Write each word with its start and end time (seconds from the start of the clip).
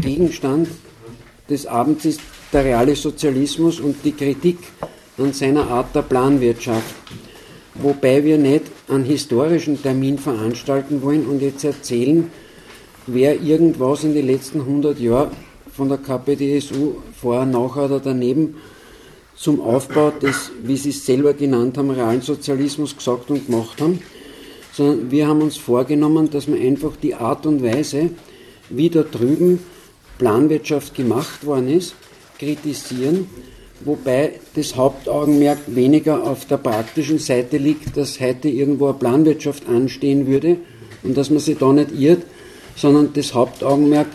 Gegenstand 0.00 0.68
des 1.50 1.66
Abends 1.66 2.04
ist 2.04 2.20
der 2.52 2.64
reale 2.64 2.96
Sozialismus 2.96 3.80
und 3.80 3.96
die 4.04 4.12
Kritik 4.12 4.58
an 5.18 5.32
seiner 5.32 5.68
Art 5.68 5.94
der 5.94 6.02
Planwirtschaft. 6.02 6.94
Wobei 7.74 8.24
wir 8.24 8.38
nicht 8.38 8.64
einen 8.88 9.04
historischen 9.04 9.82
Termin 9.82 10.18
veranstalten 10.18 11.02
wollen 11.02 11.26
und 11.26 11.40
jetzt 11.40 11.64
erzählen, 11.64 12.30
wer 13.06 13.40
irgendwas 13.40 14.04
in 14.04 14.14
den 14.14 14.26
letzten 14.26 14.60
100 14.60 14.98
Jahren 14.98 15.30
von 15.74 15.88
der 15.88 15.98
KPDSU 15.98 16.94
vorher, 17.20 17.46
nachher 17.46 17.84
oder 17.86 18.00
daneben 18.00 18.56
zum 19.34 19.60
Aufbau 19.60 20.10
des, 20.10 20.52
wie 20.62 20.76
Sie 20.76 20.90
es 20.90 21.04
selber 21.04 21.34
genannt 21.34 21.78
haben, 21.78 21.90
realen 21.90 22.20
Sozialismus 22.20 22.96
gesagt 22.96 23.30
und 23.30 23.46
gemacht 23.46 23.80
haben, 23.80 24.00
sondern 24.72 25.10
wir 25.10 25.26
haben 25.26 25.42
uns 25.42 25.56
vorgenommen, 25.56 26.30
dass 26.30 26.46
wir 26.46 26.60
einfach 26.60 26.92
die 26.96 27.14
Art 27.14 27.46
und 27.46 27.62
Weise, 27.62 28.10
wie 28.68 28.90
da 28.90 29.02
drüben 29.02 29.58
Planwirtschaft 30.22 30.94
gemacht 30.94 31.44
worden 31.44 31.66
ist, 31.66 31.96
kritisieren, 32.38 33.26
wobei 33.84 34.34
das 34.54 34.76
Hauptaugenmerk 34.76 35.58
weniger 35.66 36.22
auf 36.22 36.44
der 36.44 36.58
praktischen 36.58 37.18
Seite 37.18 37.56
liegt, 37.56 37.96
dass 37.96 38.20
heute 38.20 38.48
irgendwo 38.48 38.86
eine 38.86 38.98
Planwirtschaft 38.98 39.68
anstehen 39.68 40.28
würde 40.28 40.58
und 41.02 41.16
dass 41.16 41.30
man 41.30 41.40
sich 41.40 41.58
da 41.58 41.72
nicht 41.72 41.90
irrt, 41.98 42.22
sondern 42.76 43.12
das 43.14 43.34
Hauptaugenmerk 43.34 44.06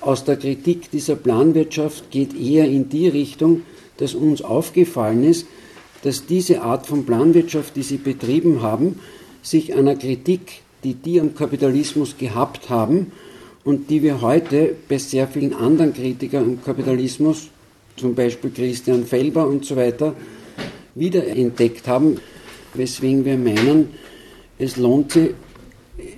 aus 0.00 0.24
der 0.24 0.38
Kritik 0.38 0.90
dieser 0.90 1.14
Planwirtschaft 1.14 2.10
geht 2.10 2.34
eher 2.36 2.64
in 2.64 2.88
die 2.88 3.06
Richtung, 3.06 3.62
dass 3.98 4.12
uns 4.12 4.42
aufgefallen 4.42 5.22
ist, 5.22 5.46
dass 6.02 6.26
diese 6.26 6.62
Art 6.62 6.84
von 6.88 7.06
Planwirtschaft, 7.06 7.76
die 7.76 7.84
sie 7.84 7.98
betrieben 7.98 8.60
haben, 8.60 8.98
sich 9.40 9.72
einer 9.72 9.94
Kritik, 9.94 10.62
die 10.82 10.94
die 10.94 11.20
am 11.20 11.36
Kapitalismus 11.36 12.18
gehabt 12.18 12.70
haben 12.70 13.12
und 13.66 13.90
die 13.90 14.00
wir 14.00 14.20
heute 14.20 14.76
bei 14.88 14.96
sehr 14.96 15.26
vielen 15.26 15.52
anderen 15.52 15.92
Kritikern 15.92 16.44
am 16.44 16.64
Kapitalismus, 16.64 17.48
zum 17.96 18.14
Beispiel 18.14 18.50
Christian 18.50 19.04
Felber 19.04 19.44
und 19.48 19.64
so 19.64 19.74
weiter, 19.74 20.14
wiederentdeckt 20.94 21.88
haben, 21.88 22.20
weswegen 22.74 23.24
wir 23.24 23.36
meinen, 23.36 23.88
es 24.56 24.76
lohnt 24.76 25.10
sich, 25.12 25.30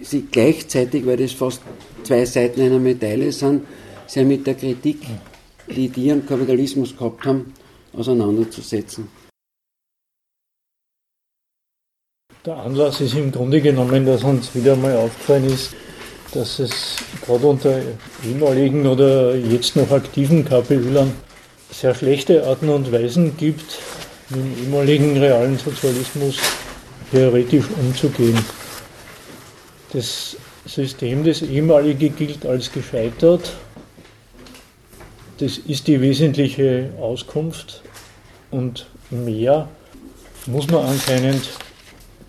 sie 0.03 0.27
gleichzeitig, 0.31 1.07
weil 1.07 1.17
das 1.17 1.33
fast 1.33 1.63
zwei 2.03 2.27
Seiten 2.27 2.61
einer 2.61 2.79
Medaille 2.79 3.33
sind, 3.33 3.63
sehr 4.07 4.27
mit 4.27 4.47
der 4.47 4.55
Kritik, 4.55 4.99
die 5.75 5.89
die 5.89 6.13
am 6.13 6.27
Kapitalismus 6.27 6.95
gehabt 6.95 7.25
haben, 7.25 7.55
auseinanderzusetzen. 7.95 9.09
Der 12.45 12.59
Anlass 12.59 13.01
ist 13.01 13.15
im 13.15 13.33
Grunde 13.33 13.63
genommen, 13.63 14.05
dass 14.05 14.23
uns 14.23 14.55
wieder 14.55 14.77
mal 14.77 14.97
aufgefallen 14.97 15.47
ist, 15.47 15.75
dass 16.33 16.59
es 16.59 16.97
gerade 17.25 17.47
unter 17.47 17.81
ehemaligen 18.27 18.87
oder 18.87 19.35
jetzt 19.35 19.77
noch 19.77 19.91
aktiven 19.91 20.45
KPÖlern 20.45 21.13
sehr 21.71 21.95
schlechte 21.95 22.47
Arten 22.47 22.69
und 22.69 22.93
Weisen 22.93 23.37
gibt, 23.37 23.79
mit 24.31 24.41
dem 24.41 24.65
ehemaligen 24.65 25.17
realen 25.17 25.59
Sozialismus 25.59 26.37
theoretisch 27.11 27.65
umzugehen. 27.81 28.39
Das 29.93 30.37
System, 30.67 31.25
das 31.25 31.43
ehemalige 31.43 32.11
gilt 32.11 32.45
als 32.45 32.71
gescheitert. 32.71 33.53
Das 35.39 35.57
ist 35.57 35.87
die 35.87 36.01
wesentliche 36.01 36.91
Auskunft 37.01 37.83
und 38.51 38.87
mehr 39.11 39.69
muss 40.47 40.69
man 40.69 40.85
anscheinend 40.87 41.49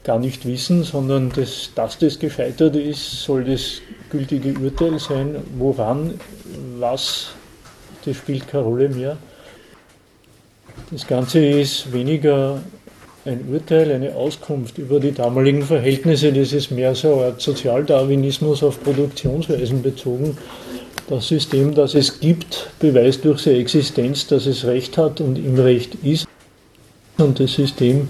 gar 0.04 0.20
nicht 0.20 0.46
wissen, 0.46 0.84
sondern 0.84 1.32
das, 1.36 1.72
dass 1.76 1.98
das 1.98 2.20
gescheitert 2.20 2.76
ist, 2.76 3.24
soll 3.24 3.44
das 3.44 3.82
gültige 4.10 4.58
Urteil 4.60 5.00
sein. 5.00 5.36
Woran, 5.58 6.20
was, 6.78 7.32
das 8.06 8.16
spielt 8.16 8.48
keine 8.48 8.64
Rolle 8.64 8.90
mehr. 8.90 9.18
Das 10.92 11.06
Ganze 11.06 11.46
ist 11.46 11.92
weniger 11.92 12.62
ein 13.26 13.46
Urteil, 13.52 13.92
eine 13.92 14.16
Auskunft 14.16 14.78
über 14.78 15.00
die 15.00 15.12
damaligen 15.12 15.62
Verhältnisse. 15.64 16.32
Das 16.32 16.54
ist 16.54 16.72
mehr 16.72 16.96
so 16.96 17.16
eine 17.16 17.26
Art 17.26 17.42
Sozialdarwinismus 17.42 18.64
auf 18.64 18.82
Produktionsweisen 18.84 19.82
bezogen. 19.82 20.38
Das 21.08 21.28
System, 21.28 21.74
das 21.74 21.96
es 21.96 22.20
gibt, 22.20 22.70
beweist 22.80 23.26
durch 23.26 23.42
seine 23.42 23.58
Existenz, 23.58 24.28
dass 24.28 24.46
es 24.46 24.66
Recht 24.66 24.98
hat 24.98 25.22
und 25.22 25.38
im 25.38 25.60
Recht 25.60 25.96
ist. 26.04 26.28
Und 27.18 27.40
das 27.40 27.54
System, 27.54 28.08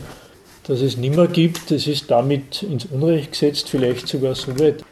das 0.70 0.82
es 0.82 0.98
nimmer 0.98 1.28
gibt, 1.28 1.72
das 1.72 1.88
ist 1.88 2.12
damit 2.12 2.62
ins 2.62 2.86
Unrecht 2.86 3.32
gesetzt, 3.32 3.70
vielleicht 3.70 4.08
sogar 4.08 4.36
so 4.36 4.58
weit, 4.60 4.84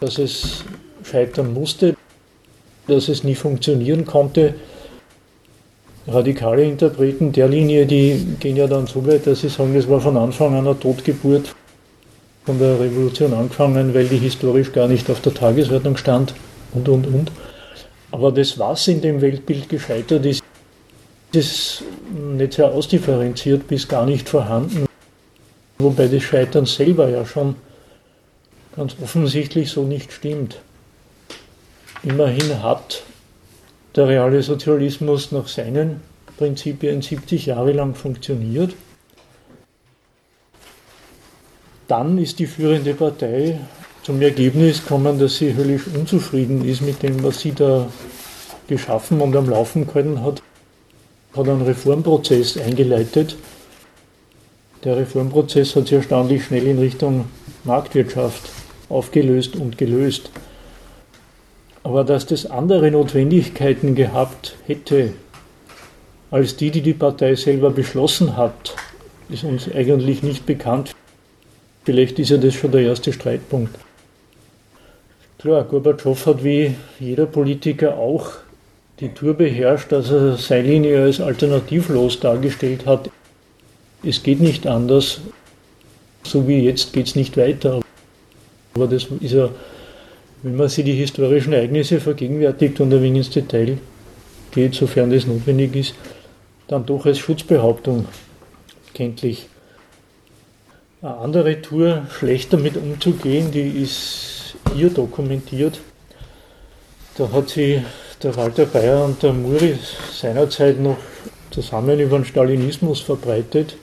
dass 0.00 0.16
es 0.16 0.64
scheitern 1.04 1.52
musste, 1.52 1.96
dass 2.86 3.08
es 3.08 3.24
nie 3.24 3.34
funktionieren 3.34 4.06
konnte. 4.06 4.54
Radikale 6.06 6.64
Interpreten 6.64 7.30
der 7.32 7.46
Linie, 7.46 7.84
die 7.84 8.26
gehen 8.40 8.56
ja 8.56 8.66
dann 8.66 8.86
so 8.86 9.06
weit, 9.06 9.26
dass 9.26 9.42
sie 9.42 9.50
sagen, 9.50 9.76
es 9.76 9.86
war 9.86 10.00
von 10.00 10.16
Anfang 10.16 10.54
an 10.54 10.66
eine 10.66 10.80
Totgeburt 10.80 11.54
von 12.46 12.58
der 12.58 12.80
Revolution 12.80 13.34
angefangen, 13.34 13.92
weil 13.92 14.06
die 14.06 14.16
historisch 14.16 14.72
gar 14.72 14.88
nicht 14.88 15.10
auf 15.10 15.20
der 15.20 15.34
Tagesordnung 15.34 15.98
stand 15.98 16.32
und, 16.72 16.88
und, 16.88 17.06
und. 17.06 17.32
Aber 18.12 18.32
das, 18.32 18.58
was 18.58 18.88
in 18.88 19.02
dem 19.02 19.20
Weltbild 19.20 19.68
gescheitert 19.68 20.24
ist, 20.24 20.42
ist 21.34 21.84
nicht 22.14 22.54
sehr 22.54 22.72
ausdifferenziert 22.72 23.68
bis 23.68 23.86
gar 23.86 24.06
nicht 24.06 24.26
vorhanden. 24.26 24.87
Wobei 25.78 26.08
das 26.08 26.22
Scheitern 26.22 26.66
selber 26.66 27.08
ja 27.08 27.24
schon 27.24 27.54
ganz 28.74 28.96
offensichtlich 29.02 29.70
so 29.70 29.84
nicht 29.84 30.12
stimmt. 30.12 30.60
Immerhin 32.02 32.62
hat 32.62 33.02
der 33.94 34.08
reale 34.08 34.42
Sozialismus 34.42 35.32
nach 35.32 35.48
seinen 35.48 36.00
Prinzipien 36.36 37.02
70 37.02 37.46
Jahre 37.46 37.72
lang 37.72 37.94
funktioniert. 37.94 38.74
Dann 41.88 42.18
ist 42.18 42.38
die 42.38 42.46
führende 42.46 42.94
Partei 42.94 43.58
zum 44.02 44.20
Ergebnis 44.20 44.82
gekommen, 44.82 45.18
dass 45.18 45.36
sie 45.36 45.54
höllisch 45.54 45.86
unzufrieden 45.94 46.64
ist 46.64 46.82
mit 46.82 47.02
dem, 47.02 47.22
was 47.22 47.40
sie 47.40 47.52
da 47.52 47.88
geschaffen 48.68 49.20
und 49.20 49.34
am 49.34 49.48
Laufen 49.48 49.86
gehalten 49.86 50.22
hat, 50.22 50.42
hat 51.34 51.48
einen 51.48 51.62
Reformprozess 51.62 52.56
eingeleitet, 52.58 53.36
der 54.84 54.96
Reformprozess 54.96 55.74
hat 55.74 55.88
sich 55.88 55.96
erstaunlich 55.96 56.44
schnell 56.44 56.66
in 56.66 56.78
Richtung 56.78 57.26
Marktwirtschaft 57.64 58.50
aufgelöst 58.88 59.56
und 59.56 59.78
gelöst. 59.78 60.30
Aber 61.82 62.04
dass 62.04 62.26
das 62.26 62.46
andere 62.46 62.90
Notwendigkeiten 62.90 63.94
gehabt 63.94 64.56
hätte, 64.66 65.12
als 66.30 66.56
die, 66.56 66.70
die 66.70 66.82
die 66.82 66.94
Partei 66.94 67.34
selber 67.34 67.70
beschlossen 67.70 68.36
hat, 68.36 68.74
ist 69.30 69.44
uns 69.44 69.70
eigentlich 69.72 70.22
nicht 70.22 70.46
bekannt. 70.46 70.94
Vielleicht 71.84 72.18
ist 72.18 72.30
ja 72.30 72.36
das 72.36 72.54
schon 72.54 72.72
der 72.72 72.82
erste 72.82 73.12
Streitpunkt. 73.12 73.74
Klar, 75.38 75.64
Gorbatschow 75.64 76.26
hat 76.26 76.44
wie 76.44 76.74
jeder 76.98 77.26
Politiker 77.26 77.96
auch 77.96 78.32
die 79.00 79.10
Tour 79.10 79.34
beherrscht, 79.34 79.92
dass 79.92 80.10
er 80.10 80.36
seine 80.36 80.68
Linie 80.68 81.02
als 81.02 81.20
alternativlos 81.20 82.20
dargestellt 82.20 82.84
hat 82.86 83.10
es 84.02 84.22
geht 84.22 84.40
nicht 84.40 84.66
anders, 84.66 85.20
so 86.24 86.46
wie 86.46 86.60
jetzt 86.60 86.92
geht 86.92 87.06
es 87.06 87.16
nicht 87.16 87.36
weiter. 87.36 87.80
Aber 88.74 88.86
das 88.86 89.06
ist 89.20 89.32
ja, 89.32 89.48
wenn 90.42 90.56
man 90.56 90.68
sich 90.68 90.84
die 90.84 90.92
historischen 90.92 91.52
Ereignisse 91.52 92.00
vergegenwärtigt 92.00 92.80
und 92.80 92.92
ein 92.92 93.02
wenig 93.02 93.26
ins 93.26 93.30
Detail 93.30 93.78
geht, 94.52 94.74
sofern 94.74 95.10
das 95.10 95.26
notwendig 95.26 95.74
ist, 95.74 95.94
dann 96.68 96.86
doch 96.86 97.06
als 97.06 97.18
Schutzbehauptung 97.18 98.06
kenntlich. 98.94 99.46
Eine 101.00 101.16
andere 101.16 101.62
Tour, 101.62 102.06
schlecht 102.10 102.52
damit 102.52 102.76
umzugehen, 102.76 103.50
die 103.50 103.82
ist 103.82 104.56
hier 104.74 104.90
dokumentiert. 104.90 105.80
Da 107.16 107.30
hat 107.32 107.48
sie 107.50 107.82
der 108.22 108.36
Walter 108.36 108.66
Bayer 108.66 109.04
und 109.04 109.22
der 109.22 109.32
Muri 109.32 109.78
seinerzeit 110.12 110.80
noch 110.80 110.98
zusammen 111.50 111.98
über 111.98 112.18
den 112.18 112.24
Stalinismus 112.24 113.00
verbreitet. 113.00 113.76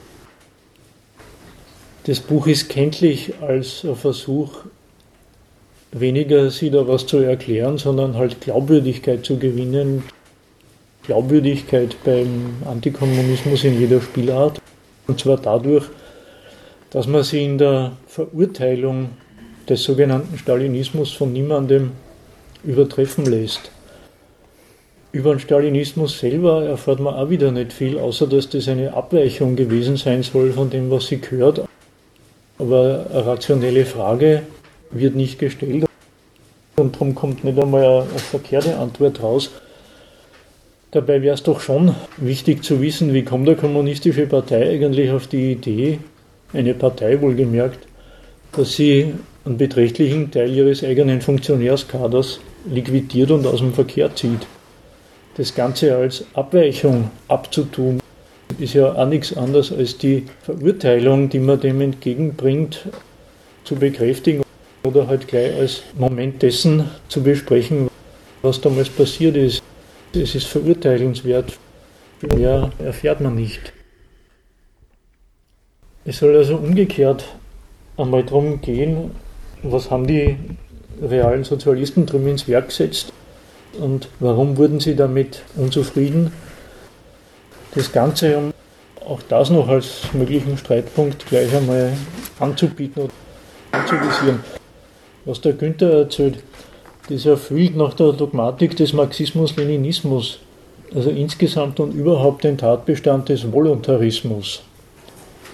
Das 2.06 2.20
Buch 2.20 2.46
ist 2.46 2.68
kenntlich 2.68 3.32
als 3.40 3.84
ein 3.84 3.96
Versuch, 3.96 4.58
weniger 5.90 6.52
sie 6.52 6.70
da 6.70 6.86
was 6.86 7.04
zu 7.04 7.16
erklären, 7.16 7.78
sondern 7.78 8.14
halt 8.14 8.40
Glaubwürdigkeit 8.40 9.26
zu 9.26 9.38
gewinnen. 9.38 10.04
Glaubwürdigkeit 11.02 11.96
beim 12.04 12.58
Antikommunismus 12.64 13.64
in 13.64 13.80
jeder 13.80 14.00
Spielart. 14.00 14.60
Und 15.08 15.18
zwar 15.18 15.38
dadurch, 15.38 15.86
dass 16.90 17.08
man 17.08 17.24
sie 17.24 17.44
in 17.44 17.58
der 17.58 17.96
Verurteilung 18.06 19.08
des 19.68 19.82
sogenannten 19.82 20.38
Stalinismus 20.38 21.10
von 21.10 21.32
niemandem 21.32 21.90
übertreffen 22.62 23.26
lässt. 23.26 23.72
Über 25.10 25.34
den 25.34 25.40
Stalinismus 25.40 26.20
selber 26.20 26.66
erfährt 26.66 27.00
man 27.00 27.14
auch 27.14 27.30
wieder 27.30 27.50
nicht 27.50 27.72
viel, 27.72 27.98
außer 27.98 28.28
dass 28.28 28.48
das 28.48 28.68
eine 28.68 28.94
Abweichung 28.94 29.56
gewesen 29.56 29.96
sein 29.96 30.22
soll 30.22 30.52
von 30.52 30.70
dem, 30.70 30.88
was 30.88 31.08
sie 31.08 31.20
gehört. 31.20 31.66
Aber 32.58 33.06
eine 33.12 33.26
rationelle 33.26 33.84
Frage 33.84 34.42
wird 34.90 35.14
nicht 35.14 35.38
gestellt. 35.38 35.86
Und 36.76 36.94
darum 36.94 37.14
kommt 37.14 37.44
nicht 37.44 37.58
einmal 37.58 37.84
eine, 37.84 38.06
verkehrte 38.18 38.76
Antwort 38.76 39.22
raus. 39.22 39.50
Dabei 40.90 41.20
wäre 41.22 41.34
es 41.34 41.42
doch 41.42 41.60
schon 41.60 41.94
wichtig 42.16 42.64
zu 42.64 42.80
wissen, 42.80 43.12
wie 43.12 43.22
kommt 43.22 43.48
eine 43.48 43.56
kommunistische 43.56 44.26
Partei 44.26 44.70
eigentlich 44.70 45.10
auf 45.10 45.26
die 45.26 45.52
Idee, 45.52 45.98
eine 46.52 46.74
Partei 46.74 47.20
wohlgemerkt, 47.20 47.80
dass 48.52 48.74
sie 48.74 49.12
einen 49.44 49.58
beträchtlichen 49.58 50.30
Teil 50.30 50.50
ihres 50.50 50.82
eigenen 50.84 51.20
Funktionärskaders 51.20 52.40
liquidiert 52.70 53.30
und 53.30 53.46
aus 53.46 53.58
dem 53.58 53.74
Verkehr 53.74 54.14
zieht. 54.14 54.46
Das 55.36 55.54
Ganze 55.54 55.94
als 55.96 56.24
Abweichung 56.34 57.10
abzutun, 57.28 58.00
ist 58.58 58.74
ja 58.74 58.92
auch 58.92 59.08
nichts 59.08 59.36
anderes 59.36 59.72
als 59.72 59.98
die 59.98 60.26
Verurteilung, 60.42 61.28
die 61.28 61.38
man 61.38 61.60
dem 61.60 61.80
entgegenbringt, 61.80 62.86
zu 63.64 63.74
bekräftigen 63.74 64.42
oder 64.84 65.08
halt 65.08 65.26
gleich 65.28 65.54
als 65.56 65.82
Moment 65.96 66.42
dessen 66.42 66.88
zu 67.08 67.22
besprechen, 67.22 67.88
was 68.42 68.60
damals 68.60 68.88
passiert 68.88 69.36
ist. 69.36 69.62
Es 70.14 70.34
ist 70.34 70.46
verurteilenswert. 70.46 71.58
Mehr 72.22 72.70
erfährt 72.78 73.20
man 73.20 73.34
nicht. 73.34 73.72
Es 76.04 76.18
soll 76.18 76.36
also 76.36 76.56
umgekehrt 76.56 77.24
einmal 77.96 78.22
darum 78.24 78.60
gehen, 78.60 79.10
was 79.62 79.90
haben 79.90 80.06
die 80.06 80.36
realen 81.02 81.44
Sozialisten 81.44 82.06
drum 82.06 82.26
ins 82.28 82.46
Werk 82.48 82.68
gesetzt 82.68 83.12
und 83.80 84.08
warum 84.20 84.56
wurden 84.56 84.80
sie 84.80 84.94
damit 84.94 85.42
unzufrieden. 85.56 86.32
Das 87.76 87.92
Ganze, 87.92 88.38
um 88.38 88.54
auch 89.06 89.20
das 89.28 89.50
noch 89.50 89.68
als 89.68 90.12
möglichen 90.14 90.56
Streitpunkt 90.56 91.26
gleich 91.26 91.54
einmal 91.54 91.92
anzubieten 92.40 93.02
und 93.02 93.10
anzuvisieren. 93.70 94.40
Was 95.26 95.42
der 95.42 95.52
Günther 95.52 95.90
erzählt, 95.90 96.38
das 97.10 97.26
erfüllt 97.26 97.76
nach 97.76 97.92
der 97.92 98.12
Dogmatik 98.14 98.76
des 98.76 98.94
Marxismus-Leninismus, 98.94 100.38
also 100.94 101.10
insgesamt 101.10 101.78
und 101.78 101.92
überhaupt 101.92 102.44
den 102.44 102.56
Tatbestand 102.56 103.28
des 103.28 103.52
Voluntarismus. 103.52 104.62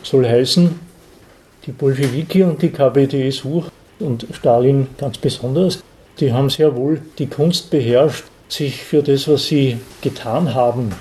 Soll 0.05 0.25
heißen, 0.25 0.79
die 1.67 1.73
Bolschewiki 1.73 2.45
und 2.45 2.63
die 2.63 2.71
KPDSU 2.71 3.65
und 3.99 4.29
Stalin 4.33 4.87
ganz 4.97 5.19
besonders, 5.19 5.83
die 6.21 6.33
haben 6.33 6.51
sehr 6.51 6.77
wohl 6.77 7.03
die 7.19 7.27
Kunst 7.27 7.71
beherrscht, 7.71 8.27
sich 8.49 8.85
für 8.85 9.03
das, 9.03 9.27
was 9.27 9.47
sie 9.47 9.79
getan 10.03 10.55
haben, 10.55 10.93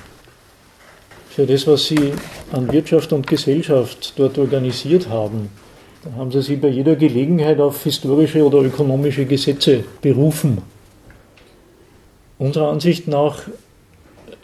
für 1.34 1.46
das, 1.46 1.66
was 1.66 1.86
sie 1.86 2.14
an 2.52 2.72
Wirtschaft 2.72 3.14
und 3.14 3.26
Gesellschaft 3.26 4.14
dort 4.18 4.38
organisiert 4.38 5.08
haben, 5.10 5.50
da 6.04 6.12
haben 6.18 6.32
sie 6.32 6.42
sich 6.42 6.60
bei 6.60 6.68
jeder 6.68 6.96
Gelegenheit 6.96 7.60
auf 7.60 7.84
historische 7.84 8.44
oder 8.44 8.60
ökonomische 8.60 9.26
Gesetze 9.26 9.84
berufen. 10.02 10.62
Unserer 12.38 12.70
Ansicht 12.70 13.08
nach 13.08 13.44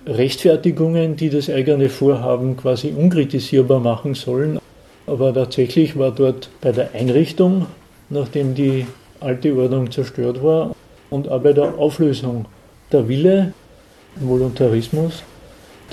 Rechtfertigungen, 0.06 1.18
die 1.18 1.30
das 1.30 1.50
eigene 1.50 1.90
Vorhaben 1.90 2.56
quasi 2.56 2.94
unkritisierbar 2.96 3.80
machen 3.80 4.14
sollen. 4.14 4.60
Aber 5.08 5.34
tatsächlich 5.34 5.98
war 5.98 6.12
dort 6.12 6.50
bei 6.62 6.72
der 6.72 6.94
Einrichtung, 6.94 7.66
nachdem 8.10 8.56
die 8.56 8.86
alte 9.20 9.54
Ordnung 9.56 9.92
zerstört 9.92 10.42
war, 10.44 10.76
und 11.10 11.28
auch 11.30 11.42
bei 11.42 11.54
der 11.54 11.78
Auflösung 11.78 12.46
der 12.92 13.08
Wille, 13.08 13.54
Voluntarismus, 14.16 15.24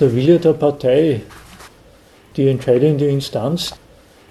der 0.00 0.14
Wille 0.14 0.38
der 0.38 0.52
Partei, 0.54 1.20
die 2.36 2.48
entscheidende 2.48 3.06
Instanz, 3.06 3.74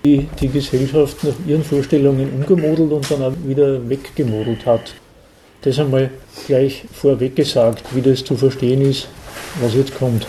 die 0.03 0.27
die 0.39 0.49
Gesellschaft 0.49 1.23
nach 1.23 1.35
ihren 1.47 1.63
Vorstellungen 1.63 2.33
umgemodelt 2.33 2.91
und 2.91 3.09
dann 3.09 3.23
auch 3.23 3.33
wieder 3.45 3.87
weggemodelt 3.89 4.65
hat. 4.65 4.93
Das 5.61 5.79
einmal 5.79 6.11
gleich 6.45 6.83
vorweg 6.91 7.37
gesagt, 7.37 7.83
wie 7.95 8.01
das 8.01 8.25
zu 8.25 8.35
verstehen 8.35 8.81
ist, 8.81 9.07
was 9.61 9.73
jetzt 9.75 9.95
kommt. 9.95 10.27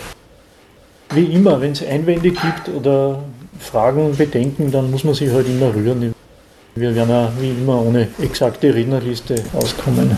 Wie 1.13 1.25
immer, 1.25 1.59
wenn 1.59 1.73
es 1.73 1.85
Einwände 1.85 2.31
gibt 2.31 2.69
oder 2.73 3.21
Fragen, 3.59 4.15
Bedenken, 4.15 4.71
dann 4.71 4.89
muss 4.89 5.03
man 5.03 5.13
sich 5.13 5.29
halt 5.29 5.47
immer 5.47 5.73
rühren. 5.73 6.13
Wir 6.75 6.95
werden 6.95 7.09
ja 7.09 7.31
wie 7.39 7.49
immer 7.49 7.81
ohne 7.81 8.07
exakte 8.21 8.73
Rednerliste 8.73 9.35
auskommen. 9.53 10.17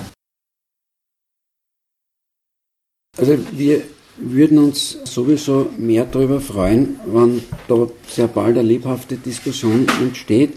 Also 3.18 3.38
wir 3.52 3.82
würden 4.18 4.58
uns 4.58 4.98
sowieso 5.04 5.70
mehr 5.78 6.06
darüber 6.06 6.40
freuen, 6.40 7.00
wenn 7.06 7.42
da 7.68 7.88
sehr 8.08 8.28
bald 8.28 8.58
eine 8.58 8.68
lebhafte 8.68 9.16
Diskussion 9.16 9.86
entsteht, 10.02 10.54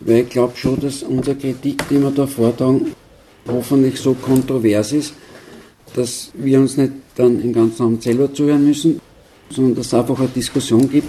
weil 0.00 0.22
ich 0.22 0.30
glaube 0.30 0.56
schon, 0.56 0.80
dass 0.80 1.02
unsere 1.02 1.36
Kritik, 1.36 1.86
die 1.88 2.00
wir 2.00 2.10
da 2.10 2.26
vortragen, 2.26 2.92
hoffentlich 3.46 3.98
so 4.00 4.14
kontrovers 4.14 4.92
ist, 4.92 5.14
dass 5.94 6.30
wir 6.34 6.58
uns 6.60 6.76
nicht 6.76 6.92
dann 7.14 7.40
im 7.40 7.52
ganzen 7.52 7.82
Abend 7.82 8.02
selber 8.02 8.32
zuhören 8.32 8.66
müssen, 8.66 9.00
sondern 9.50 9.76
dass 9.76 9.86
es 9.88 9.94
einfach 9.94 10.18
eine 10.18 10.28
Diskussion 10.28 10.88
gibt. 10.90 11.08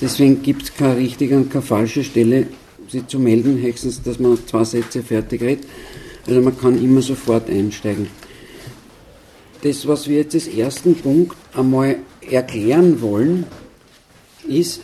Deswegen 0.00 0.42
gibt 0.42 0.62
es 0.62 0.74
keine 0.74 0.96
richtige 0.96 1.36
und 1.36 1.50
keine 1.50 1.62
falsche 1.62 2.02
Stelle, 2.02 2.46
sie 2.88 3.06
zu 3.06 3.18
melden, 3.18 3.60
höchstens, 3.60 4.02
dass 4.02 4.18
man 4.18 4.38
zwei 4.46 4.64
Sätze 4.64 5.02
fertig 5.02 5.42
redet. 5.42 5.66
Also 6.26 6.40
man 6.40 6.58
kann 6.58 6.82
immer 6.82 7.02
sofort 7.02 7.48
einsteigen 7.50 8.08
das, 9.64 9.88
was 9.88 10.08
wir 10.08 10.18
jetzt 10.18 10.34
als 10.34 10.46
ersten 10.46 10.94
Punkt 10.94 11.36
einmal 11.54 11.96
erklären 12.30 13.00
wollen, 13.00 13.46
ist, 14.46 14.82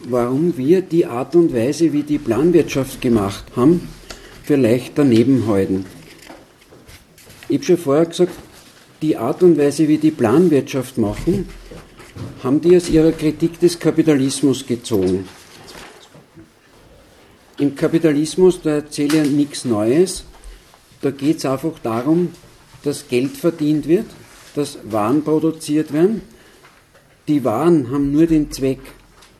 warum 0.00 0.56
wir 0.56 0.82
die 0.82 1.06
Art 1.06 1.36
und 1.36 1.54
Weise, 1.54 1.92
wie 1.92 2.02
die 2.02 2.18
Planwirtschaft 2.18 3.00
gemacht 3.00 3.44
haben, 3.54 3.88
vielleicht 4.42 4.98
daneben 4.98 5.46
halten. 5.46 5.86
Ich 7.48 7.58
habe 7.58 7.64
schon 7.64 7.78
vorher 7.78 8.06
gesagt, 8.06 8.32
die 9.00 9.16
Art 9.16 9.44
und 9.44 9.56
Weise, 9.56 9.86
wie 9.86 9.98
die 9.98 10.10
Planwirtschaft 10.10 10.98
machen, 10.98 11.48
haben 12.42 12.60
die 12.60 12.76
aus 12.76 12.90
ihrer 12.90 13.12
Kritik 13.12 13.60
des 13.60 13.78
Kapitalismus 13.78 14.66
gezogen. 14.66 15.28
Im 17.58 17.76
Kapitalismus, 17.76 18.60
da 18.60 18.70
erzähle 18.70 19.22
ich 19.22 19.30
nichts 19.30 19.64
Neues, 19.64 20.24
da 21.00 21.12
geht 21.12 21.38
es 21.38 21.46
einfach 21.46 21.78
darum, 21.82 22.30
dass 22.82 23.08
Geld 23.08 23.36
verdient 23.36 23.86
wird, 23.86 24.06
dass 24.54 24.78
Waren 24.84 25.22
produziert 25.22 25.92
werden. 25.92 26.22
Die 27.28 27.44
Waren 27.44 27.90
haben 27.90 28.12
nur 28.12 28.26
den 28.26 28.50
Zweck, 28.50 28.80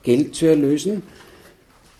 Geld 0.02 0.34
zu 0.34 0.46
erlösen. 0.46 1.02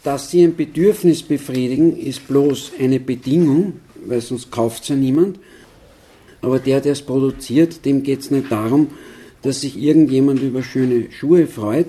Dass 0.02 0.30
sie 0.30 0.42
ein 0.42 0.56
Bedürfnis 0.56 1.22
befriedigen, 1.22 1.96
ist 1.96 2.26
bloß 2.26 2.72
eine 2.78 3.00
Bedingung, 3.00 3.74
weil 4.06 4.20
sonst 4.20 4.50
kauft 4.50 4.84
es 4.84 4.88
ja 4.88 4.96
niemand. 4.96 5.38
Aber 6.40 6.58
der, 6.58 6.80
der 6.80 6.92
es 6.92 7.02
produziert, 7.02 7.84
dem 7.84 8.02
geht 8.02 8.20
es 8.20 8.30
nicht 8.30 8.50
darum, 8.50 8.88
dass 9.42 9.60
sich 9.60 9.76
irgendjemand 9.76 10.40
über 10.40 10.62
schöne 10.62 11.10
Schuhe 11.10 11.46
freut, 11.46 11.86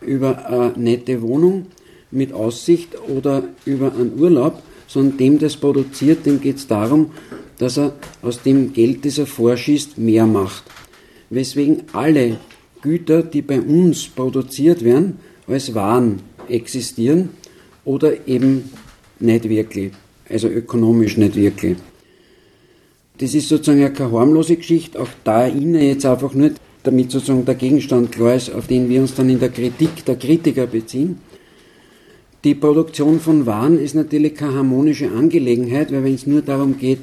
über 0.00 0.46
eine 0.46 0.72
nette 0.76 1.20
Wohnung 1.20 1.66
mit 2.10 2.32
Aussicht 2.32 2.90
oder 3.08 3.44
über 3.66 3.92
einen 3.92 4.18
Urlaub, 4.18 4.62
sondern 4.86 5.18
dem, 5.18 5.38
der 5.38 5.48
es 5.48 5.56
produziert, 5.56 6.24
dem 6.24 6.40
geht 6.40 6.56
es 6.56 6.66
darum, 6.66 7.10
dass 7.58 7.78
er 7.78 7.94
aus 8.22 8.42
dem 8.42 8.72
Geld, 8.72 9.04
das 9.04 9.18
er 9.18 9.26
vorschießt, 9.26 9.98
mehr 9.98 10.26
macht. 10.26 10.64
Weswegen 11.30 11.82
alle 11.92 12.38
Güter, 12.82 13.22
die 13.22 13.42
bei 13.42 13.60
uns 13.60 14.08
produziert 14.08 14.84
werden, 14.84 15.18
als 15.46 15.74
Waren 15.74 16.20
existieren 16.48 17.30
oder 17.84 18.26
eben 18.26 18.70
nicht 19.20 19.48
wirklich, 19.48 19.92
also 20.28 20.48
ökonomisch 20.48 21.16
nicht 21.16 21.36
wirklich. 21.36 21.76
Das 23.18 23.34
ist 23.34 23.48
sozusagen 23.48 23.80
ja 23.80 23.90
keine 23.90 24.12
harmlose 24.12 24.56
Geschichte, 24.56 25.00
auch 25.00 25.08
da 25.22 25.46
ich 25.46 25.54
jetzt 25.54 26.04
einfach 26.04 26.34
nur, 26.34 26.50
damit 26.82 27.10
sozusagen 27.10 27.44
der 27.44 27.54
Gegenstand 27.54 28.12
klar 28.12 28.34
ist, 28.34 28.52
auf 28.52 28.66
den 28.66 28.88
wir 28.88 29.00
uns 29.00 29.14
dann 29.14 29.30
in 29.30 29.38
der 29.38 29.50
Kritik 29.50 30.04
der 30.04 30.16
Kritiker 30.16 30.66
beziehen. 30.66 31.18
Die 32.42 32.54
Produktion 32.54 33.20
von 33.20 33.46
Waren 33.46 33.78
ist 33.78 33.94
natürlich 33.94 34.34
keine 34.34 34.54
harmonische 34.54 35.10
Angelegenheit, 35.10 35.92
weil 35.92 36.04
wenn 36.04 36.14
es 36.14 36.26
nur 36.26 36.42
darum 36.42 36.76
geht, 36.76 36.98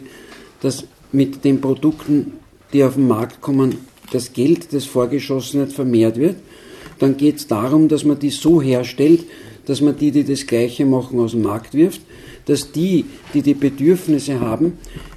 dass 0.62 0.86
mit 1.12 1.44
den 1.44 1.60
Produkten, 1.60 2.34
die 2.74 2.84
auf 2.84 2.96
den 2.96 3.08
Markt 3.08 3.42
kommen, 3.42 3.76
das 4.12 4.34
Geld, 4.34 4.74
das 4.74 4.86
vorgeschossen 4.86 5.60
wird, 5.62 5.74
vermehrt 5.74 6.18
wird. 6.18 6.38
Dann 7.00 7.18
geht 7.18 7.38
es 7.38 7.48
darum, 7.48 7.88
dass 7.88 8.04
man 8.04 8.20
die 8.20 8.30
so 8.30 8.62
herstellt, 8.62 9.26
dass 9.66 9.82
man 9.82 9.98
die, 9.98 10.12
die 10.12 10.24
das 10.24 10.48
Gleiche 10.48 10.86
machen, 10.86 11.20
aus 11.20 11.32
dem 11.32 11.44
Markt 11.44 11.74
wirft, 11.74 12.02
dass 12.46 12.72
die, 12.72 13.06
die 13.34 13.42
die 13.42 13.54
Bedürfnisse 13.54 14.40
haben, 14.40 14.74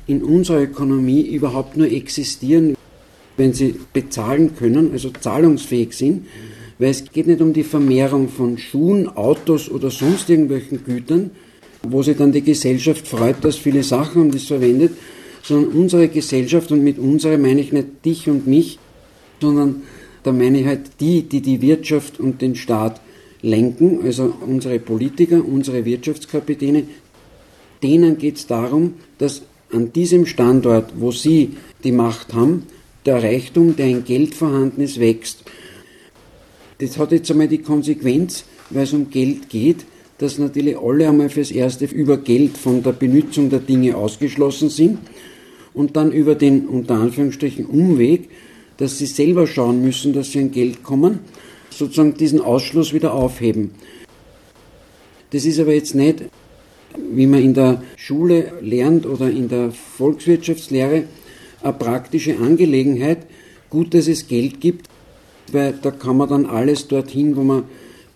in 0.07 0.23
unserer 0.23 0.63
Ökonomie 0.63 1.23
überhaupt 1.23 1.77
nur 1.77 1.91
existieren, 1.91 2.77
wenn 3.37 3.53
sie 3.53 3.75
bezahlen 3.93 4.55
können, 4.57 4.93
also 4.93 5.11
zahlungsfähig 5.11 5.93
sind, 5.93 6.27
weil 6.79 6.91
es 6.91 7.05
geht 7.11 7.27
nicht 7.27 7.41
um 7.41 7.53
die 7.53 7.65
Vermehrung 7.65 8.29
von 8.29 8.59
Schuhen, 8.59 9.09
Autos 9.09 9.71
oder 9.71 9.91
sonst 9.91 10.29
irgendwelchen 10.29 10.85
Gütern, 10.85 11.31
wo 11.83 12.03
sich 12.03 12.17
dann 12.17 12.33
die 12.33 12.43
Gesellschaft 12.43 13.07
freut, 13.07 13.37
dass 13.43 13.57
viele 13.57 13.83
Sachen 13.83 14.23
haben 14.23 14.31
das 14.31 14.45
verwendet, 14.45 14.93
sondern 15.45 15.73
unsere 15.73 16.09
Gesellschaft, 16.09 16.73
und 16.73 16.83
mit 16.83 16.99
unserer 16.99 17.39
meine 17.39 17.61
ich 17.61 17.73
nicht 17.73 18.05
dich 18.05 18.29
und 18.29 18.47
mich, 18.47 18.79
sondern 19.41 19.83
da 20.23 20.33
meine 20.33 20.61
ich 20.61 20.67
halt 20.67 21.01
die, 21.01 21.23
die 21.23 21.43
die 21.43 21.61
Wirtschaft 21.61 22.19
und 22.19 22.41
den 22.41 22.55
Staat 22.55 23.01
lenken, 23.43 24.01
also 24.03 24.35
unsere 24.47 24.79
Politiker, 24.79 25.45
unsere 25.45 25.85
Wirtschaftskapitäne, 25.85 26.85
denen 27.83 28.17
geht 28.17 28.37
es 28.37 28.47
darum, 28.47 28.95
dass 29.19 29.43
an 29.71 29.93
diesem 29.93 30.25
Standort, 30.25 30.95
wo 30.97 31.13
sie 31.13 31.57
die 31.83 31.93
Macht 31.93 32.33
haben, 32.33 32.63
der 33.05 33.23
Reichtum, 33.23 33.77
der 33.77 33.87
in 33.87 34.05
Geld 34.05 34.35
vorhanden 34.35 34.81
ist, 34.81 34.99
wächst. 34.99 35.45
Das 36.79 36.97
hat 36.97 37.13
jetzt 37.13 37.31
einmal 37.31 37.49
die 37.49 37.59
Konsequenz, 37.59 38.45
weil 38.71 38.85
es 38.85 38.95
um 38.95 39.11
Geld 39.11 39.51
geht, 39.51 39.85
dass 40.19 40.39
natürlich 40.39 40.79
alle 40.79 41.09
einmal 41.09 41.29
fürs 41.29 41.51
Erste 41.51 41.87
über 41.87 42.19
Geld 42.19 42.57
von 42.57 42.83
der 42.83 42.93
Benutzung 42.93 43.51
der 43.51 43.59
Dinge 43.59 43.97
ausgeschlossen 43.97 44.69
sind 44.69 44.99
und 45.73 45.97
dann 45.97 46.13
über 46.13 46.35
den 46.35 46.67
unter 46.67 46.95
Anführungsstrichen 46.95 47.67
Umweg, 47.67 48.29
dass 48.77 48.99
sie 48.99 49.07
selber 49.07 49.47
schauen 49.47 49.83
müssen, 49.83 50.13
dass 50.13 50.33
sie 50.33 50.41
an 50.41 50.51
Geld 50.51 50.83
kommen, 50.83 51.21
sozusagen 51.71 52.15
diesen 52.15 52.41
Ausschluss 52.41 52.93
wieder 52.93 53.13
aufheben. 53.13 53.73
Das 55.31 55.45
ist 55.45 55.59
aber 55.59 55.75
jetzt 55.75 55.95
nicht, 55.95 56.25
wie 57.11 57.27
man 57.27 57.43
in 57.43 57.55
der 57.55 57.83
Schule 57.97 58.53
lernt 58.61 59.07
oder 59.07 59.29
in 59.29 59.49
der 59.49 59.73
Volkswirtschaftslehre, 59.73 61.05
eine 61.63 61.73
praktische 61.73 62.37
Angelegenheit. 62.39 63.27
Gut, 63.69 63.95
dass 63.95 64.07
es 64.07 64.29
Geld 64.29 64.61
gibt, 64.61 64.89
weil 65.51 65.75
da 65.83 65.91
kann 65.91 66.17
man 66.17 66.29
dann 66.29 66.47
alles 66.47 66.87
dorthin, 66.87 67.35
wo 67.37 67.43
man 67.43 67.65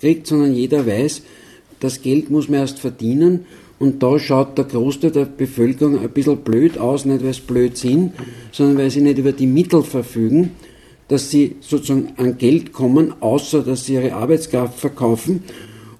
kriegt, 0.01 0.29
sondern 0.29 0.55
jeder 0.55 0.87
weiß, 0.87 1.23
das 1.81 2.03
Geld 2.03 2.31
muss 2.31 2.49
man 2.49 2.61
erst 2.61 2.79
verdienen. 2.79 3.47
Und 3.79 4.03
da 4.03 4.19
schaut 4.19 4.59
der 4.59 4.65
Großteil 4.65 5.13
der 5.13 5.25
Bevölkerung 5.25 6.01
ein 6.01 6.11
bisschen 6.11 6.39
blöd 6.39 6.79
aus, 6.79 7.05
nicht 7.05 7.25
weil 7.25 7.35
sie 7.35 7.43
blöd 7.43 7.77
sind, 7.77 8.13
sondern 8.51 8.79
weil 8.79 8.91
sie 8.91 9.01
nicht 9.01 9.19
über 9.19 9.33
die 9.33 9.47
Mittel 9.47 9.85
verfügen, 9.85 10.51
dass 11.07 11.31
sie 11.31 11.57
sozusagen 11.61 12.13
an 12.17 12.39
Geld 12.39 12.73
kommen, 12.73 13.15
außer 13.21 13.63
dass 13.63 13.87
sie 13.87 13.95
ihre 13.95 14.15
Arbeitskraft 14.15 14.79
verkaufen 14.79 15.45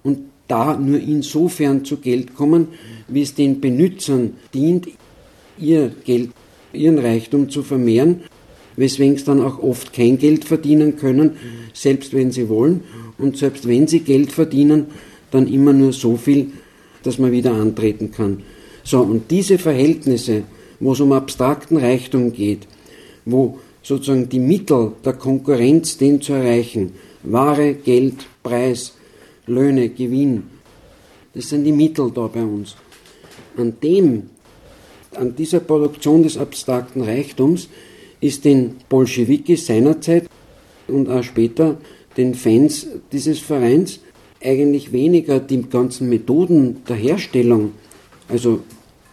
und 0.03 0.19
da 0.49 0.77
nur 0.77 0.99
insofern 0.99 1.85
zu 1.85 1.99
Geld 1.99 2.35
kommen, 2.35 2.69
wie 3.07 3.23
es 3.23 3.35
den 3.35 3.61
Benützern 3.61 4.35
dient, 4.53 4.89
ihr 5.59 5.93
Geld, 6.05 6.31
ihren 6.73 6.99
Reichtum 6.99 7.49
zu 7.49 7.63
vermehren, 7.63 8.23
weswegen 8.77 9.17
sie 9.17 9.25
dann 9.25 9.43
auch 9.43 9.63
oft 9.63 9.93
kein 9.93 10.19
Geld 10.19 10.45
verdienen 10.45 10.97
können, 10.97 11.33
selbst 11.73 12.13
wenn 12.13 12.33
sie 12.33 12.49
wollen. 12.49 12.83
Und 13.19 13.37
selbst 13.37 13.67
wenn 13.67 13.89
sie 13.89 14.01
Geld 14.01 14.33
verdienen, 14.33 14.87
dann 15.31 15.47
immer 15.47 15.73
nur 15.73 15.93
so 15.93 16.17
viel, 16.17 16.53
dass 17.03 17.19
man 17.19 17.33
wieder 17.33 17.53
antreten 17.53 18.11
kann. 18.11 18.43
So, 18.85 19.01
und 19.01 19.31
diese 19.31 19.59
Verhältnisse, 19.59 20.43
wo 20.81 20.93
es 20.93 21.01
um 21.01 21.13
abstrakten 21.13 21.77
Reichtum 21.77 22.33
geht, 22.33 22.67
wo 23.25 23.59
sozusagen 23.83 24.29
die 24.29 24.39
Mittel 24.39 24.93
der 25.05 25.15
Konkurrenz, 25.15 25.99
den 25.99 26.21
zu 26.21 26.33
erreichen, 26.33 26.93
Ware, 27.23 27.75
Geld, 27.75 28.27
Preis, 28.43 28.95
Löhne, 29.47 29.89
Gewinn, 29.91 30.45
das 31.35 31.51
sind 31.51 31.65
die 31.65 31.73
Mittel 31.73 32.11
da 32.11 32.27
bei 32.27 32.43
uns. 32.43 32.77
An 33.57 33.75
dem, 33.83 34.31
an 35.15 35.37
dieser 35.37 35.61
Produktion 35.61 36.23
des 36.23 36.37
abstrakten 36.39 37.03
Reichtums 37.03 37.69
ist 38.21 38.45
den 38.45 38.77
Bolschewiki 38.89 39.57
seinerzeit 39.57 40.29
und 40.87 41.09
auch 41.09 41.23
später 41.23 41.79
den 42.17 42.35
Fans 42.35 42.87
dieses 43.13 43.39
Vereins 43.39 44.01
eigentlich 44.43 44.93
weniger 44.93 45.41
die 45.41 45.63
ganzen 45.63 46.09
Methoden 46.09 46.83
der 46.89 46.97
Herstellung, 46.97 47.73
also 48.29 48.61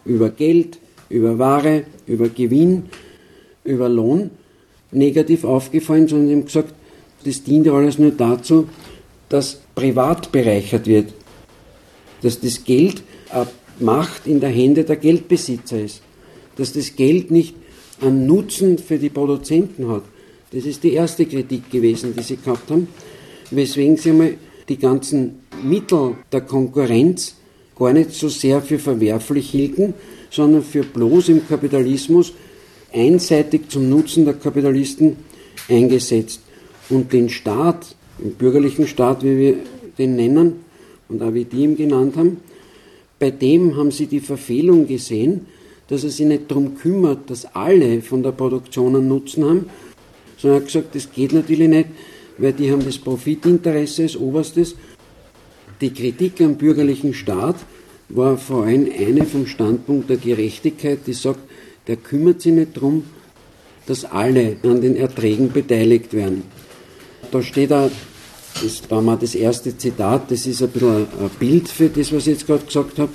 über 0.05 0.29
Geld, 0.29 0.77
über 1.09 1.39
Ware, 1.39 1.83
über 2.05 2.29
Gewinn, 2.29 2.83
über 3.63 3.89
Lohn, 3.89 4.29
negativ 4.91 5.43
aufgefallen, 5.43 6.07
sondern 6.07 6.27
sie 6.27 6.33
haben 6.33 6.45
gesagt, 6.45 6.73
das 7.23 7.43
dient 7.43 7.65
ja 7.65 7.73
alles 7.73 7.97
nur 7.97 8.11
dazu, 8.11 8.69
dass 9.29 9.59
privat 9.73 10.31
bereichert 10.31 10.85
wird, 10.85 11.13
dass 12.21 12.39
das 12.39 12.63
Geld 12.63 13.01
eine 13.31 13.47
Macht 13.79 14.27
in 14.27 14.39
der 14.39 14.49
Hände 14.49 14.83
der 14.83 14.95
Geldbesitzer 14.95 15.81
ist, 15.81 16.01
dass 16.55 16.71
das 16.73 16.95
Geld 16.95 17.31
nicht 17.31 17.55
einen 17.99 18.25
Nutzen 18.25 18.77
für 18.77 18.97
die 18.97 19.09
Produzenten 19.09 19.89
hat. 19.89 20.03
Das 20.51 20.65
ist 20.65 20.83
die 20.83 20.93
erste 20.93 21.25
Kritik 21.25 21.69
gewesen, 21.69 22.13
die 22.17 22.23
sie 22.23 22.37
gehabt 22.37 22.69
haben, 22.69 22.87
weswegen 23.51 23.97
sie 23.97 24.11
einmal 24.11 24.35
die 24.69 24.77
ganzen 24.77 25.39
Mittel 25.63 26.15
der 26.31 26.41
Konkurrenz 26.41 27.35
gar 27.77 27.93
nicht 27.93 28.11
so 28.11 28.29
sehr 28.29 28.61
für 28.61 28.79
verwerflich 28.79 29.49
hielten, 29.49 29.93
sondern 30.29 30.63
für 30.63 30.83
bloß 30.83 31.29
im 31.29 31.47
Kapitalismus 31.47 32.33
einseitig 32.93 33.69
zum 33.69 33.89
Nutzen 33.89 34.25
der 34.25 34.35
Kapitalisten 34.35 35.17
eingesetzt. 35.69 36.41
Und 36.89 37.11
den 37.13 37.29
Staat, 37.29 37.95
den 38.19 38.33
bürgerlichen 38.33 38.87
Staat, 38.87 39.23
wie 39.23 39.37
wir 39.37 39.55
den 39.97 40.15
nennen, 40.15 40.65
und 41.07 41.21
auch 41.21 41.33
wie 41.33 41.45
die 41.45 41.63
ihn 41.63 41.75
genannt 41.75 42.15
haben, 42.15 42.37
bei 43.19 43.31
dem 43.31 43.75
haben 43.77 43.91
sie 43.91 44.07
die 44.07 44.19
Verfehlung 44.19 44.87
gesehen, 44.87 45.47
dass 45.87 46.03
er 46.03 46.09
sich 46.09 46.25
nicht 46.25 46.49
darum 46.49 46.75
kümmert, 46.75 47.29
dass 47.29 47.45
alle 47.55 48.01
von 48.01 48.23
der 48.23 48.31
Produktion 48.31 48.95
einen 48.95 49.07
Nutzen 49.07 49.45
haben, 49.45 49.65
sondern 50.37 50.57
er 50.57 50.61
hat 50.61 50.67
gesagt, 50.67 50.95
das 50.95 51.11
geht 51.11 51.31
natürlich 51.31 51.69
nicht, 51.69 51.89
weil 52.37 52.53
die 52.53 52.71
haben 52.71 52.83
das 52.83 52.97
Profitinteresse 52.97 54.03
als 54.03 54.17
oberstes. 54.17 54.75
Die 55.81 55.93
Kritik 55.93 56.41
am 56.41 56.55
bürgerlichen 56.55 57.13
Staat 57.13 57.57
war 58.09 58.37
vor 58.37 58.65
allem 58.65 58.89
eine 58.97 59.25
vom 59.25 59.47
Standpunkt 59.47 60.09
der 60.09 60.17
Gerechtigkeit, 60.17 60.99
die 61.07 61.13
sagt, 61.13 61.39
der 61.87 61.97
kümmert 61.97 62.41
sich 62.41 62.53
nicht 62.53 62.77
darum, 62.77 63.03
dass 63.85 64.05
alle 64.05 64.57
an 64.63 64.81
den 64.81 64.95
Erträgen 64.95 65.51
beteiligt 65.51 66.13
werden. 66.13 66.43
Da 67.31 67.41
steht 67.41 67.71
da, 67.71 67.89
das 68.61 68.89
war 68.89 69.01
mal 69.01 69.17
das 69.17 69.35
erste 69.35 69.77
Zitat, 69.77 70.31
das 70.31 70.45
ist 70.45 70.61
ein 70.61 70.69
bisschen 70.69 71.07
ein 71.19 71.29
Bild 71.39 71.67
für 71.67 71.89
das, 71.89 72.11
was 72.13 72.27
ich 72.27 72.33
jetzt 72.33 72.47
gerade 72.47 72.65
gesagt 72.65 72.99
habe. 72.99 73.11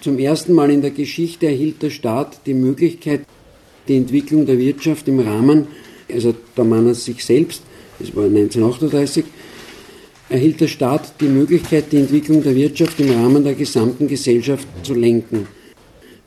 Zum 0.00 0.18
ersten 0.18 0.52
Mal 0.52 0.70
in 0.70 0.82
der 0.82 0.92
Geschichte 0.92 1.46
erhielt 1.46 1.82
der 1.82 1.90
Staat 1.90 2.46
die 2.46 2.54
Möglichkeit, 2.54 3.22
die 3.88 3.96
Entwicklung 3.96 4.46
der 4.46 4.58
Wirtschaft 4.58 5.08
im 5.08 5.18
Rahmen 5.18 5.66
also 6.12 6.34
da 6.54 6.64
man 6.64 6.88
es 6.88 7.04
sich 7.04 7.24
selbst, 7.24 7.62
das 7.98 8.14
war 8.14 8.24
1938, 8.24 9.24
erhielt 10.28 10.60
der 10.60 10.68
Staat 10.68 11.20
die 11.20 11.28
Möglichkeit, 11.28 11.92
die 11.92 11.98
Entwicklung 11.98 12.42
der 12.42 12.54
Wirtschaft 12.54 12.98
im 13.00 13.10
Rahmen 13.10 13.44
der 13.44 13.54
gesamten 13.54 14.08
Gesellschaft 14.08 14.66
zu 14.82 14.94
lenken. 14.94 15.46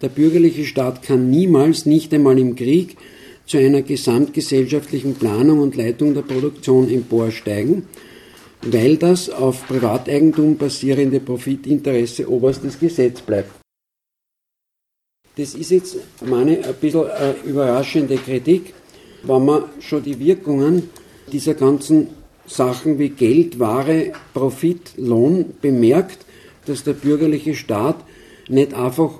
Der 0.01 0.09
bürgerliche 0.09 0.65
Staat 0.65 1.03
kann 1.03 1.29
niemals, 1.29 1.86
nicht 1.86 2.13
einmal 2.13 2.39
im 2.39 2.55
Krieg, 2.55 2.95
zu 3.45 3.57
einer 3.57 3.81
gesamtgesellschaftlichen 3.81 5.15
Planung 5.15 5.59
und 5.59 5.75
Leitung 5.75 6.13
der 6.13 6.21
Produktion 6.21 6.89
emporsteigen, 6.89 7.88
weil 8.62 8.98
das 8.98 9.29
auf 9.29 9.67
Privateigentum 9.67 10.57
basierende 10.57 11.19
Profitinteresse 11.19 12.29
oberstes 12.29 12.79
Gesetz 12.79 13.21
bleibt. 13.21 13.51
Das 15.36 15.55
ist 15.55 15.71
jetzt 15.71 15.98
meine 16.25 16.63
ein 16.63 16.75
bisschen 16.79 17.09
eine 17.09 17.36
überraschende 17.45 18.17
Kritik, 18.17 18.74
wenn 19.23 19.45
man 19.45 19.63
schon 19.79 20.03
die 20.03 20.19
Wirkungen 20.19 20.89
dieser 21.31 21.53
ganzen 21.53 22.07
Sachen 22.45 22.97
wie 22.99 23.09
Geld, 23.09 23.59
Ware, 23.59 24.13
Profit, 24.33 24.93
Lohn 24.97 25.53
bemerkt, 25.61 26.25
dass 26.65 26.83
der 26.83 26.93
bürgerliche 26.93 27.55
Staat 27.55 27.97
nicht 28.47 28.73
einfach 28.73 29.11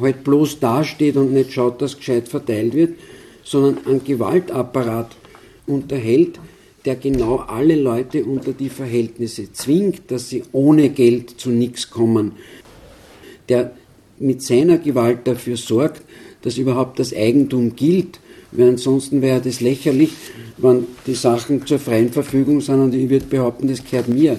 halt 0.00 0.24
bloß 0.24 0.60
dasteht 0.60 1.16
und 1.16 1.32
nicht 1.32 1.52
schaut, 1.52 1.82
dass 1.82 1.96
gescheit 1.96 2.28
verteilt 2.28 2.74
wird, 2.74 2.94
sondern 3.42 3.84
einen 3.86 4.04
Gewaltapparat 4.04 5.16
unterhält, 5.66 6.38
der 6.84 6.96
genau 6.96 7.36
alle 7.36 7.74
Leute 7.74 8.24
unter 8.24 8.52
die 8.52 8.68
Verhältnisse 8.68 9.52
zwingt, 9.52 10.10
dass 10.10 10.28
sie 10.28 10.44
ohne 10.52 10.90
Geld 10.90 11.40
zu 11.40 11.50
nichts 11.50 11.90
kommen, 11.90 12.32
der 13.48 13.72
mit 14.18 14.42
seiner 14.42 14.78
Gewalt 14.78 15.26
dafür 15.26 15.56
sorgt, 15.56 16.02
dass 16.42 16.58
überhaupt 16.58 16.98
das 16.98 17.14
Eigentum 17.14 17.74
gilt 17.74 18.20
weil 18.52 18.70
ansonsten 18.70 19.22
wäre 19.22 19.40
das 19.40 19.60
lächerlich, 19.60 20.12
wenn 20.56 20.86
die 21.06 21.14
Sachen 21.14 21.66
zur 21.66 21.78
freien 21.78 22.10
Verfügung 22.10 22.60
sind 22.60 22.80
und 22.80 22.94
ich 22.94 23.08
würde 23.10 23.26
behaupten, 23.26 23.68
das 23.68 23.84
gehört 23.84 24.08
mir. 24.08 24.38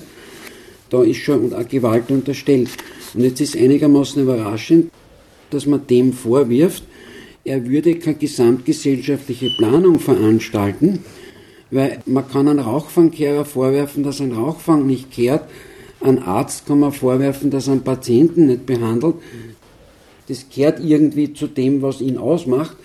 Da 0.90 1.04
ist 1.04 1.18
schon 1.18 1.54
Gewalt 1.68 2.10
unterstellt. 2.10 2.70
Und 3.14 3.24
jetzt 3.24 3.42
ist 3.42 3.56
einigermaßen 3.56 4.22
überraschend, 4.22 4.92
dass 5.52 5.66
man 5.66 5.86
dem 5.88 6.14
vorwirft, 6.14 6.84
er 7.44 7.68
würde 7.68 7.96
keine 7.96 8.18
gesamtgesellschaftliche 8.18 9.50
Planung 9.58 10.00
veranstalten, 10.00 11.04
weil 11.72 12.00
man 12.06 12.28
kann 12.28 12.48
einem 12.48 12.60
Rauchfangkehrer 12.60 13.46
vorwerfen, 13.46 14.04
dass 14.04 14.20
ein 14.20 14.34
Rauchfang 14.34 14.86
nicht 14.86 15.12
kehrt, 15.12 15.50
ein 16.02 16.20
Arzt 16.20 16.66
kann 16.66 16.80
man 16.80 16.92
vorwerfen, 16.92 17.52
dass 17.52 17.68
er 17.68 17.74
einen 17.74 17.84
Patienten 17.84 18.48
nicht 18.48 18.66
behandelt. 18.66 19.16
Das 20.28 20.50
kehrt 20.50 20.80
irgendwie 20.80 21.34
zu 21.34 21.48
dem, 21.48 21.82
was 21.82 22.02
ihn 22.02 22.18
ausmacht 22.18 22.78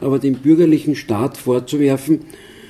aber 0.00 0.18
dem 0.18 0.34
bürgerlichen 0.34 0.94
Staat 0.94 1.36
vorzuwerfen, 1.36 2.20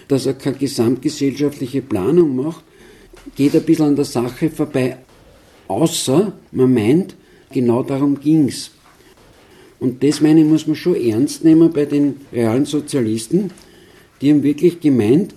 dass 0.09 0.27
er 0.27 0.35
keine 0.35 0.57
gesamtgesellschaftliche 0.57 1.83
Planung 1.83 2.37
macht, 2.37 2.65
geht 3.37 3.55
ein 3.55 3.63
bisschen 3.63 3.87
an 3.87 3.97
der 3.97 4.05
Sache 4.05 4.51
vorbei, 4.51 4.97
außer 5.69 6.33
man 6.53 6.73
meint, 6.73 7.15
genau 7.51 7.83
darum 7.83 8.19
ging's. 8.19 8.71
Und 9.81 10.03
das 10.03 10.21
meine 10.21 10.41
ich, 10.41 10.47
muss 10.47 10.67
man 10.67 10.77
schon 10.77 10.97
ernst 10.97 11.45
nehmen 11.45 11.73
bei 11.73 11.85
den 11.85 12.17
realen 12.33 12.65
Sozialisten, 12.65 13.51
die 14.21 14.31
haben 14.31 14.43
wirklich 14.43 14.81
gemeint, 14.81 15.35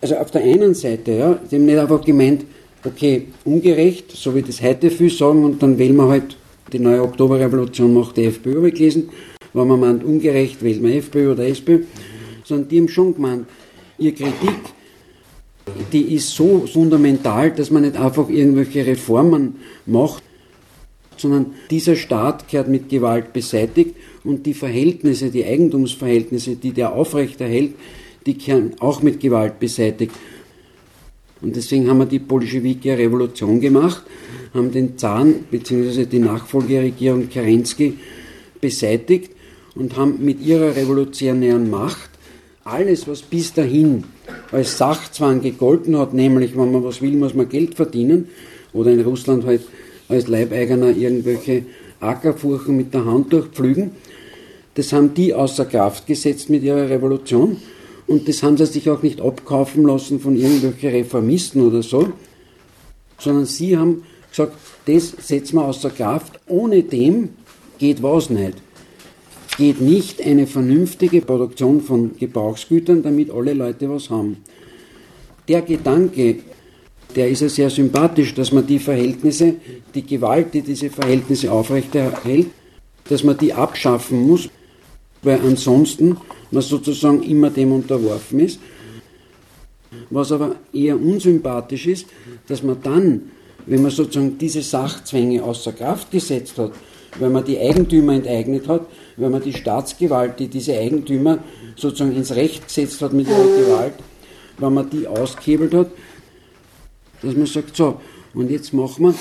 also 0.00 0.16
auf 0.16 0.30
der 0.30 0.42
einen 0.42 0.74
Seite, 0.74 1.12
ja, 1.12 1.40
die 1.50 1.56
haben 1.56 1.64
nicht 1.64 1.78
einfach 1.78 2.04
gemeint, 2.04 2.44
okay, 2.84 3.28
ungerecht, 3.44 4.10
so 4.12 4.34
wie 4.34 4.42
das 4.42 4.60
heute 4.60 4.90
viel 4.90 5.10
sagen, 5.10 5.44
und 5.44 5.62
dann 5.62 5.78
wählen 5.78 5.96
wir 5.96 6.08
halt 6.08 6.36
Die 6.72 6.78
neue 6.78 7.02
Oktoberrevolution 7.02 7.92
macht 7.92 8.16
die 8.16 8.24
FPÖ 8.24 8.70
gelesen, 8.70 9.10
wenn 9.54 9.68
man 9.68 9.80
meint, 9.80 10.04
ungerecht 10.04 10.62
wählt 10.62 10.82
man 10.82 10.92
FPÖ 10.92 11.32
oder 11.32 11.46
SPÖ, 11.46 11.84
sondern 12.44 12.68
die 12.68 12.78
haben 12.78 12.88
schon 12.88 13.14
gemeint, 13.14 13.46
ihre 13.98 14.12
Kritik, 14.12 14.60
die 15.92 16.14
ist 16.14 16.30
so 16.30 16.66
fundamental, 16.66 17.52
dass 17.52 17.70
man 17.70 17.82
nicht 17.82 17.96
einfach 17.96 18.28
irgendwelche 18.28 18.84
Reformen 18.84 19.56
macht, 19.86 20.22
sondern 21.16 21.54
dieser 21.70 21.96
Staat 21.96 22.48
gehört 22.48 22.68
mit 22.68 22.88
Gewalt 22.88 23.32
beseitigt 23.32 23.94
und 24.24 24.44
die 24.44 24.54
Verhältnisse, 24.54 25.30
die 25.30 25.44
Eigentumsverhältnisse, 25.44 26.56
die 26.56 26.72
der 26.72 26.92
aufrechterhält, 26.92 27.74
die 28.26 28.36
gehören 28.36 28.72
auch 28.80 29.02
mit 29.02 29.20
Gewalt 29.20 29.60
beseitigt. 29.60 30.12
Und 31.40 31.54
deswegen 31.56 31.88
haben 31.88 31.98
wir 31.98 32.06
die 32.06 32.18
bolschewiki 32.18 32.90
Revolution 32.90 33.60
gemacht, 33.60 34.02
haben 34.52 34.72
den 34.72 34.98
Zahn 34.98 35.44
bzw. 35.50 36.06
die 36.06 36.18
Nachfolgeregierung 36.18 37.28
Kerensky 37.28 37.94
beseitigt 38.60 39.33
und 39.74 39.96
haben 39.96 40.24
mit 40.24 40.40
ihrer 40.40 40.76
revolutionären 40.76 41.70
Macht 41.70 42.10
alles, 42.64 43.06
was 43.06 43.22
bis 43.22 43.52
dahin 43.52 44.04
als 44.50 44.78
Sachzwang 44.78 45.42
gegolten 45.42 45.98
hat, 45.98 46.14
nämlich 46.14 46.56
wenn 46.56 46.72
man 46.72 46.84
was 46.84 47.02
will, 47.02 47.16
muss 47.16 47.34
man 47.34 47.48
Geld 47.48 47.74
verdienen, 47.74 48.28
oder 48.72 48.90
in 48.90 49.00
Russland 49.02 49.44
halt 49.44 49.62
als 50.08 50.26
Leibeigener 50.28 50.96
irgendwelche 50.96 51.64
Ackerfurchen 52.00 52.76
mit 52.76 52.92
der 52.92 53.04
Hand 53.04 53.32
durchpflügen, 53.32 53.92
das 54.74 54.92
haben 54.92 55.14
die 55.14 55.32
außer 55.32 55.66
Kraft 55.66 56.06
gesetzt 56.06 56.50
mit 56.50 56.62
ihrer 56.62 56.88
Revolution 56.88 57.58
und 58.06 58.28
das 58.28 58.42
haben 58.42 58.56
sie 58.56 58.66
sich 58.66 58.90
auch 58.90 59.02
nicht 59.02 59.20
abkaufen 59.20 59.84
lassen 59.84 60.18
von 60.18 60.36
irgendwelchen 60.36 60.90
Reformisten 60.90 61.62
oder 61.62 61.82
so, 61.82 62.12
sondern 63.18 63.46
sie 63.46 63.76
haben 63.76 64.02
gesagt, 64.30 64.54
das 64.86 65.14
setzen 65.20 65.56
wir 65.56 65.64
außer 65.64 65.90
Kraft, 65.90 66.40
ohne 66.48 66.82
dem 66.82 67.30
geht 67.78 68.02
was 68.02 68.30
nicht. 68.30 68.58
Geht 69.56 69.80
nicht 69.80 70.20
eine 70.20 70.46
vernünftige 70.46 71.20
Produktion 71.20 71.80
von 71.80 72.16
Gebrauchsgütern, 72.18 73.02
damit 73.02 73.30
alle 73.30 73.54
Leute 73.54 73.88
was 73.88 74.10
haben. 74.10 74.38
Der 75.46 75.62
Gedanke, 75.62 76.38
der 77.14 77.28
ist 77.28 77.40
ja 77.40 77.48
sehr 77.48 77.70
sympathisch, 77.70 78.34
dass 78.34 78.50
man 78.50 78.66
die 78.66 78.80
Verhältnisse, 78.80 79.54
die 79.94 80.04
Gewalt, 80.04 80.54
die 80.54 80.62
diese 80.62 80.90
Verhältnisse 80.90 81.52
aufrechterhält, 81.52 82.48
dass 83.08 83.22
man 83.22 83.38
die 83.38 83.52
abschaffen 83.52 84.26
muss, 84.26 84.48
weil 85.22 85.38
ansonsten 85.40 86.16
man 86.50 86.62
sozusagen 86.62 87.22
immer 87.22 87.50
dem 87.50 87.72
unterworfen 87.72 88.40
ist. 88.40 88.58
Was 90.10 90.32
aber 90.32 90.56
eher 90.72 91.00
unsympathisch 91.00 91.86
ist, 91.86 92.06
dass 92.48 92.62
man 92.62 92.78
dann, 92.82 93.30
wenn 93.66 93.82
man 93.82 93.92
sozusagen 93.92 94.36
diese 94.36 94.62
Sachzwänge 94.62 95.42
außer 95.42 95.72
Kraft 95.72 96.10
gesetzt 96.10 96.58
hat, 96.58 96.72
wenn 97.20 97.32
man 97.32 97.44
die 97.44 97.58
Eigentümer 97.58 98.14
enteignet 98.14 98.66
hat, 98.66 98.86
wenn 99.16 99.30
man 99.30 99.42
die 99.42 99.52
Staatsgewalt, 99.52 100.38
die 100.40 100.48
diese 100.48 100.76
Eigentümer 100.78 101.38
sozusagen 101.76 102.16
ins 102.16 102.34
Recht 102.34 102.66
gesetzt 102.66 103.00
hat 103.02 103.12
mit 103.12 103.28
ihrer 103.28 103.56
Gewalt, 103.56 103.94
wenn 104.58 104.74
man 104.74 104.90
die 104.90 105.06
ausgehebelt 105.06 105.74
hat, 105.74 105.90
dass 107.22 107.34
man 107.34 107.46
sagt, 107.46 107.76
so, 107.76 108.00
und 108.34 108.50
jetzt 108.50 108.72
machen 108.72 109.04
wir 109.06 109.14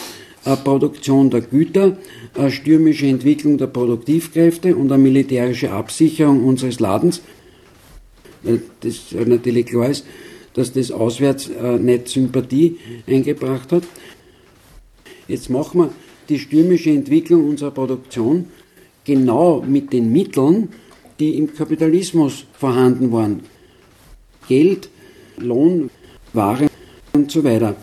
eine 0.45 0.57
Produktion 0.57 1.29
der 1.29 1.41
Güter, 1.41 1.97
eine 2.35 2.51
stürmische 2.51 3.07
Entwicklung 3.07 3.57
der 3.57 3.67
Produktivkräfte 3.67 4.75
und 4.75 4.91
eine 4.91 5.01
militärische 5.01 5.71
Absicherung 5.71 6.43
unseres 6.43 6.79
Ladens, 6.79 7.21
das 8.43 9.13
natürlich 9.25 9.67
klar 9.67 9.89
ist, 9.89 10.05
dass 10.53 10.73
das 10.73 10.91
auswärts 10.91 11.49
äh, 11.49 11.77
nicht 11.79 12.09
Sympathie 12.09 12.77
eingebracht 13.07 13.71
hat. 13.71 13.83
Jetzt 15.27 15.49
machen 15.49 15.81
wir 15.81 15.89
die 16.29 16.39
stürmische 16.39 16.89
Entwicklung 16.89 17.47
unserer 17.47 17.71
Produktion 17.71 18.47
genau 19.03 19.61
mit 19.61 19.93
den 19.93 20.11
Mitteln, 20.11 20.69
die 21.19 21.37
im 21.37 21.53
Kapitalismus 21.53 22.45
vorhanden 22.53 23.11
waren. 23.11 23.41
Geld, 24.47 24.89
Lohn, 25.37 25.89
Ware 26.33 26.67
und 27.13 27.31
so 27.31 27.43
weiter. 27.43 27.75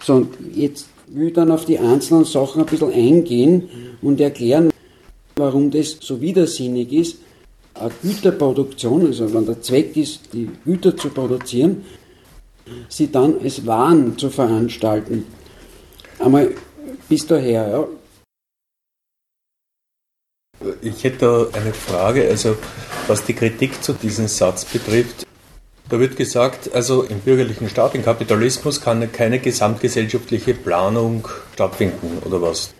So, 0.00 0.26
jetzt 0.54 0.88
will 1.08 1.28
ich 1.28 1.34
dann 1.34 1.50
auf 1.50 1.64
die 1.64 1.78
einzelnen 1.78 2.24
Sachen 2.24 2.60
ein 2.60 2.66
bisschen 2.66 2.92
eingehen 2.92 3.68
und 4.02 4.20
erklären, 4.20 4.70
warum 5.36 5.70
das 5.70 5.96
so 6.00 6.20
widersinnig 6.20 6.92
ist. 6.92 7.18
Eine 7.74 7.90
Güterproduktion, 8.02 9.06
also 9.06 9.32
wenn 9.32 9.46
der 9.46 9.60
Zweck 9.62 9.96
ist, 9.96 10.32
die 10.32 10.48
Güter 10.64 10.96
zu 10.96 11.10
produzieren, 11.10 11.84
sie 12.88 13.10
dann 13.10 13.40
als 13.40 13.64
Waren 13.66 14.18
zu 14.18 14.30
veranstalten. 14.30 15.24
Einmal 16.18 16.52
bis 17.08 17.26
daher, 17.26 17.68
ja. 17.68 17.88
Ich 20.88 21.04
hätte 21.04 21.48
da 21.52 21.58
eine 21.58 21.72
Frage, 21.72 22.28
also 22.28 22.56
was 23.06 23.24
die 23.24 23.34
Kritik 23.34 23.82
zu 23.82 23.92
diesem 23.92 24.28
Satz 24.28 24.64
betrifft. 24.64 25.26
Da 25.88 25.98
wird 25.98 26.16
gesagt, 26.16 26.70
also 26.74 27.02
im 27.02 27.20
bürgerlichen 27.20 27.68
Staat, 27.68 27.94
im 27.94 28.04
Kapitalismus 28.04 28.80
kann 28.80 29.10
keine 29.10 29.38
gesamtgesellschaftliche 29.38 30.54
Planung 30.54 31.26
stattfinden 31.54 32.18
oder 32.24 32.42
was. 32.42 32.74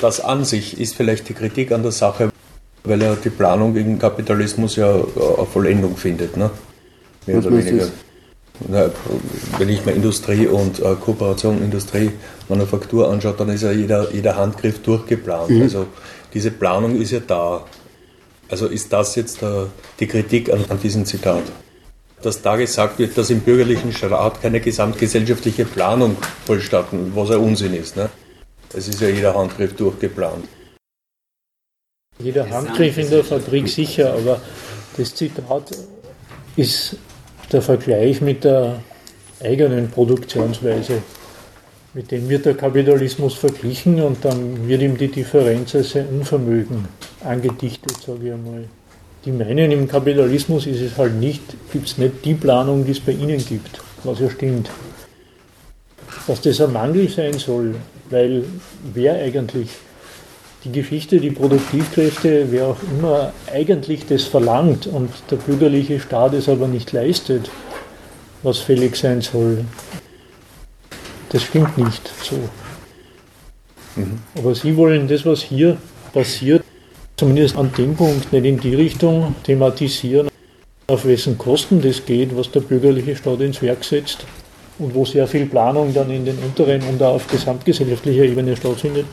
Das 0.00 0.20
an 0.20 0.44
sich 0.44 0.78
ist 0.80 0.94
vielleicht 0.94 1.28
die 1.28 1.34
Kritik 1.34 1.72
an 1.72 1.82
der 1.82 1.92
Sache, 1.92 2.30
weil 2.84 3.02
ja 3.02 3.16
die 3.16 3.30
Planung 3.30 3.76
im 3.76 3.98
Kapitalismus 3.98 4.76
ja 4.76 4.92
eine 4.94 5.46
Vollendung 5.46 5.96
findet, 5.96 6.36
ne? 6.36 6.50
Mehr 7.26 7.38
oder 7.38 7.52
weniger. 7.52 7.88
Na, 8.68 8.90
wenn 9.58 9.68
ich 9.70 9.86
mir 9.86 9.92
Industrie 9.92 10.46
und 10.46 10.80
äh, 10.80 10.94
Kooperation, 10.94 11.62
Industrie, 11.62 12.10
Manufaktur 12.48 13.10
anschaue, 13.10 13.34
dann 13.38 13.48
ist 13.48 13.62
ja 13.62 13.72
jeder, 13.72 14.12
jeder 14.12 14.36
Handgriff 14.36 14.82
durchgeplant. 14.82 15.48
Mhm. 15.48 15.62
Also 15.62 15.86
diese 16.34 16.50
Planung 16.50 17.00
ist 17.00 17.10
ja 17.10 17.20
da. 17.20 17.64
Also 18.48 18.66
ist 18.66 18.92
das 18.92 19.14
jetzt 19.14 19.42
äh, 19.42 19.66
die 20.00 20.06
Kritik 20.06 20.52
an, 20.52 20.64
an 20.68 20.80
diesem 20.80 21.04
Zitat? 21.04 21.44
dass 22.22 22.42
da 22.42 22.56
gesagt 22.56 22.98
wird, 22.98 23.16
dass 23.16 23.30
im 23.30 23.40
bürgerlichen 23.40 23.92
Staat 23.92 24.42
keine 24.42 24.60
gesamtgesellschaftliche 24.60 25.64
Planung 25.64 26.16
vollstatten, 26.44 27.12
was 27.14 27.30
ein 27.30 27.38
Unsinn 27.38 27.74
ist. 27.74 27.96
Ne? 27.96 28.10
Es 28.74 28.88
ist 28.88 29.00
ja 29.00 29.08
jeder 29.08 29.34
Handgriff 29.34 29.74
durchgeplant. 29.74 30.46
Jeder 32.18 32.48
Handgriff 32.50 32.98
in 32.98 33.08
der 33.08 33.24
Fabrik 33.24 33.68
sicher, 33.68 34.12
aber 34.12 34.40
das 34.96 35.14
Zitat 35.14 35.70
ist 36.56 36.96
der 37.50 37.62
Vergleich 37.62 38.20
mit 38.20 38.44
der 38.44 38.82
eigenen 39.42 39.90
Produktionsweise. 39.90 41.02
Mit 41.92 42.10
dem 42.12 42.28
wird 42.28 42.46
der 42.46 42.54
Kapitalismus 42.54 43.34
verglichen 43.34 44.00
und 44.00 44.24
dann 44.24 44.68
wird 44.68 44.80
ihm 44.82 44.96
die 44.96 45.08
Differenz 45.08 45.74
als 45.74 45.96
ein 45.96 46.06
Unvermögen 46.08 46.86
angedichtet, 47.24 47.96
sage 48.06 48.28
ich 48.28 48.32
einmal 48.32 48.64
die 49.24 49.32
meinen, 49.32 49.70
im 49.70 49.86
Kapitalismus 49.86 50.66
ist 50.66 50.80
es 50.80 50.96
halt 50.96 51.14
nicht, 51.14 51.42
gibt 51.72 51.88
es 51.88 51.98
nicht 51.98 52.24
die 52.24 52.34
Planung, 52.34 52.86
die 52.86 52.92
es 52.92 53.00
bei 53.00 53.12
ihnen 53.12 53.44
gibt, 53.44 53.80
was 54.02 54.20
ja 54.20 54.30
stimmt. 54.30 54.70
Dass 56.26 56.40
das 56.40 56.60
ein 56.60 56.72
Mangel 56.72 57.08
sein 57.08 57.34
soll, 57.34 57.74
weil 58.08 58.44
wer 58.94 59.14
eigentlich 59.14 59.68
die 60.64 60.72
Geschichte, 60.72 61.20
die 61.20 61.30
Produktivkräfte, 61.30 62.46
wer 62.50 62.68
auch 62.68 62.78
immer 62.98 63.32
eigentlich 63.52 64.06
das 64.06 64.24
verlangt 64.24 64.86
und 64.86 65.10
der 65.30 65.36
bürgerliche 65.36 66.00
Staat 66.00 66.34
es 66.34 66.48
aber 66.48 66.68
nicht 66.68 66.92
leistet, 66.92 67.50
was 68.42 68.58
fällig 68.58 68.96
sein 68.96 69.20
soll, 69.20 69.64
das 71.30 71.42
stimmt 71.42 71.78
nicht 71.78 72.10
so. 72.22 72.36
Mhm. 73.96 74.18
Aber 74.36 74.54
Sie 74.54 74.76
wollen 74.76 75.08
das, 75.08 75.24
was 75.24 75.42
hier 75.42 75.78
passiert, 76.12 76.64
zumindest 77.16 77.56
an 77.56 77.72
dem 77.76 77.94
Punkt 77.96 78.32
nicht 78.32 78.44
in 78.44 78.58
die 78.58 78.74
Richtung 78.74 79.34
thematisieren, 79.42 80.28
auf 80.86 81.04
wessen 81.04 81.38
Kosten 81.38 81.80
das 81.80 82.04
geht, 82.04 82.36
was 82.36 82.50
der 82.50 82.60
bürgerliche 82.60 83.16
Staat 83.16 83.40
ins 83.40 83.62
Werk 83.62 83.84
setzt 83.84 84.26
und 84.78 84.94
wo 84.94 85.04
sehr 85.04 85.26
viel 85.26 85.46
Planung 85.46 85.94
dann 85.94 86.10
in 86.10 86.24
den 86.24 86.38
unteren 86.38 86.82
und 86.82 87.02
auch 87.02 87.14
auf 87.14 87.28
gesamtgesellschaftlicher 87.28 88.24
Ebene 88.24 88.56
stattfindet, 88.56 89.06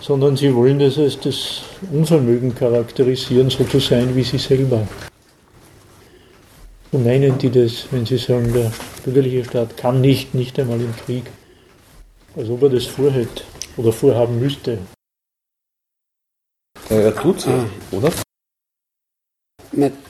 sondern 0.00 0.36
sie 0.36 0.54
wollen 0.54 0.78
das 0.78 0.98
als 0.98 1.18
das 1.18 1.62
Unvermögen 1.92 2.54
charakterisieren, 2.54 3.50
so 3.50 3.64
zu 3.64 3.80
sein 3.80 4.14
wie 4.14 4.22
sie 4.22 4.38
selber. 4.38 4.86
So 6.92 6.98
meinen 6.98 7.38
die 7.38 7.48
das, 7.48 7.86
wenn 7.90 8.04
sie 8.04 8.18
sagen, 8.18 8.52
der 8.52 8.70
bürgerliche 9.02 9.46
Staat 9.46 9.78
kann 9.78 10.02
nicht, 10.02 10.34
nicht 10.34 10.58
einmal 10.60 10.78
im 10.78 10.94
Krieg, 10.94 11.24
als 12.36 12.50
ob 12.50 12.64
er 12.64 12.68
das 12.68 12.84
vorhätte 12.84 13.44
oder 13.78 13.92
vorhaben 13.92 14.38
müsste. 14.38 14.76
Er 16.90 17.14
tut 17.14 17.38
es 17.38 17.46
ja, 17.46 17.64
oder? 17.92 18.12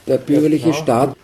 Der 0.09 0.19
bürgerliche 0.19 0.75
Staat, 0.75 1.17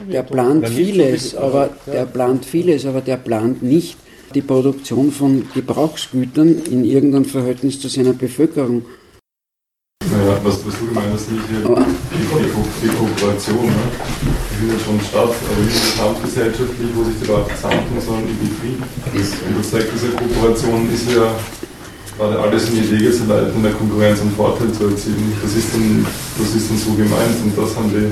der 0.00 0.22
plant 0.22 0.68
vieles, 0.68 1.34
aber 1.34 1.70
der 1.86 2.04
plant 2.04 2.44
vieles, 2.44 2.84
aber 2.84 3.00
der 3.00 3.16
plant 3.16 3.62
nicht 3.62 3.96
die 4.34 4.42
Produktion 4.42 5.10
von 5.12 5.48
Gebrauchsgütern 5.54 6.62
in 6.66 6.84
irgendeinem 6.84 7.24
Verhältnis 7.24 7.80
zu 7.80 7.88
seiner 7.88 8.12
Bevölkerung. 8.12 8.84
Naja, 10.08 10.40
was, 10.42 10.64
was 10.66 10.74
du 10.78 10.86
gemeint 10.86 11.12
hast, 11.12 11.30
nicht 11.30 11.44
die, 11.46 11.60
die, 11.60 11.62
die 11.62 12.88
Kooperation, 12.88 13.66
ne? 13.66 13.84
die 14.24 14.56
findet 14.56 14.80
schon 14.80 14.98
statt, 15.00 15.28
aber 15.28 15.62
nicht 15.62 15.76
gesamtgesellschaftlich, 15.76 16.90
wo 16.96 17.04
sich 17.04 17.20
die 17.20 17.28
Leute 17.28 17.54
zusammentun, 17.54 18.00
sondern 18.00 18.26
im 18.26 18.38
Betrieb. 18.40 18.80
Und 18.80 19.52
der 19.54 19.62
Zweck 19.62 19.86
dieser 19.92 20.16
Kooperation 20.18 20.88
ist 20.90 21.06
ja 21.14 21.30
gerade 22.16 22.40
alles 22.40 22.68
in 22.70 22.82
die 22.82 22.90
Wege 22.90 23.12
zu 23.12 23.24
leiten, 23.28 23.54
in 23.54 23.62
der 23.62 23.72
Konkurrenz 23.72 24.20
einen 24.20 24.34
Vorteil 24.34 24.72
zu 24.72 24.88
erzielen. 24.88 25.30
Das 25.42 25.54
ist 25.54 25.68
dann, 25.72 26.06
das 26.38 26.48
ist 26.58 26.70
dann 26.70 26.78
so 26.78 26.90
gemeint 26.98 27.36
und 27.44 27.52
das 27.54 27.76
haben 27.76 27.90
die 27.94 28.10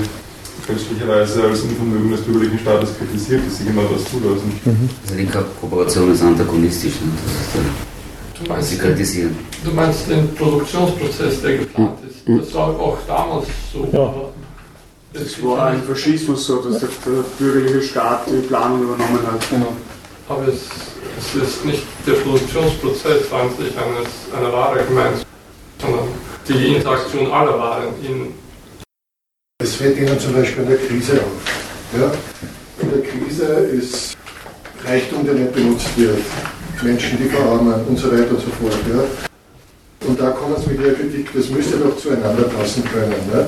fälschlicherweise 0.63 1.43
als 1.43 1.61
Unvermögen 1.67 2.11
des 2.11 2.21
bürgerlichen 2.21 2.59
Staates 2.59 2.95
kritisiert, 2.95 3.41
dass 3.45 3.57
sie 3.57 3.65
genau 3.65 3.89
das 3.91 4.05
zulassen. 4.07 4.53
Mhm. 4.63 4.89
Also 5.03 5.15
die 5.19 5.27
Kooperation 5.27 6.13
ist 6.13 6.21
antagonistisch. 6.21 7.01
Ne? 7.01 7.11
Du 8.41 8.49
meinst, 8.49 8.69
sie 8.69 8.77
kritisieren. 8.77 9.35
Du 9.63 9.71
meinst 9.71 10.09
den 10.09 10.33
Produktionsprozess, 10.35 11.41
der 11.41 11.57
geplant 11.57 11.97
ist. 12.09 12.27
Mhm. 12.27 12.39
Das 12.39 12.53
war 12.53 12.69
auch 12.79 12.97
damals 13.05 13.47
so. 13.73 13.87
Ja. 13.91 14.13
Es 15.13 15.43
war 15.43 15.67
ein 15.67 15.83
Faschismus 15.83 16.45
so, 16.45 16.61
dass 16.61 16.79
der 16.79 16.87
bürgerliche 17.37 17.81
Staat 17.81 18.27
die 18.27 18.47
Planung 18.47 18.83
übernommen 18.83 19.19
hat. 19.29 19.49
Genau. 19.49 19.73
Aber 20.29 20.47
es, 20.47 20.67
es 21.17 21.41
ist 21.41 21.65
nicht 21.65 21.83
der 22.05 22.13
Produktionsprozess 22.13 23.31
an 23.31 23.49
sich 23.57 23.75
eines, 23.77 24.07
einer 24.37 24.53
Ware 24.53 24.83
gemeint, 24.85 25.25
sondern 25.81 26.07
die 26.47 26.75
Interaktion 26.75 27.31
aller 27.31 27.57
Waren 27.57 27.87
in 28.03 28.33
es 29.61 29.75
fällt 29.75 29.97
Ihnen 29.97 30.17
zum 30.17 30.33
Beispiel 30.33 30.63
in 30.63 30.69
der 30.69 30.77
Krise 30.77 31.19
auf. 31.19 31.99
Ja? 31.99 32.11
In 32.81 32.91
der 32.91 33.01
Krise 33.01 33.43
ist 33.45 34.15
Reichtum, 34.85 35.25
der 35.25 35.33
nicht 35.33 35.51
benutzt 35.51 35.89
wird, 35.97 36.21
Menschen, 36.83 37.17
die 37.17 37.29
verarmen 37.29 37.85
und 37.87 37.97
so 37.97 38.11
weiter 38.11 38.31
und 38.31 38.39
so 38.39 38.49
fort. 38.59 38.77
Ja? 38.89 40.07
Und 40.07 40.19
da 40.19 40.31
kommen 40.31 40.55
Sie 40.57 40.71
mit 40.71 40.81
Ihrer 40.81 40.93
Kritik, 40.93 41.29
das 41.33 41.49
müsste 41.49 41.77
doch 41.77 41.97
zueinander 41.97 42.43
passen 42.43 42.83
können. 42.85 43.15
Ne? 43.31 43.47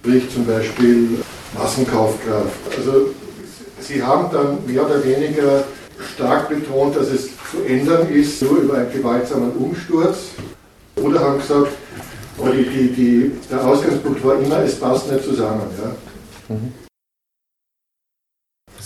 Sprich 0.00 0.30
zum 0.30 0.46
Beispiel 0.46 1.08
Massenkaufkraft. 1.56 2.76
Also 2.76 3.10
Sie 3.80 4.02
haben 4.02 4.30
dann 4.32 4.58
mehr 4.66 4.84
oder 4.84 5.02
weniger 5.04 5.64
stark 6.14 6.48
betont, 6.48 6.96
dass 6.96 7.08
es 7.08 7.28
zu 7.50 7.62
ändern 7.66 8.08
ist, 8.08 8.42
nur 8.42 8.58
über 8.58 8.74
einen 8.74 8.92
gewaltsamen 8.92 9.52
Umsturz. 9.52 10.18
Oder 10.96 11.20
haben 11.20 11.38
gesagt, 11.38 11.72
die, 12.38 12.64
die, 12.64 12.92
die, 12.92 13.32
der 13.50 13.64
Ausgangspunkt 13.64 14.24
war 14.24 14.38
immer, 14.40 14.58
es 14.58 14.78
passt 14.78 15.10
nicht 15.10 15.24
zusammen. 15.24 15.62
Ja? 15.78 16.54
Mhm. 16.54 16.81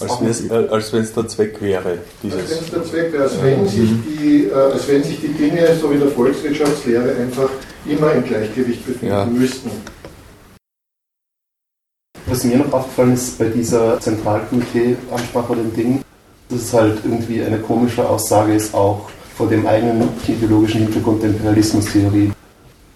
Als 0.01 0.93
wenn 0.93 1.03
es 1.03 1.13
der 1.13 1.29
Zweck 1.29 1.61
wäre. 1.61 1.99
Dieses 2.23 2.41
als 2.41 2.51
wenn 2.51 2.59
es 2.59 2.71
der 2.71 2.85
Zweck 2.85 3.13
wäre, 3.13 3.23
als 3.25 3.43
wenn, 3.43 3.63
mhm. 3.63 3.69
sich 3.69 3.91
die, 4.07 4.45
äh, 4.45 4.53
als 4.53 4.89
wenn 4.89 5.03
sich 5.03 5.21
die 5.21 5.29
Dinge, 5.29 5.75
so 5.81 5.91
wie 5.93 5.99
der 5.99 6.09
Volkswirtschaftslehre, 6.09 7.17
einfach 7.17 7.49
immer 7.87 8.13
im 8.13 8.25
Gleichgewicht 8.25 8.87
befinden 8.87 9.15
ja. 9.15 9.25
müssten. 9.25 9.71
Was 12.27 12.45
mir 12.45 12.59
noch 12.59 12.73
aufgefallen 12.73 13.15
ist 13.15 13.39
bei 13.39 13.47
dieser 13.47 14.01
Zentralkomitee-Ansprache 14.01 15.53
oder 15.53 15.63
dem 15.63 15.75
Ding, 15.75 16.03
dass 16.49 16.63
es 16.63 16.73
halt 16.73 16.99
irgendwie 17.05 17.43
eine 17.43 17.59
komische 17.59 18.07
Aussage 18.09 18.55
ist, 18.55 18.75
auch 18.75 19.09
vor 19.37 19.49
dem 19.49 19.67
eigenen 19.67 20.09
ideologischen 20.27 20.83
Hintergrund 20.83 21.23
der 21.23 21.31
Imperialismustheorie 21.31 22.33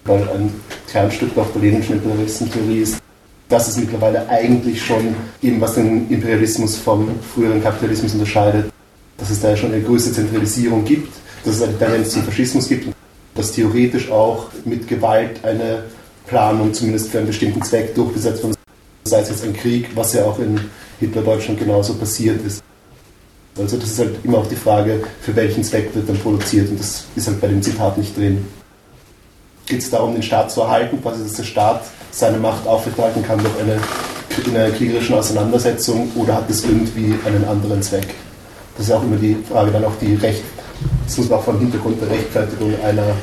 weil 0.05 0.27
ein 0.29 0.53
Kernstück 0.89 1.37
auch 1.37 1.47
der 1.53 1.61
leninschen 1.61 1.95
Imperialistentheorie 1.95 2.79
ist, 2.79 3.00
dass 3.51 3.67
es 3.67 3.77
mittlerweile 3.77 4.27
eigentlich 4.29 4.83
schon 4.83 5.13
eben 5.41 5.59
was 5.59 5.75
den 5.75 6.09
Imperialismus 6.09 6.77
vom 6.77 7.09
früheren 7.33 7.61
Kapitalismus 7.61 8.13
unterscheidet, 8.13 8.71
dass 9.17 9.29
es 9.29 9.41
da 9.41 9.49
ja 9.49 9.57
schon 9.57 9.73
eine 9.73 9.83
größere 9.83 10.13
Zentralisierung 10.13 10.85
gibt, 10.85 11.13
dass 11.43 11.55
es 11.55 11.61
eine 11.61 11.77
Tendenz 11.77 12.11
zum 12.11 12.23
Faschismus 12.23 12.69
gibt, 12.69 12.95
dass 13.35 13.51
theoretisch 13.51 14.09
auch 14.09 14.47
mit 14.63 14.87
Gewalt 14.87 15.43
eine 15.43 15.83
Planung 16.27 16.73
zumindest 16.73 17.09
für 17.09 17.17
einen 17.17 17.27
bestimmten 17.27 17.61
Zweck 17.61 17.93
durchgesetzt 17.93 18.41
wird, 18.43 18.57
sei 19.03 19.19
es 19.19 19.29
jetzt 19.29 19.43
ein 19.43 19.53
Krieg, 19.53 19.89
was 19.95 20.13
ja 20.13 20.23
auch 20.23 20.39
in 20.39 20.59
Hitler-Deutschland 21.01 21.59
genauso 21.59 21.95
passiert 21.95 22.45
ist. 22.45 22.63
Also 23.57 23.75
das 23.75 23.89
ist 23.89 23.99
halt 23.99 24.15
immer 24.23 24.37
auch 24.37 24.47
die 24.47 24.55
Frage, 24.55 25.03
für 25.21 25.35
welchen 25.35 25.63
Zweck 25.63 25.93
wird 25.93 26.07
dann 26.07 26.17
produziert 26.17 26.69
und 26.69 26.79
das 26.79 27.03
ist 27.17 27.27
halt 27.27 27.41
bei 27.41 27.47
dem 27.47 27.61
Zitat 27.61 27.97
nicht 27.97 28.15
drin 28.15 28.45
geht 29.71 29.81
es 29.81 29.89
darum, 29.89 30.13
den 30.13 30.23
Staat 30.23 30.51
zu 30.51 30.61
erhalten, 30.61 31.01
quasi, 31.01 31.23
dass 31.23 31.33
der 31.33 31.43
Staat 31.43 31.83
seine 32.11 32.37
Macht 32.37 32.67
aufrechterhalten 32.67 33.23
kann 33.23 33.39
durch 33.39 33.59
eine, 33.59 33.79
in 34.45 34.55
einer 34.55 34.71
kriegerischen 34.71 35.15
Auseinandersetzung 35.15 36.11
oder 36.15 36.35
hat 36.35 36.49
es 36.49 36.63
irgendwie 36.63 37.15
einen 37.25 37.45
anderen 37.45 37.81
Zweck? 37.81 38.07
Das 38.77 38.87
ist 38.87 38.91
auch 38.91 39.03
immer 39.03 39.17
die 39.17 39.35
Frage, 39.49 39.71
dann 39.71 39.85
auch 39.85 39.95
die 39.99 40.15
Recht, 40.15 40.43
das 41.05 41.17
muss 41.17 41.29
man 41.29 41.39
auch 41.39 41.43
vom 41.43 41.59
Hintergrund 41.59 42.01
der 42.01 42.09
Rechtfertigung 42.09 42.73
einer 42.83 43.15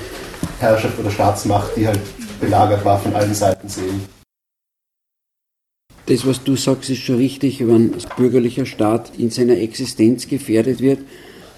Herrschaft 0.61 0.99
oder 0.99 1.11
Staatsmacht, 1.11 1.77
die 1.77 1.87
halt 1.87 2.01
belagert 2.41 2.85
war, 2.85 2.99
von 2.99 3.15
allen 3.15 3.35
Seiten 3.35 3.69
sehen. 3.69 4.03
Das, 6.07 6.27
was 6.27 6.43
du 6.43 6.57
sagst, 6.57 6.89
ist 6.89 7.01
schon 7.01 7.17
richtig. 7.17 7.61
Wenn 7.61 7.93
ein 7.93 7.97
bürgerlicher 8.17 8.65
Staat 8.65 9.13
in 9.19 9.31
seiner 9.31 9.59
Existenz 9.59 10.27
gefährdet 10.27 10.81
wird, 10.81 11.01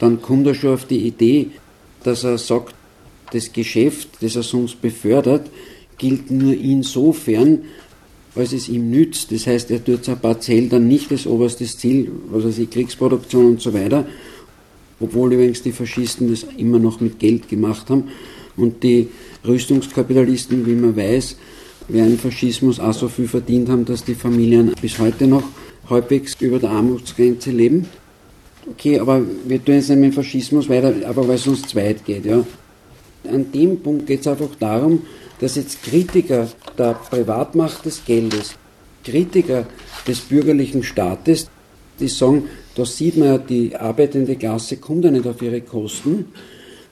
dann 0.00 0.20
kommt 0.20 0.46
er 0.46 0.54
schon 0.54 0.74
auf 0.74 0.86
die 0.86 1.06
Idee, 1.06 1.50
dass 2.02 2.24
er 2.24 2.36
sagt, 2.38 2.74
das 3.32 3.52
Geschäft, 3.52 4.08
das 4.20 4.34
er 4.34 4.42
sonst 4.42 4.82
befördert, 4.82 5.48
gilt 6.00 6.30
nur 6.30 6.54
insofern, 6.54 7.60
als 8.34 8.52
es 8.52 8.68
ihm 8.68 8.90
nützt. 8.90 9.30
Das 9.30 9.46
heißt, 9.46 9.70
er 9.70 9.84
tut 9.84 10.04
sein 10.04 10.18
Parzell 10.18 10.68
dann 10.68 10.88
nicht 10.88 11.12
als 11.12 11.26
oberstes 11.26 11.76
Ziel, 11.78 12.10
was 12.30 12.44
weiß 12.44 12.58
ich, 12.58 12.70
Kriegsproduktion 12.70 13.46
und 13.46 13.60
so 13.60 13.72
weiter, 13.74 14.06
obwohl 14.98 15.32
übrigens 15.34 15.62
die 15.62 15.72
Faschisten 15.72 16.30
das 16.30 16.46
immer 16.56 16.78
noch 16.78 17.00
mit 17.00 17.18
Geld 17.18 17.48
gemacht 17.48 17.90
haben 17.90 18.04
und 18.56 18.82
die 18.82 19.08
Rüstungskapitalisten, 19.46 20.66
wie 20.66 20.74
man 20.74 20.96
weiß, 20.96 21.36
während 21.88 22.20
Faschismus 22.20 22.80
auch 22.80 22.94
so 22.94 23.08
viel 23.08 23.28
verdient 23.28 23.68
haben, 23.68 23.84
dass 23.84 24.04
die 24.04 24.14
Familien 24.14 24.72
bis 24.80 24.98
heute 24.98 25.26
noch 25.26 25.44
halbwegs 25.88 26.36
über 26.40 26.58
der 26.58 26.70
Armutsgrenze 26.70 27.50
leben. 27.50 27.86
Okay, 28.70 28.98
aber 28.98 29.22
wir 29.46 29.62
tun 29.62 29.74
jetzt 29.74 29.90
nicht 29.90 29.98
mit 29.98 30.14
Faschismus 30.14 30.68
weiter, 30.68 30.94
aber 31.06 31.26
weil 31.28 31.34
es 31.34 31.46
uns 31.46 31.62
zweit 31.62 32.04
geht, 32.04 32.24
ja 32.24 32.44
an 33.28 33.50
dem 33.52 33.80
Punkt 33.80 34.06
geht 34.06 34.20
es 34.20 34.26
einfach 34.26 34.54
darum, 34.58 35.02
dass 35.40 35.56
jetzt 35.56 35.82
Kritiker 35.82 36.48
der 36.78 36.94
Privatmacht 36.94 37.84
des 37.84 38.04
Geldes, 38.04 38.54
Kritiker 39.04 39.66
des 40.06 40.20
bürgerlichen 40.20 40.82
Staates, 40.82 41.48
die 41.98 42.08
sagen, 42.08 42.44
da 42.74 42.84
sieht 42.84 43.16
man 43.16 43.28
ja, 43.28 43.38
die 43.38 43.76
arbeitende 43.76 44.36
Klasse 44.36 44.76
kommt 44.76 45.04
ja 45.04 45.10
nicht 45.10 45.26
auf 45.26 45.42
ihre 45.42 45.60
Kosten, 45.60 46.26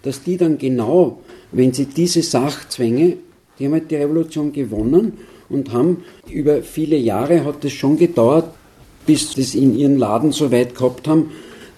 dass 0.02 0.22
die 0.22 0.36
dann 0.36 0.58
genau, 0.58 1.20
wenn 1.52 1.72
sie 1.72 1.86
diese 1.86 2.22
Sachzwänge, 2.22 3.16
die 3.58 3.66
haben 3.66 3.72
halt 3.72 3.90
die 3.90 3.96
Revolution 3.96 4.52
gewonnen 4.52 5.18
und 5.48 5.72
haben 5.72 6.04
über 6.30 6.62
viele 6.62 6.96
Jahre 6.96 7.44
hat 7.44 7.64
es 7.64 7.72
schon 7.72 7.96
gedauert, 7.96 8.50
bis 9.06 9.32
sie 9.32 9.40
das 9.40 9.54
in 9.54 9.76
ihren 9.76 9.98
Laden 9.98 10.32
so 10.32 10.52
weit 10.52 10.74
gehabt 10.74 11.08
haben, 11.08 11.30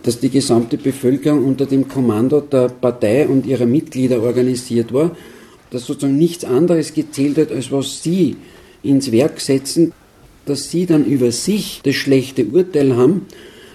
dass 0.03 0.19
die 0.19 0.31
gesamte 0.31 0.79
Bevölkerung 0.79 1.45
unter 1.45 1.67
dem 1.67 1.89
Kommando 1.89 2.41
der 2.41 2.69
Partei 2.69 3.29
und 3.29 3.47
ihrer 3.47 3.67
Mitglieder 3.67 4.23
organisiert 4.23 4.93
war, 4.93 5.15
dass 5.71 5.87
sozusagen 5.87 6.19
nichts 6.19 6.45
anderes 6.45 6.95
gezählt 6.95 7.39
hat, 7.39 7.53
als 7.53 7.71
was 7.71 8.03
sie 8.03 8.37
ins 8.83 9.13
Werk 9.13 9.41
setzen, 9.41 9.93
dass 10.47 10.71
sie 10.71 10.87
dann 10.87 11.05
über 11.05 11.33
sich 11.33 11.81
das 11.85 11.95
schlechte 11.95 12.47
Urteil 12.47 12.97
haben, 12.97 13.27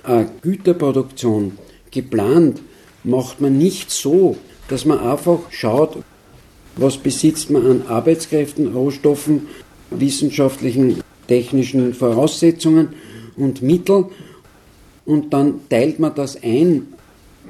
eine 0.03 0.29
Güterproduktion 0.41 1.53
geplant 1.91 2.61
macht 3.03 3.39
man 3.39 3.57
nicht 3.57 3.91
so, 3.91 4.35
dass 4.67 4.85
man 4.85 4.99
einfach 4.99 5.39
schaut, 5.51 5.97
was 6.75 6.97
besitzt 6.97 7.49
man 7.49 7.65
an 7.65 7.81
Arbeitskräften, 7.87 8.73
Rohstoffen, 8.73 9.47
wissenschaftlichen, 9.91 11.01
technischen 11.27 11.93
Voraussetzungen 11.93 12.89
und 13.37 13.61
Mittel. 13.61 14.05
Und 15.05 15.33
dann 15.33 15.61
teilt 15.69 15.99
man 15.99 16.15
das 16.15 16.41
ein 16.41 16.87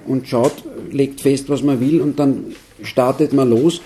und 0.05 0.27
schaut, 0.27 0.63
legt 0.91 1.21
fest, 1.21 1.49
was 1.49 1.63
man 1.63 1.79
will 1.79 2.01
und 2.01 2.19
dann 2.19 2.53
startet 2.83 3.33
man 3.33 3.49
los 3.49 3.81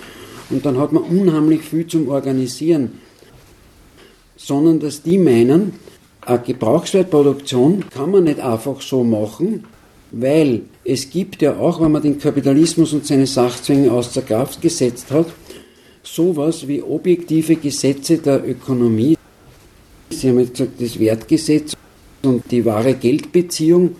und 0.49 0.65
dann 0.65 0.77
hat 0.77 0.91
man 0.91 1.03
unheimlich 1.03 1.62
viel 1.62 1.88
zum 1.88 2.09
Organisieren. 2.09 2.99
Sondern 4.38 4.79
dass 4.79 5.01
die 5.03 5.17
meinen, 5.17 5.73
eine 6.21 6.39
Gebrauchswertproduktion 6.39 7.85
kann 7.89 8.12
man 8.12 8.23
nicht 8.25 8.39
einfach 8.39 8.81
so 8.81 9.03
machen, 9.03 9.65
weil 10.12 10.62
es 10.83 11.09
gibt 11.09 11.41
ja 11.41 11.57
auch, 11.57 11.81
wenn 11.81 11.91
man 11.91 12.01
den 12.01 12.19
Kapitalismus 12.19 12.93
und 12.93 13.05
seine 13.05 13.27
Sachzwänge 13.27 13.91
außer 13.91 14.21
Kraft 14.21 14.62
gesetzt 14.62 15.12
hat, 15.12 15.27
sowas 16.03 16.67
wie 16.67 16.81
objektive 16.81 17.55
Gesetze 17.55 18.17
der 18.17 18.47
Ökonomie. 18.47 19.17
Sie 20.09 20.29
haben 20.29 20.39
jetzt 20.39 20.57
gesagt, 20.57 20.81
das 20.81 20.99
Wertgesetz 20.99 21.75
und 22.23 22.49
die 22.51 22.65
wahre 22.65 22.95
Geldbeziehung, 22.95 23.95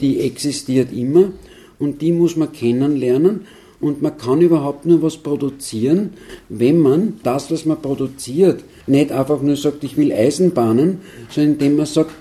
die 0.00 0.20
existiert 0.20 0.92
immer 0.92 1.32
und 1.78 2.00
die 2.00 2.12
muss 2.12 2.36
man 2.36 2.52
kennenlernen. 2.52 3.46
Und 3.84 4.00
man 4.00 4.16
kann 4.16 4.40
überhaupt 4.40 4.86
nur 4.86 5.02
was 5.02 5.18
produzieren, 5.18 6.14
wenn 6.48 6.80
man 6.80 7.20
das, 7.22 7.50
was 7.50 7.66
man 7.66 7.82
produziert, 7.82 8.64
nicht 8.86 9.12
einfach 9.12 9.42
nur 9.42 9.56
sagt, 9.56 9.84
ich 9.84 9.98
will 9.98 10.10
Eisenbahnen, 10.10 11.02
sondern 11.28 11.52
indem 11.52 11.76
man 11.76 11.84
sagt, 11.84 12.12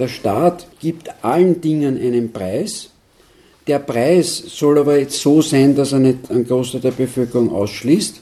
der 0.00 0.08
Staat 0.08 0.66
gibt 0.80 1.08
allen 1.22 1.60
Dingen 1.60 1.96
einen 1.96 2.32
Preis. 2.32 2.90
Der 3.68 3.78
Preis 3.78 4.42
soll 4.48 4.78
aber 4.78 4.98
jetzt 4.98 5.20
so 5.20 5.40
sein, 5.40 5.76
dass 5.76 5.92
er 5.92 6.00
nicht 6.00 6.28
einen 6.28 6.44
Großteil 6.44 6.80
der 6.80 6.90
Bevölkerung 6.90 7.52
ausschließt. 7.52 8.20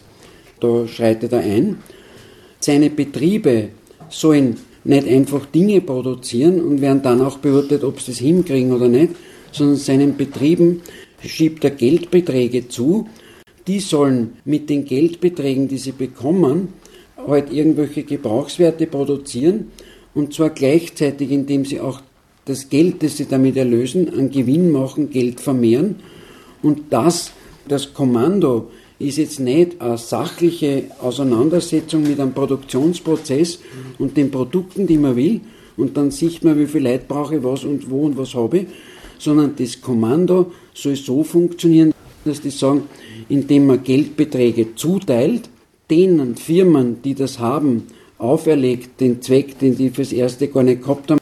Da 0.61 0.87
schreitet 0.89 1.33
er 1.33 1.41
ein. 1.41 1.79
Seine 2.61 2.91
Betriebe 2.91 3.71
sollen 4.11 4.59
nicht 4.85 5.09
einfach 5.09 5.47
Dinge 5.47 5.81
produzieren 5.81 6.61
und 6.61 6.83
werden 6.83 7.01
dann 7.01 7.23
auch 7.23 7.39
beurteilt, 7.39 7.83
ob 7.83 7.99
sie 7.99 8.13
das 8.13 8.21
hinkriegen 8.21 8.75
oder 8.75 8.89
nicht, 8.89 9.15
sondern 9.53 9.77
seinen 9.77 10.19
Betrieben 10.19 10.83
schiebt 11.25 11.65
er 11.65 11.71
Geldbeträge 11.71 12.69
zu, 12.69 13.09
die 13.67 13.81
sollen 13.81 14.35
mit 14.45 14.71
den 14.71 14.85
Geldbeträgen, 14.85 15.69
die 15.69 15.79
sie 15.79 15.93
bekommen, 15.93 16.69
halt 17.17 17.53
irgendwelche 17.53 18.03
Gebrauchswerte 18.03 18.87
produzieren. 18.87 19.71
Und 20.15 20.33
zwar 20.33 20.51
gleichzeitig, 20.51 21.31
indem 21.31 21.65
sie 21.65 21.81
auch 21.81 22.01
das 22.47 22.71
Geld, 22.71 23.03
das 23.03 23.19
sie 23.19 23.27
damit 23.27 23.57
erlösen, 23.57 24.13
an 24.15 24.31
Gewinn 24.31 24.73
machen, 24.73 25.11
Geld 25.11 25.41
vermehren. 25.41 25.97
Und 26.63 26.85
das, 26.91 27.33
das 27.69 27.93
Kommando 27.93 28.71
ist 28.99 29.19
jetzt 29.19 29.39
nicht 29.39 29.81
eine 29.81 29.99
sachliche 29.99 30.85
Auseinandersetzung 31.01 32.03
mit 32.03 32.19
einem 32.19 32.33
Produktionsprozess 32.33 33.61
und 33.99 34.17
den 34.17 34.31
Produkten, 34.31 34.87
die 34.87 34.99
man 34.99 35.15
will, 35.15 35.41
und 35.77 35.97
dann 35.97 36.11
sieht 36.11 36.43
man, 36.43 36.59
wie 36.59 36.67
viel 36.67 36.83
Leid 36.83 37.07
brauche 37.07 37.37
ich 37.37 37.45
was 37.45 37.63
und 37.65 37.89
wo 37.89 38.05
und 38.05 38.19
was 38.19 38.35
habe 38.35 38.59
ich, 38.59 38.67
sondern 39.19 39.55
das 39.57 39.81
Kommando 39.81 40.53
soll 40.75 40.97
so 40.97 41.23
funktionieren, 41.23 41.93
dass 42.25 42.41
die 42.41 42.51
sagen, 42.51 42.83
indem 43.29 43.67
man 43.67 43.83
Geldbeträge 43.83 44.75
zuteilt, 44.75 45.49
denen 45.91 46.37
Firmen, 46.37 47.03
die 47.03 47.15
das 47.15 47.39
haben, 47.39 47.85
auferlegt, 48.19 49.01
den 49.01 49.23
Zweck, 49.23 49.59
den 49.59 49.77
die 49.77 49.91
fürs 49.91 50.13
Erste 50.13 50.49
gar 50.49 50.63
nicht 50.63 50.83
gehabt 50.83 51.11
haben, 51.11 51.21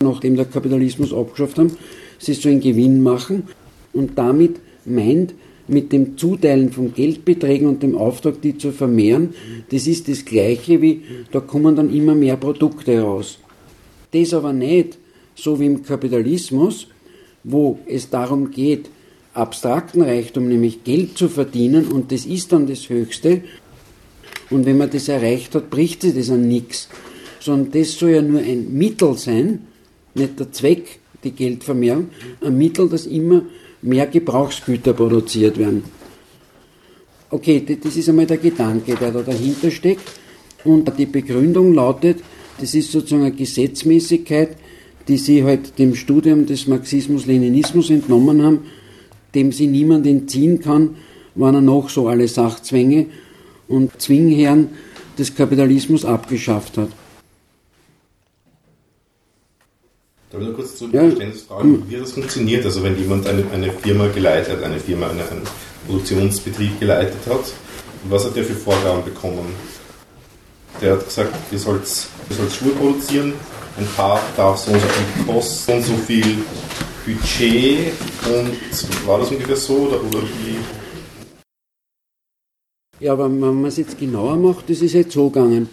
nachdem 0.00 0.36
der 0.36 0.44
Kapitalismus 0.44 1.12
abgeschafft 1.12 1.58
haben, 1.58 1.72
sie 2.18 2.34
sollen 2.34 2.60
Gewinn 2.60 3.02
machen 3.02 3.44
und 3.92 4.18
damit 4.18 4.56
meint, 4.84 5.34
mit 5.68 5.92
dem 5.92 6.16
Zuteilen 6.16 6.70
von 6.70 6.94
Geldbeträgen 6.94 7.66
und 7.66 7.82
dem 7.82 7.96
Auftrag, 7.96 8.40
die 8.40 8.56
zu 8.56 8.70
vermehren, 8.70 9.34
das 9.70 9.86
ist 9.86 10.08
das 10.08 10.24
Gleiche 10.24 10.80
wie, 10.80 11.02
da 11.32 11.40
kommen 11.40 11.74
dann 11.74 11.92
immer 11.92 12.14
mehr 12.14 12.36
Produkte 12.36 12.92
heraus. 12.92 13.38
Das 14.12 14.32
aber 14.32 14.52
nicht 14.52 14.96
so 15.34 15.58
wie 15.58 15.66
im 15.66 15.82
Kapitalismus, 15.82 16.86
wo 17.48 17.78
es 17.86 18.10
darum 18.10 18.50
geht, 18.50 18.90
abstrakten 19.32 20.02
Reichtum, 20.02 20.48
nämlich 20.48 20.82
Geld 20.82 21.16
zu 21.16 21.28
verdienen 21.28 21.86
und 21.86 22.10
das 22.10 22.26
ist 22.26 22.52
dann 22.52 22.66
das 22.66 22.88
Höchste. 22.88 23.42
Und 24.50 24.66
wenn 24.66 24.78
man 24.78 24.90
das 24.90 25.08
erreicht 25.08 25.54
hat, 25.54 25.70
bricht 25.70 26.02
sich 26.02 26.14
das 26.14 26.30
an 26.30 26.48
nichts. 26.48 26.88
Sondern 27.38 27.70
das 27.70 27.92
soll 27.92 28.10
ja 28.10 28.22
nur 28.22 28.40
ein 28.40 28.76
Mittel 28.76 29.16
sein, 29.16 29.60
nicht 30.14 30.40
der 30.40 30.50
Zweck, 30.50 30.98
die 31.22 31.30
Geldvermehrung, 31.30 32.08
ein 32.40 32.58
Mittel, 32.58 32.88
das 32.88 33.06
immer 33.06 33.42
mehr 33.80 34.08
Gebrauchsgüter 34.08 34.92
produziert 34.92 35.56
werden. 35.56 35.84
Okay, 37.30 37.64
das 37.80 37.96
ist 37.96 38.08
einmal 38.08 38.26
der 38.26 38.38
Gedanke, 38.38 38.96
der 38.96 39.12
da 39.12 39.22
dahinter 39.22 39.70
steckt. 39.70 40.10
Und 40.64 40.90
die 40.98 41.06
Begründung 41.06 41.74
lautet, 41.74 42.18
das 42.58 42.74
ist 42.74 42.90
sozusagen 42.90 43.22
eine 43.22 43.34
Gesetzmäßigkeit, 43.34 44.56
die 45.08 45.18
sie 45.18 45.44
halt 45.44 45.78
dem 45.78 45.94
Studium 45.94 46.46
des 46.46 46.66
Marxismus-Leninismus 46.66 47.90
entnommen 47.90 48.42
haben, 48.42 48.60
dem 49.34 49.52
sie 49.52 49.66
niemand 49.66 50.06
entziehen 50.06 50.60
kann, 50.60 50.96
wann 51.34 51.54
er 51.54 51.60
noch 51.60 51.90
so 51.90 52.08
alle 52.08 52.26
Sachzwänge 52.26 53.06
und 53.68 54.00
Zwingherren 54.00 54.68
des 55.18 55.34
Kapitalismus 55.34 56.04
abgeschafft 56.04 56.78
hat. 56.78 56.88
Darf 60.30 60.40
ich 60.40 60.46
nur 60.48 60.56
kurz 60.56 60.76
zu 60.76 60.86
ja. 60.86 61.02
Verständnisfragen, 61.02 61.88
wie 61.88 61.96
das 61.96 62.12
funktioniert? 62.12 62.64
Also 62.64 62.82
wenn 62.82 62.98
jemand 62.98 63.26
eine, 63.26 63.44
eine 63.52 63.72
Firma 63.72 64.08
geleitet 64.08 64.56
hat, 64.56 64.64
eine 64.64 64.80
Firma, 64.80 65.08
eine, 65.08 65.22
einen 65.28 65.42
Produktionsbetrieb 65.86 66.80
geleitet 66.80 67.20
hat, 67.26 67.52
was 68.08 68.24
hat 68.24 68.36
der 68.36 68.44
für 68.44 68.54
Vorgaben 68.54 69.04
bekommen? 69.04 69.46
Der 70.80 70.92
hat 70.92 71.04
gesagt, 71.04 71.34
ihr 71.52 71.58
sollt, 71.58 71.86
ihr 72.28 72.36
sollt 72.36 72.52
Schuhe 72.52 72.70
produzieren, 72.70 73.34
ein 73.78 73.86
Paar 73.96 74.20
darf 74.36 74.58
so 74.58 74.72
und 74.72 74.80
so 74.80 74.88
viel 74.88 75.26
kosten, 75.26 75.82
so 75.82 75.94
viel 75.94 76.38
Budget 77.04 77.92
und 78.24 79.06
war 79.06 79.18
das 79.18 79.30
ungefähr 79.30 79.56
so 79.56 79.74
oder, 79.74 80.00
oder 80.02 80.22
wie? 80.22 80.56
Ja, 82.98 83.12
aber 83.12 83.24
wenn 83.24 83.38
man 83.38 83.66
es 83.66 83.76
jetzt 83.76 83.98
genauer 83.98 84.36
macht, 84.36 84.70
das 84.70 84.80
ist 84.80 84.94
jetzt 84.94 85.12
so 85.12 85.28
gegangen. 85.28 85.68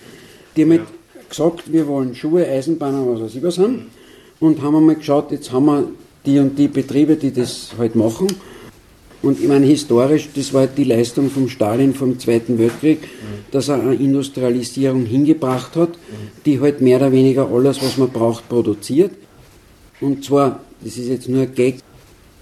Die 0.55 0.63
haben 0.63 0.73
ja. 0.73 0.85
gesagt, 1.29 1.71
wir 1.71 1.87
wollen 1.87 2.13
Schuhe, 2.13 2.45
Eisenbahnen, 2.45 3.07
was 3.07 3.21
weiß 3.21 3.35
ich 3.35 3.43
was 3.43 3.57
haben 3.57 3.89
und 4.39 4.61
haben 4.61 4.75
einmal 4.75 4.95
geschaut, 4.95 5.31
jetzt 5.31 5.51
haben 5.51 5.65
wir 5.65 5.87
die 6.25 6.39
und 6.39 6.57
die 6.57 6.67
Betriebe, 6.67 7.15
die 7.15 7.31
das 7.31 7.71
halt 7.77 7.95
machen. 7.95 8.27
Und 9.23 9.39
ich 9.39 9.47
meine, 9.47 9.65
historisch, 9.65 10.29
das 10.35 10.53
war 10.53 10.61
halt 10.61 10.77
die 10.77 10.83
Leistung 10.83 11.31
von 11.31 11.47
Stalin 11.47 11.93
vom 11.93 12.19
Zweiten 12.19 12.59
Weltkrieg, 12.59 12.99
dass 13.51 13.69
er 13.69 13.81
eine 13.81 13.95
Industrialisierung 13.95 15.05
hingebracht 15.05 15.77
hat, 15.77 15.91
die 16.45 16.59
halt 16.59 16.81
mehr 16.81 16.97
oder 16.97 17.13
weniger 17.13 17.49
alles, 17.49 17.81
was 17.81 17.97
man 17.97 18.09
braucht, 18.09 18.49
produziert. 18.49 19.11
Und 20.01 20.25
zwar, 20.25 20.59
das 20.81 20.97
ist 20.97 21.07
jetzt 21.07 21.29
nur 21.29 21.43
ein 21.43 21.55
Gag, 21.55 21.77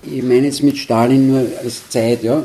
ich 0.04 0.24
meine 0.24 0.48
jetzt 0.48 0.64
mit 0.64 0.76
Stalin 0.78 1.28
nur 1.28 1.46
als 1.64 1.88
Zeit, 1.90 2.24
ja. 2.24 2.44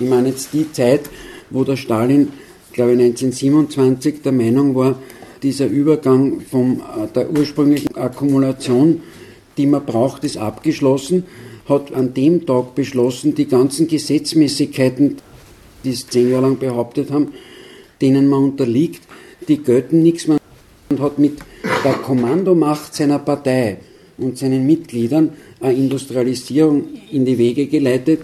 Ich 0.00 0.08
meine 0.08 0.30
jetzt 0.30 0.54
die 0.54 0.72
Zeit, 0.72 1.02
wo 1.50 1.62
der 1.62 1.76
Stalin, 1.76 2.28
glaube 2.72 2.92
ich, 2.92 2.98
1927 2.98 4.22
der 4.22 4.32
Meinung 4.32 4.74
war, 4.74 4.98
dieser 5.42 5.66
Übergang 5.66 6.40
von 6.40 6.80
äh, 6.80 7.06
der 7.14 7.30
ursprünglichen 7.30 7.94
Akkumulation, 7.96 9.02
die 9.58 9.66
man 9.66 9.84
braucht, 9.84 10.24
ist 10.24 10.38
abgeschlossen, 10.38 11.24
hat 11.68 11.92
an 11.94 12.14
dem 12.14 12.46
Tag 12.46 12.74
beschlossen, 12.74 13.34
die 13.34 13.46
ganzen 13.46 13.88
Gesetzmäßigkeiten, 13.88 15.16
die 15.84 15.90
es 15.90 16.06
zehn 16.06 16.30
Jahre 16.30 16.42
lang 16.42 16.58
behauptet 16.58 17.10
haben, 17.10 17.28
denen 18.00 18.28
man 18.28 18.44
unterliegt, 18.44 19.02
die 19.48 19.58
gelten 19.58 20.02
nichts 20.02 20.26
mehr 20.26 20.38
und 20.90 21.00
hat 21.00 21.18
mit 21.18 21.38
der 21.84 21.94
Kommandomacht 21.94 22.94
seiner 22.94 23.18
Partei 23.18 23.78
und 24.18 24.38
seinen 24.38 24.66
Mitgliedern 24.66 25.30
eine 25.60 25.74
Industrialisierung 25.74 26.84
in 27.10 27.24
die 27.24 27.38
Wege 27.38 27.66
geleitet, 27.66 28.20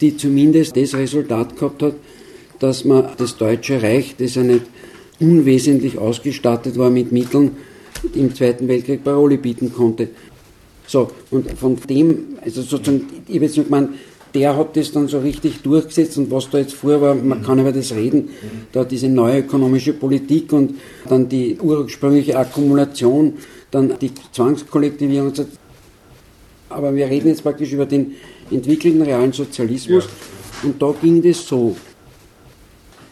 die 0.00 0.16
zumindest 0.16 0.76
das 0.76 0.94
Resultat 0.94 1.56
gehabt 1.56 1.82
hat, 1.82 1.94
dass 2.58 2.84
man 2.84 3.08
das 3.16 3.36
Deutsche 3.36 3.82
Reich, 3.82 4.14
das 4.18 4.34
ja 4.34 4.42
nicht 4.42 4.62
unwesentlich 5.20 5.98
ausgestattet 5.98 6.78
war 6.78 6.90
mit 6.90 7.12
Mitteln, 7.12 7.56
im 8.14 8.34
Zweiten 8.34 8.68
Weltkrieg 8.68 9.02
Parole 9.04 9.38
bieten 9.38 9.72
konnte. 9.72 10.08
So, 10.86 11.10
und 11.30 11.50
von 11.52 11.76
dem, 11.88 12.38
also 12.42 12.62
sozusagen, 12.62 13.06
ich 13.26 13.40
jetzt 13.40 13.56
nur 13.56 13.64
gemeint, 13.66 13.90
der 14.34 14.56
hat 14.56 14.76
das 14.76 14.92
dann 14.92 15.08
so 15.08 15.18
richtig 15.18 15.62
durchgesetzt 15.62 16.18
und 16.18 16.30
was 16.30 16.50
da 16.50 16.58
jetzt 16.58 16.74
vor 16.74 17.00
war, 17.00 17.14
man 17.14 17.42
kann 17.42 17.58
über 17.58 17.72
das 17.72 17.92
reden, 17.92 18.28
da 18.72 18.84
diese 18.84 19.08
neue 19.08 19.40
ökonomische 19.40 19.94
Politik 19.94 20.52
und 20.52 20.74
dann 21.08 21.28
die 21.28 21.58
ursprüngliche 21.58 22.36
Akkumulation, 22.38 23.34
dann 23.70 23.98
die 23.98 24.12
Zwangskollektivierung. 24.32 25.32
Aber 26.68 26.94
wir 26.94 27.06
reden 27.06 27.28
jetzt 27.28 27.42
praktisch 27.42 27.72
über 27.72 27.86
den 27.86 28.14
entwickelten 28.50 29.02
realen 29.02 29.32
Sozialismus 29.32 30.04
ja. 30.04 30.68
und 30.68 30.82
da 30.82 30.94
ging 31.00 31.22
das 31.22 31.46
so. 31.46 31.74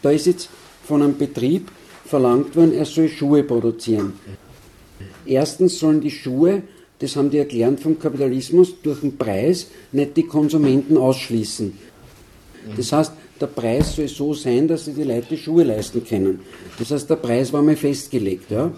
Da 0.03 0.11
ist 0.11 0.27
jetzt 0.27 0.51
von 0.85 1.03
einem 1.03 1.17
Betrieb 1.17 1.71
verlangt 2.05 2.55
worden, 2.55 2.75
er 2.75 2.85
soll 2.85 3.09
Schuhe 3.09 3.43
produzieren. 3.43 4.13
Erstens 5.25 5.79
sollen 5.79 6.03
die 6.03 6.11
Schuhe, 6.11 6.63
das 7.05 7.17
haben 7.17 7.31
die 7.31 7.39
erklärt 7.39 7.81
vom 7.81 7.99
Kapitalismus, 7.99 8.75
durch 8.83 9.01
den 9.01 9.17
Preis 9.17 9.69
nicht 9.93 10.17
die 10.17 10.25
Konsumenten 10.25 10.97
ausschließen. 10.97 11.73
Das 12.77 12.93
heißt, 12.93 13.13
der 13.41 13.47
Preis 13.47 13.97
soll 13.97 14.09
so 14.09 14.33
sein, 14.33 14.69
dass 14.69 14.87
sie 14.87 14.93
die 14.93 15.05
Leute 15.05 15.37
Schuhe 15.37 15.65
leisten 15.65 16.05
können. 16.05 16.41
Das 16.79 16.91
heißt, 16.91 17.09
der 17.11 17.17
Preis 17.17 17.53
war 17.53 17.63
mal 17.63 17.77
festgelegt. 17.77 18.51
Ja. 18.51 18.73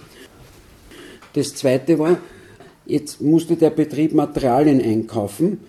Das 1.34 1.54
zweite 1.54 1.98
war, 1.98 2.18
jetzt 2.84 3.20
musste 3.20 3.56
der 3.56 3.70
Betrieb 3.70 4.12
Materialien 4.12 4.80
einkaufen. 4.80 5.60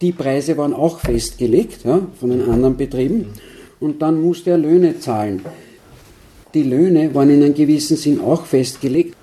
Die 0.00 0.12
Preise 0.12 0.56
waren 0.58 0.74
auch 0.74 0.98
festgelegt 0.98 1.84
ja, 1.84 2.06
von 2.20 2.30
den 2.30 2.42
anderen 2.42 2.76
Betrieben. 2.76 3.28
Und 3.80 4.02
dann 4.02 4.20
musste 4.20 4.50
er 4.50 4.58
Löhne 4.58 4.98
zahlen 4.98 5.42
die 6.54 6.62
Löhne 6.62 7.14
waren 7.14 7.30
in 7.30 7.42
einem 7.42 7.54
gewissen 7.54 7.96
Sinn 7.96 8.20
auch 8.20 8.46
festgelegt. 8.46 9.16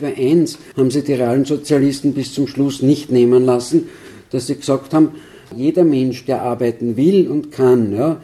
Bei 0.00 0.16
eins 0.16 0.58
haben 0.76 0.90
sie 0.90 1.02
die 1.02 1.14
realen 1.14 1.44
Sozialisten 1.44 2.14
bis 2.14 2.32
zum 2.32 2.46
Schluss 2.48 2.82
nicht 2.82 3.12
nehmen 3.12 3.44
lassen, 3.44 3.88
dass 4.30 4.48
sie 4.48 4.56
gesagt 4.56 4.92
haben, 4.92 5.10
jeder 5.56 5.84
Mensch, 5.84 6.24
der 6.24 6.42
arbeiten 6.42 6.96
will 6.96 7.28
und 7.28 7.52
kann, 7.52 7.94
ja, 7.94 8.20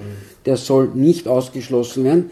der 0.47 0.57
soll 0.57 0.89
nicht 0.95 1.29
ausgeschlossen 1.29 2.05
werden. 2.05 2.31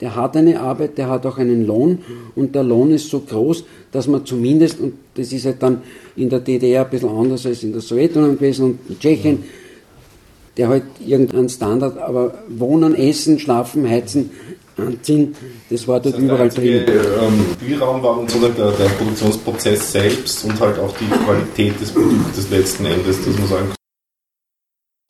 Der 0.00 0.16
hat 0.16 0.36
eine 0.36 0.60
Arbeit, 0.60 0.98
der 0.98 1.08
hat 1.08 1.24
auch 1.26 1.38
einen 1.38 1.66
Lohn 1.66 1.98
und 2.34 2.54
der 2.54 2.64
Lohn 2.64 2.90
ist 2.90 3.10
so 3.10 3.20
groß, 3.20 3.64
dass 3.92 4.08
man 4.08 4.24
zumindest, 4.26 4.80
und 4.80 4.94
das 5.14 5.32
ist 5.32 5.46
halt 5.46 5.62
dann 5.62 5.82
in 6.16 6.30
der 6.30 6.40
DDR 6.40 6.84
ein 6.84 6.90
bisschen 6.90 7.10
anders 7.10 7.46
als 7.46 7.62
in 7.62 7.72
der 7.72 7.80
Sowjetunion 7.80 8.36
gewesen 8.36 8.64
und 8.64 8.78
in 8.88 8.98
Tschechien, 8.98 9.44
der 10.56 10.68
halt 10.68 10.84
irgendeinen 11.04 11.48
Standard, 11.48 11.98
aber 11.98 12.34
Wohnen, 12.48 12.94
Essen, 12.94 13.38
Schlafen, 13.38 13.88
Heizen, 13.88 14.30
anziehen. 14.76 15.34
Das 15.70 15.86
war 15.86 16.00
dort 16.00 16.14
das 16.14 16.22
überall 16.22 16.48
drin. 16.48 16.84
Ähm, 16.86 17.46
Spielraum 17.60 18.02
war 18.02 18.16
dann 18.16 18.28
sozusagen 18.28 18.56
der, 18.56 18.70
der, 18.72 18.88
Produktionsprozess 18.94 19.92
selbst 19.92 20.44
und 20.44 20.58
halt 20.60 20.78
auch 20.78 20.94
die 20.96 21.06
Qualität 21.06 21.80
des 21.80 21.92
Produktes 21.92 22.50
letzten 22.50 22.86
Endes, 22.86 23.24
dass 23.24 23.38
man 23.38 23.48
sagen 23.48 23.66
kann. 23.68 23.74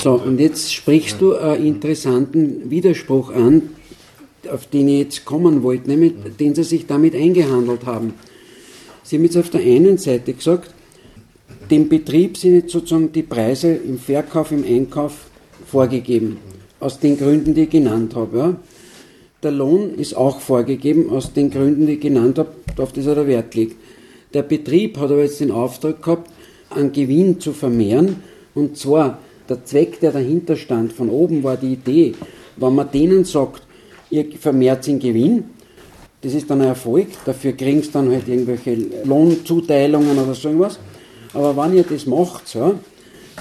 So, 0.03 0.13
und 0.15 0.39
jetzt 0.39 0.73
sprichst 0.73 1.21
du 1.21 1.35
einen 1.35 1.65
interessanten 1.65 2.71
Widerspruch 2.71 3.33
an, 3.33 3.71
auf 4.53 4.67
den 4.67 4.89
ich 4.89 4.99
jetzt 4.99 5.25
kommen 5.25 5.63
wollte, 5.63 5.89
nämlich 5.89 6.13
den 6.39 6.55
sie 6.55 6.65
sich 6.65 6.87
damit 6.87 7.15
eingehandelt 7.15 7.87
haben. 7.87 8.15
Sie 9.03 9.17
haben 9.17 9.25
jetzt 9.25 9.37
auf 9.37 9.51
der 9.51 9.61
einen 9.61 9.97
Seite 9.97 10.35
gesagt, 10.35 10.75
dem 11.71 11.89
Betrieb 11.89 12.37
sind 12.37 12.55
jetzt 12.55 12.73
sozusagen 12.73 13.13
die 13.13 13.23
Preise 13.23 13.73
im 13.73 13.99
Verkauf, 13.99 14.53
im 14.53 14.65
Einkauf 14.65 15.27
vorgegeben. 15.67 16.39
aus 16.81 16.99
den 17.01 17.17
Gründen, 17.17 17.55
die 17.55 17.63
ich 17.63 17.71
genannt 17.71 18.15
habe. 18.15 18.39
Ja. 18.39 18.57
Der 19.45 19.53
Lohn 19.53 19.97
ist 19.97 20.17
auch 20.17 20.41
vorgegeben 20.41 21.11
aus 21.11 21.35
den 21.35 21.51
Gründen, 21.51 21.87
die 21.87 21.95
ich 21.95 22.01
genannt 22.01 22.39
habe, 22.39 22.49
auf 22.79 22.97
er 22.97 23.15
der 23.15 23.27
Wert 23.27 23.55
liegt. 23.55 23.77
Der 24.33 24.43
Betrieb 24.43 24.97
hat 24.97 25.11
aber 25.11 25.21
jetzt 25.21 25.39
den 25.39 25.51
Auftrag 25.51 26.03
gehabt, 26.03 26.31
einen 26.71 26.93
Gewinn 26.93 27.39
zu 27.39 27.53
vermehren. 27.53 28.23
Und 28.55 28.79
zwar, 28.79 29.19
der 29.47 29.63
Zweck, 29.67 30.01
der 30.01 30.13
dahinter 30.13 30.57
stand, 30.57 30.95
von 30.95 31.11
oben 31.11 31.45
war 31.45 31.59
die 31.59 31.75
Idee, 31.75 32.15
wenn 32.57 32.75
man 32.75 32.91
denen 32.91 33.25
sagt, 33.25 33.63
ihr 34.09 34.25
vermehrt 34.41 34.87
den 34.87 34.99
Gewinn, 34.99 35.45
das 36.23 36.33
ist 36.33 36.49
dann 36.49 36.63
ein 36.63 36.69
Erfolg, 36.69 37.09
dafür 37.27 37.53
kriegen 37.53 37.83
sie 37.83 37.91
dann 37.93 38.11
halt 38.11 38.27
irgendwelche 38.27 38.79
Lohnzuteilungen 39.05 40.19
oder 40.19 40.33
so 40.33 40.49
irgendwas. 40.49 40.79
Aber 41.35 41.55
wenn 41.55 41.77
ihr 41.77 41.83
das 41.83 42.07
macht, 42.07 42.55
ja, 42.55 42.73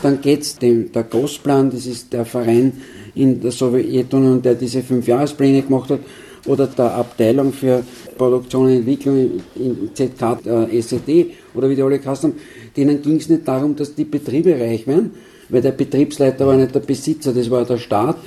dann 0.01 0.21
geht 0.21 0.41
es 0.41 0.57
dem, 0.57 0.91
der 0.91 1.03
Gosplan, 1.03 1.69
das 1.71 1.85
ist 1.85 2.11
der 2.13 2.25
Verein 2.25 2.73
in 3.15 3.41
der 3.41 3.51
Sowjetunion, 3.51 4.41
der 4.41 4.55
diese 4.55 4.81
Fünfjahrespläne 4.81 5.61
gemacht 5.61 5.89
hat, 5.89 5.99
oder 6.45 6.67
der 6.67 6.93
Abteilung 6.95 7.53
für 7.53 7.83
Produktion 8.17 8.65
und 8.65 8.73
Entwicklung 8.73 9.41
in 9.55 9.89
ZK, 9.93 10.39
äh, 10.45 10.81
SED, 10.81 11.31
oder 11.53 11.69
wie 11.69 11.75
die 11.75 11.81
alle 11.81 11.99
geheißen 11.99 12.31
haben, 12.31 12.39
denen 12.75 13.01
ging 13.01 13.17
es 13.17 13.29
nicht 13.29 13.47
darum, 13.47 13.75
dass 13.75 13.95
die 13.95 14.03
Betriebe 14.03 14.59
reich 14.59 14.85
werden, 14.87 15.11
weil 15.49 15.61
der 15.61 15.71
Betriebsleiter 15.71 16.45
war 16.47 16.57
nicht 16.57 16.75
der 16.75 16.81
Besitzer, 16.81 17.33
das 17.33 17.49
war 17.49 17.63
der 17.65 17.77
Staat, 17.77 18.17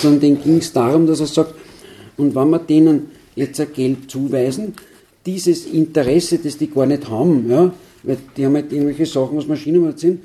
sondern 0.00 0.20
denen 0.20 0.42
ging 0.42 0.58
es 0.58 0.72
darum, 0.72 1.06
dass 1.06 1.20
er 1.20 1.26
sagt, 1.26 1.54
und 2.16 2.34
wenn 2.34 2.50
wir 2.50 2.58
denen 2.60 3.06
jetzt 3.34 3.60
ein 3.60 3.68
Geld 3.74 4.10
zuweisen, 4.10 4.74
dieses 5.26 5.66
Interesse, 5.66 6.38
das 6.38 6.58
die 6.58 6.70
gar 6.70 6.86
nicht 6.86 7.08
haben, 7.08 7.50
ja, 7.50 7.72
weil 8.02 8.18
die 8.36 8.44
haben 8.44 8.54
halt 8.54 8.72
irgendwelche 8.72 9.06
Sachen, 9.06 9.36
was 9.38 9.46
Maschinenwort 9.46 9.98
sind, 9.98 10.20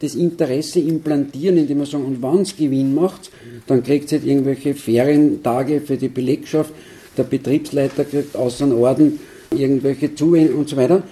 das 0.00 0.14
Interesse 0.14 0.80
implantieren, 0.80 1.56
indem 1.56 1.78
man 1.78 1.86
sagen, 1.86 2.04
und 2.04 2.22
wenn 2.22 2.42
es 2.42 2.56
Gewinn 2.56 2.94
macht, 2.94 3.30
dann 3.66 3.82
kriegt 3.82 4.06
es 4.06 4.12
halt 4.12 4.26
irgendwelche 4.26 4.74
Ferientage 4.74 5.80
für 5.80 5.96
die 5.96 6.08
Belegschaft, 6.08 6.72
der 7.16 7.24
Betriebsleiter 7.24 8.04
kriegt 8.04 8.36
außer 8.36 8.70
Orden 8.76 9.18
irgendwelche 9.50 10.14
Zuwendungen 10.14 10.58
und 10.58 10.68
so 10.68 10.76
weiter, 10.76 11.02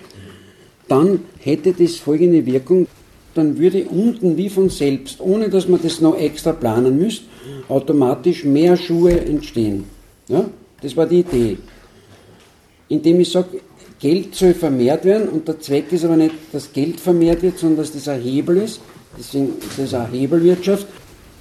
dann 0.86 1.20
hätte 1.38 1.72
das 1.72 1.96
folgende 1.96 2.44
Wirkung, 2.44 2.86
dann 3.34 3.58
würde 3.58 3.84
unten 3.84 4.36
wie 4.36 4.50
von 4.50 4.68
selbst, 4.68 5.20
ohne 5.20 5.48
dass 5.48 5.66
man 5.66 5.80
das 5.82 6.00
noch 6.00 6.18
extra 6.18 6.52
planen 6.52 6.98
müsste, 6.98 7.24
automatisch 7.68 8.44
mehr 8.44 8.76
Schuhe 8.76 9.18
entstehen. 9.18 9.84
Ja? 10.28 10.48
Das 10.82 10.96
war 10.96 11.06
die 11.06 11.20
Idee. 11.20 11.56
Indem 12.88 13.20
ich 13.20 13.30
sage, 13.30 13.60
Geld 14.04 14.34
soll 14.34 14.52
vermehrt 14.52 15.06
werden 15.06 15.30
und 15.30 15.48
der 15.48 15.60
Zweck 15.60 15.90
ist 15.90 16.04
aber 16.04 16.18
nicht, 16.18 16.34
dass 16.52 16.74
Geld 16.74 17.00
vermehrt 17.00 17.40
wird, 17.40 17.58
sondern 17.58 17.78
dass 17.78 17.92
das 17.92 18.06
ein 18.06 18.20
Hebel 18.20 18.58
ist, 18.58 18.82
deswegen 19.18 19.54
ist 19.58 19.78
das 19.78 19.94
eine 19.94 20.08
Hebelwirtschaft, 20.08 20.86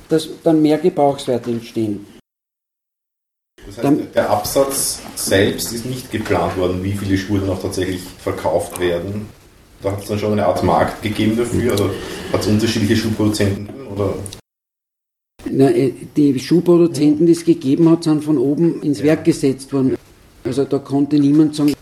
dass 0.07 0.29
dann 0.43 0.61
mehr 0.61 0.77
Gebrauchswerte 0.77 1.51
entstehen. 1.51 2.05
Das 3.65 3.75
heißt, 3.75 3.83
dann, 3.83 4.07
der 4.15 4.29
Absatz 4.29 5.01
selbst 5.15 5.73
ist 5.73 5.85
nicht 5.85 6.09
geplant 6.09 6.55
worden, 6.55 6.81
wie 6.85 6.93
viele 6.93 7.17
Schuhe 7.17 7.41
dann 7.41 7.49
auch 7.49 7.61
tatsächlich 7.61 7.99
verkauft 7.99 8.79
werden. 8.79 9.25
Da 9.81 9.91
hat 9.91 10.01
es 10.01 10.07
dann 10.07 10.19
schon 10.19 10.31
eine 10.31 10.45
Art 10.45 10.63
Markt 10.63 11.01
gegeben 11.01 11.35
dafür, 11.35 11.73
also 11.73 11.89
hat 12.31 12.39
es 12.39 12.47
unterschiedliche 12.47 12.95
Schuhproduzenten 12.95 13.67
oder? 13.93 14.13
Na, 15.51 15.69
äh, 15.69 15.91
die 16.15 16.39
Schuhproduzenten, 16.39 17.25
die 17.25 17.33
es 17.33 17.43
gegeben 17.43 17.89
hat, 17.89 18.05
sind 18.05 18.23
von 18.23 18.37
oben 18.37 18.81
ins 18.83 18.99
ja. 18.99 19.07
Werk 19.07 19.25
gesetzt 19.25 19.73
worden. 19.73 19.97
Also 20.45 20.63
da 20.63 20.79
konnte 20.79 21.19
niemand 21.19 21.57
sagen, 21.57 21.73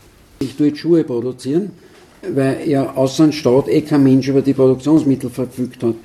ich 0.41 0.55
tue 0.55 0.67
jetzt 0.67 0.79
Schuhe 0.79 1.03
produzieren, 1.03 1.71
weil 2.33 2.67
ja 2.67 2.93
außer 2.95 3.25
dem 3.25 3.31
Staat 3.31 3.67
eh 3.67 3.81
kein 3.81 4.03
Mensch 4.03 4.27
über 4.27 4.41
die 4.41 4.53
Produktionsmittel 4.53 5.29
verfügt 5.29 5.83
hat. 5.83 5.95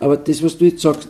Aber 0.00 0.16
das, 0.16 0.42
was 0.42 0.58
du 0.58 0.66
jetzt 0.66 0.82
sagst, 0.82 1.08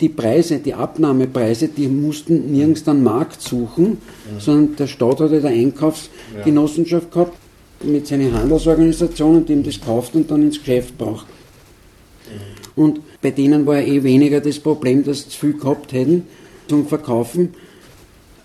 die 0.00 0.08
Preise, 0.08 0.58
die 0.58 0.74
Abnahmepreise, 0.74 1.68
die 1.68 1.86
mussten 1.86 2.52
nirgends 2.52 2.84
dann 2.84 3.02
Markt 3.02 3.42
suchen, 3.42 3.84
mhm. 3.84 3.98
sondern 4.40 4.76
der 4.76 4.86
Staat 4.86 5.20
hatte 5.20 5.36
eine 5.36 5.48
Einkaufsgenossenschaft 5.48 7.08
ja. 7.14 7.22
gehabt 7.22 7.38
mit 7.84 8.06
seinen 8.06 8.32
Handelsorganisationen, 8.32 9.44
die 9.44 9.52
ihm 9.52 9.62
das 9.62 9.80
kauft 9.80 10.14
und 10.14 10.30
dann 10.30 10.42
ins 10.42 10.58
Geschäft 10.58 10.96
braucht. 10.96 11.26
Mhm. 11.26 12.82
Und 12.82 13.00
bei 13.20 13.30
denen 13.30 13.66
war 13.66 13.78
ja 13.78 13.86
eh 13.86 14.02
weniger 14.02 14.40
das 14.40 14.58
Problem, 14.58 15.04
dass 15.04 15.24
sie 15.24 15.28
zu 15.30 15.38
viel 15.38 15.52
gehabt 15.54 15.92
hätten 15.92 16.24
zum 16.68 16.86
Verkaufen. 16.86 17.54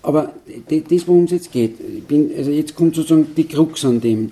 Aber 0.06 0.34
das, 0.70 1.08
worum 1.08 1.24
es 1.24 1.32
jetzt 1.32 1.52
geht, 1.52 2.08
bin, 2.08 2.30
also 2.38 2.52
jetzt 2.52 2.76
kommt 2.76 2.96
sozusagen 2.96 3.34
die 3.36 3.48
Krux 3.48 3.84
an 3.86 4.00
dem. 4.00 4.32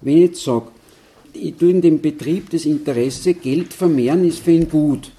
Wenn 0.00 0.16
ich 0.16 0.22
jetzt 0.22 0.42
sage, 0.42 0.66
ich 1.32 1.54
tue 1.54 1.70
in 1.70 1.80
dem 1.80 2.00
Betrieb 2.00 2.50
das 2.50 2.64
Interesse, 2.64 3.34
Geld 3.34 3.72
vermehren 3.72 4.26
ist 4.26 4.40
für 4.40 4.50
ihn 4.50 4.68
gut. 4.68 5.12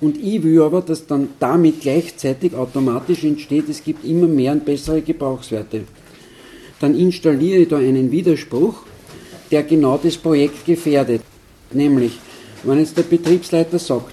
Und 0.00 0.18
ich 0.20 0.42
will 0.42 0.60
aber, 0.62 0.80
dass 0.80 1.06
dann 1.06 1.28
damit 1.38 1.80
gleichzeitig 1.80 2.56
automatisch 2.56 3.22
entsteht, 3.22 3.68
es 3.68 3.84
gibt 3.84 4.04
immer 4.04 4.26
mehr 4.26 4.50
und 4.50 4.64
bessere 4.64 5.00
Gebrauchswerte. 5.00 5.84
Dann 6.80 6.98
installiere 6.98 7.60
ich 7.60 7.68
da 7.68 7.78
einen 7.78 8.10
Widerspruch, 8.10 8.82
der 9.52 9.62
genau 9.62 9.96
das 9.96 10.16
Projekt 10.16 10.66
gefährdet. 10.66 11.22
Nämlich, 11.70 12.18
wenn 12.64 12.80
jetzt 12.80 12.96
der 12.96 13.04
Betriebsleiter 13.04 13.78
sagt, 13.78 14.12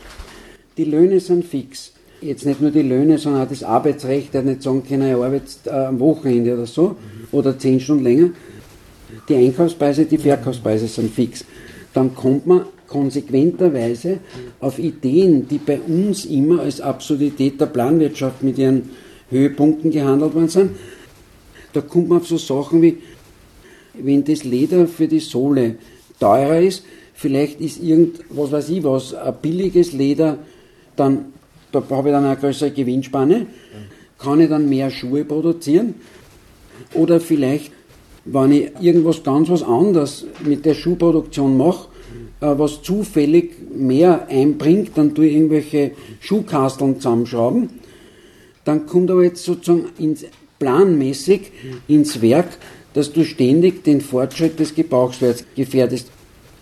die 0.78 0.86
Löhne 0.86 1.20
sind 1.20 1.44
fix, 1.44 1.94
jetzt 2.22 2.46
nicht 2.46 2.62
nur 2.62 2.72
die 2.72 2.82
Löhne, 2.82 3.18
sondern 3.18 3.44
auch 3.44 3.50
das 3.50 3.64
Arbeitsrecht, 3.64 4.34
der 4.34 4.44
nicht 4.44 4.64
sagen 4.64 4.84
kann, 4.88 5.02
er 5.02 5.18
arbeitet 5.18 5.60
äh, 5.66 5.72
am 5.72 6.00
Wochenende 6.00 6.54
oder 6.54 6.66
so, 6.66 6.96
oder 7.32 7.58
zehn 7.58 7.80
Stunden 7.80 8.04
länger, 8.04 8.30
die 9.28 9.36
Einkaufspreise, 9.36 10.06
die 10.06 10.18
Verkaufspreise 10.18 10.88
sind 10.88 11.14
fix, 11.14 11.46
dann 11.94 12.14
kommt 12.16 12.48
man 12.48 12.66
konsequenterweise 12.88 14.20
auf 14.60 14.80
Ideen, 14.80 15.48
die 15.48 15.60
bei 15.60 15.80
uns 15.80 16.26
immer 16.26 16.62
als 16.62 16.82
Absurdität 16.82 17.62
der 17.62 17.68
Planwirtschaft 17.68 18.44
mit 18.44 18.58
ihren 18.58 18.90
Höhepunkten 19.30 19.92
gehandelt 19.92 20.34
worden 20.34 20.50
sind. 20.50 20.72
Da 21.74 21.82
kommt 21.82 22.10
man 22.10 22.20
auf 22.20 22.28
so 22.28 22.38
Sachen 22.38 22.82
wie, 22.82 22.98
wenn 23.94 24.24
das 24.24 24.44
Leder 24.44 24.88
für 24.88 25.08
die 25.08 25.20
Sohle 25.20 25.76
teurer 26.20 26.60
ist, 26.60 26.84
vielleicht 27.14 27.62
ist 27.62 27.82
irgend, 27.82 28.22
was 28.30 28.52
weiß 28.52 28.70
ich 28.70 28.84
was, 28.84 29.14
ein 29.14 29.36
billiges 29.42 29.94
Leder, 29.94 30.40
dann, 30.96 31.34
da 31.72 31.84
habe 31.90 32.10
ich 32.10 32.14
dann 32.14 32.26
eine 32.26 32.36
größere 32.36 32.72
Gewinnspanne, 32.72 33.48
kann 34.18 34.42
ich 34.42 34.50
dann 34.50 34.68
mehr 34.68 34.90
Schuhe 34.90 35.26
produzieren 35.26 35.96
oder 36.94 37.20
vielleicht, 37.20 37.72
wenn 38.26 38.52
ich 38.52 38.72
irgendwas 38.80 39.24
ganz 39.24 39.50
was 39.50 39.64
anderes 39.64 40.26
mit 40.46 40.66
der 40.66 40.74
Schuhproduktion 40.74 41.58
mache, 41.58 41.88
äh, 42.42 42.48
was 42.58 42.82
zufällig 42.82 43.54
mehr 43.76 44.28
einbringt, 44.28 44.92
dann 44.96 45.14
tue 45.14 45.28
ich 45.28 45.36
irgendwelche 45.36 45.92
Schuhkasteln 46.20 46.96
zusammenschrauben. 46.96 47.70
Dann 48.66 48.86
kommt 48.86 49.10
aber 49.12 49.24
jetzt 49.24 49.44
sozusagen 49.44 49.88
ins, 49.98 50.26
planmäßig 50.60 51.52
ins 51.88 52.22
Werk, 52.22 52.58
dass 52.94 53.14
du 53.14 53.24
ständig 53.24 53.84
den 53.84 54.02
Fortschritt 54.02 54.60
des 54.60 54.76
Gebrauchswerts 54.76 55.46
gefährdest. 55.56 56.12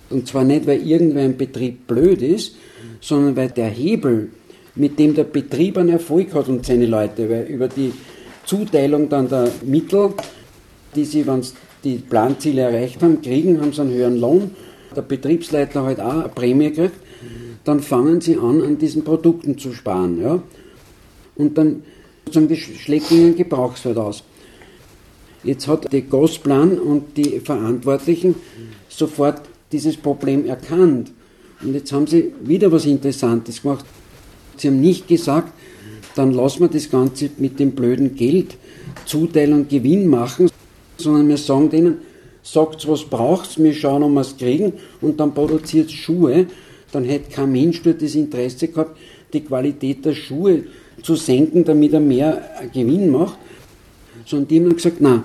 Und 0.10 0.28
zwar 0.28 0.43
nicht, 0.43 0.67
weil 0.67 0.88
irgendwer 0.88 1.26
im 1.26 1.38
Betrieb 1.38 1.88
blöd 1.88 2.22
ist, 2.22 2.56
sondern 3.02 3.36
weil 3.36 3.50
der 3.50 3.70
Hebel, 3.70 4.30
mit 4.78 4.98
dem 5.00 5.16
der 5.16 5.24
Betrieb 5.24 5.78
einen 5.78 5.90
Erfolg 5.90 6.34
hat 6.34 6.48
und 6.48 6.66
seine 6.66 6.86
Leute, 6.86 7.30
weil 7.30 7.44
über 7.44 7.68
die 7.68 7.94
Zuteilung 8.46 9.10
dann 9.10 9.28
der 9.30 9.50
Mittel, 9.66 10.13
die 10.96 11.06
sie, 11.06 11.26
wenn 11.28 11.44
sie 11.44 11.54
die 11.84 11.98
Planziele 11.98 12.62
erreicht 12.62 13.02
haben, 13.02 13.22
kriegen, 13.22 13.60
haben 13.62 13.74
sie 13.74 13.82
einen 13.82 13.94
höheren 13.94 14.20
Lohn 14.20 14.52
der 14.98 15.04
Betriebsleiter 15.04 15.84
halt 15.84 16.00
auch 16.00 16.24
eine 16.24 16.30
Prämie 16.30 16.72
kriegt, 16.72 16.96
dann 17.63 17.80
fangen 17.80 18.20
sie 18.20 18.38
an, 18.38 18.62
an 18.62 18.78
diesen 18.78 19.04
Produkten 19.04 19.58
zu 19.58 19.74
sparen. 19.74 20.22
Ja? 20.22 20.42
Und 21.36 21.58
dann 21.58 21.84
sozusagen 22.26 22.56
schlägt 22.56 23.12
ihnen 23.12 23.36
Gebrauchswert 23.36 23.98
aus. 23.98 24.24
Jetzt 25.44 25.68
hat 25.68 25.92
der 25.94 26.02
Gosplan 26.02 26.80
und 26.80 27.16
die 27.16 27.40
Verantwortlichen 27.40 28.36
sofort 28.90 29.42
dieses 29.72 29.96
Problem 29.96 30.46
erkannt. 30.46 31.12
Und 31.62 31.74
jetzt 31.74 31.92
haben 31.92 32.08
sie 32.08 32.34
wieder 32.42 32.72
was 32.72 32.86
Interessantes 32.86 33.62
gemacht. 33.62 33.86
Sie 34.60 34.68
haben 34.68 34.82
nicht 34.82 35.08
gesagt, 35.08 35.54
dann 36.16 36.34
lassen 36.34 36.62
wir 36.62 36.68
das 36.68 36.90
Ganze 36.90 37.30
mit 37.38 37.60
dem 37.60 37.72
blöden 37.72 38.16
Geld 38.16 38.58
Zuteilung 39.06 39.68
Gewinn 39.68 40.08
machen, 40.08 40.50
sondern 40.98 41.28
wir 41.30 41.38
sagen 41.38 41.70
denen, 41.70 41.98
sagt, 42.44 42.88
was 42.88 43.04
braucht's, 43.04 43.58
wir 43.58 43.74
schauen, 43.74 44.04
ob 44.04 44.12
wir 44.12 44.22
es 44.22 44.38
kriegen 44.38 44.74
und 45.02 45.20
dann 45.20 45.34
produziert 45.34 45.92
Schuhe, 45.92 46.48
dann 46.92 47.04
hätte 47.04 47.32
kein 47.32 47.52
Mensch 47.52 47.82
dort 47.84 48.02
das 48.02 48.16
Interesse 48.16 48.70
gehabt, 48.70 48.98
die 49.34 49.42
Qualität 49.42 50.06
der 50.06 50.14
Schuhe 50.14 50.64
zu 51.04 51.16
senken, 51.16 51.64
damit 51.66 51.94
er 51.94 52.00
mehr 52.00 52.42
Gewinn 52.74 53.12
macht, 53.12 53.38
sondern 54.26 54.48
die 54.48 54.60
haben 54.60 54.76
gesagt, 54.76 54.98
na, 55.00 55.24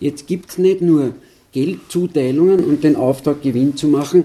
jetzt 0.00 0.26
gibt 0.26 0.50
es 0.50 0.58
nicht 0.58 0.82
nur 0.82 1.14
Geldzuteilungen 1.58 2.64
und 2.64 2.84
den 2.84 2.94
Auftrag 2.94 3.42
Gewinn 3.42 3.76
zu 3.76 3.88
machen, 3.88 4.24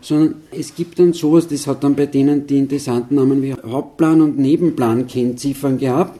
sondern 0.00 0.34
es 0.50 0.74
gibt 0.74 0.98
dann 0.98 1.12
sowas, 1.12 1.46
das 1.46 1.68
hat 1.68 1.84
dann 1.84 1.94
bei 1.94 2.06
denen 2.06 2.44
die 2.48 2.58
interessanten 2.58 3.14
Namen 3.14 3.40
wie 3.40 3.54
Hauptplan 3.54 4.20
und 4.20 4.36
Nebenplan 4.36 5.06
Kennziffern 5.06 5.78
gehabt. 5.78 6.18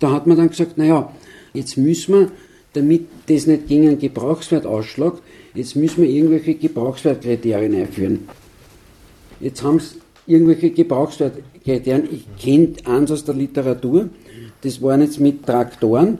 Da 0.00 0.10
hat 0.10 0.26
man 0.26 0.36
dann 0.36 0.48
gesagt, 0.48 0.78
naja, 0.78 1.12
jetzt 1.52 1.76
müssen 1.76 2.14
wir 2.14 2.32
damit 2.72 3.06
das 3.28 3.46
nicht 3.46 3.68
gegen 3.68 3.86
einen 3.86 4.00
Gebrauchswert 4.00 4.66
ausschlägt, 4.66 5.22
jetzt 5.54 5.76
müssen 5.76 6.02
wir 6.02 6.10
irgendwelche 6.10 6.54
Gebrauchswertkriterien 6.54 7.72
einführen. 7.76 8.28
Jetzt 9.38 9.62
haben 9.62 9.78
sie 9.78 9.98
irgendwelche 10.26 10.70
Gebrauchswert, 10.70 11.34
Kriterien. 11.62 12.08
Ich 12.10 12.24
kenne 12.36 12.72
eins 12.84 13.12
aus 13.12 13.24
der 13.24 13.36
Literatur, 13.36 14.08
das 14.62 14.82
waren 14.82 15.02
jetzt 15.02 15.20
mit 15.20 15.46
Traktoren. 15.46 16.18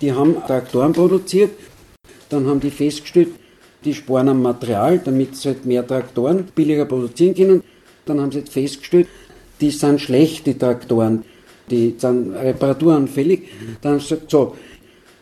Die 0.00 0.12
haben 0.12 0.34
Traktoren 0.46 0.94
produziert, 0.94 1.50
dann 2.32 2.46
haben 2.46 2.60
die 2.60 2.70
festgestellt, 2.70 3.28
die 3.84 3.94
sparen 3.94 4.28
am 4.28 4.42
Material, 4.42 5.00
damit 5.04 5.36
sie 5.36 5.48
halt 5.48 5.66
mehr 5.66 5.86
Traktoren 5.86 6.44
billiger 6.54 6.84
produzieren 6.84 7.34
können. 7.34 7.62
Dann 8.06 8.20
haben 8.20 8.32
sie 8.32 8.38
jetzt 8.38 8.52
festgestellt, 8.52 9.08
die 9.60 9.70
sind 9.70 10.00
schlecht, 10.00 10.46
die 10.46 10.58
Traktoren, 10.58 11.24
die 11.70 11.94
sind 11.98 12.32
reparaturanfällig. 12.34 13.42
Dann 13.80 13.92
haben 13.92 14.00
sie 14.00 14.08
gesagt, 14.08 14.30
so, 14.30 14.56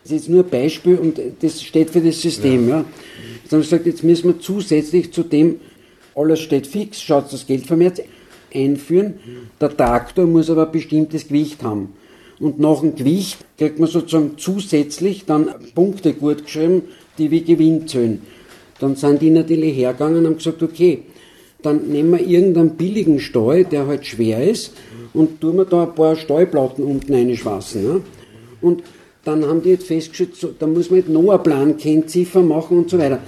das 0.03 0.13
ist 0.13 0.19
jetzt 0.19 0.29
nur 0.29 0.45
ein 0.45 0.51
Beispiel 0.51 0.97
und 0.97 1.21
das 1.41 1.63
steht 1.63 1.91
für 1.91 2.01
das 2.01 2.21
System. 2.21 2.69
Ja. 2.69 2.77
ja. 2.79 2.85
Dann 3.49 3.59
haben 3.59 3.63
sie 3.63 3.71
gesagt, 3.71 3.87
jetzt 3.87 4.05
müssen 4.05 4.29
wir 4.29 4.41
zusätzlich 4.41 5.13
zu 5.13 5.23
dem, 5.23 5.61
alles 6.15 6.41
steht 6.41 6.67
fix, 6.67 7.01
schaut 7.01 7.33
das 7.33 7.47
Geld 7.47 7.67
vermehrt, 7.67 8.03
einführen. 8.55 9.15
Der 9.61 9.77
Traktor 9.77 10.27
muss 10.27 10.51
aber 10.51 10.67
ein 10.67 10.73
bestimmtes 10.73 11.29
Gewicht 11.29 11.63
haben. 11.63 11.95
Und 12.39 12.59
nach 12.59 12.81
dem 12.81 12.95
Gewicht 12.97 13.39
kriegt 13.59 13.79
man 13.79 13.89
sozusagen 13.89 14.39
zusätzlich 14.39 15.27
dann 15.27 15.51
Punkte 15.75 16.15
gut 16.15 16.45
geschrieben, 16.45 16.83
die 17.19 17.31
wie 17.31 17.43
Gewinn 17.43 17.87
zählen. 17.87 18.21
Dann 18.79 18.97
sind 18.97 19.21
die 19.21 19.31
natürlich 19.31 19.77
hergegangen 19.77 20.19
und 20.19 20.27
haben 20.27 20.37
gesagt, 20.37 20.63
okay, 20.63 21.03
dann 21.63 21.89
nehmen 21.89 22.13
wir 22.13 22.27
irgendeinen 22.27 22.77
billigen 22.77 23.21
Stall, 23.21 23.65
der 23.65 23.87
halt 23.87 24.07
schwer 24.07 24.49
ist, 24.49 24.73
und 25.13 25.41
tun 25.41 25.57
wir 25.57 25.65
da 25.65 25.85
ein 25.85 25.95
paar 25.95 26.17
Stallplatten 26.17 26.85
unten 26.85 27.13
reinschwassen. 27.13 27.85
Ja? 27.85 28.01
Und 28.63 28.83
dann 29.25 29.45
haben 29.47 29.63
die 29.63 29.71
jetzt 29.71 29.87
festgestellt, 29.87 30.37
so, 30.37 30.55
da 30.59 30.67
muss 30.67 30.91
man 30.91 31.01
jetzt 31.01 31.09
noch 31.09 31.29
einen 31.29 31.43
Plan, 31.43 31.77
Kennziffer 31.77 32.43
machen 32.43 32.79
und 32.79 32.91
so 32.91 32.99
weiter. 32.99 33.21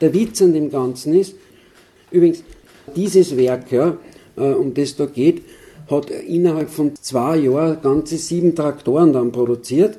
Der 0.00 0.12
Witz 0.14 0.42
an 0.42 0.52
dem 0.52 0.70
Ganzen 0.70 1.14
ist, 1.14 1.36
übrigens, 2.10 2.42
dieses 2.96 3.36
Werk, 3.36 3.70
ja, 3.70 3.96
äh, 4.36 4.52
um 4.52 4.74
das 4.74 4.96
da 4.96 5.06
geht, 5.06 5.42
hat 5.90 6.10
innerhalb 6.10 6.70
von 6.70 6.94
zwei 6.96 7.38
Jahren 7.38 7.78
ganze 7.82 8.16
sieben 8.16 8.54
Traktoren 8.54 9.12
dann 9.12 9.32
produziert, 9.32 9.98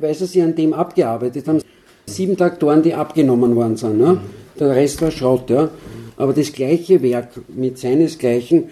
weil 0.00 0.14
sie 0.14 0.26
sich 0.26 0.42
an 0.42 0.54
dem 0.54 0.72
abgearbeitet 0.72 1.48
haben. 1.48 1.60
Sieben 2.06 2.36
Traktoren, 2.36 2.82
die 2.82 2.94
abgenommen 2.94 3.56
worden 3.56 3.76
sind. 3.76 4.00
Ja. 4.00 4.16
Der 4.58 4.70
Rest 4.76 5.00
war 5.02 5.10
Schrott. 5.10 5.50
Ja. 5.50 5.70
Aber 6.16 6.32
das 6.32 6.52
gleiche 6.52 7.02
Werk 7.02 7.28
mit 7.48 7.78
seinesgleichen 7.78 8.64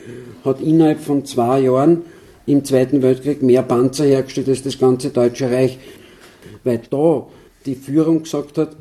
hat 0.44 0.60
innerhalb 0.60 1.00
von 1.00 1.24
zwei 1.24 1.60
Jahren 1.60 2.02
im 2.46 2.64
Zweiten 2.64 3.02
Weltkrieg 3.02 3.42
mehr 3.42 3.62
Panzer 3.62 4.04
hergestellt 4.04 4.48
als 4.48 4.62
das 4.62 4.78
ganze 4.78 5.10
Deutsche 5.10 5.50
Reich. 5.50 5.78
Weil 6.64 6.80
da 6.90 7.26
die 7.66 7.74
Führung 7.74 8.22
gesagt 8.22 8.58
hat, 8.58 8.76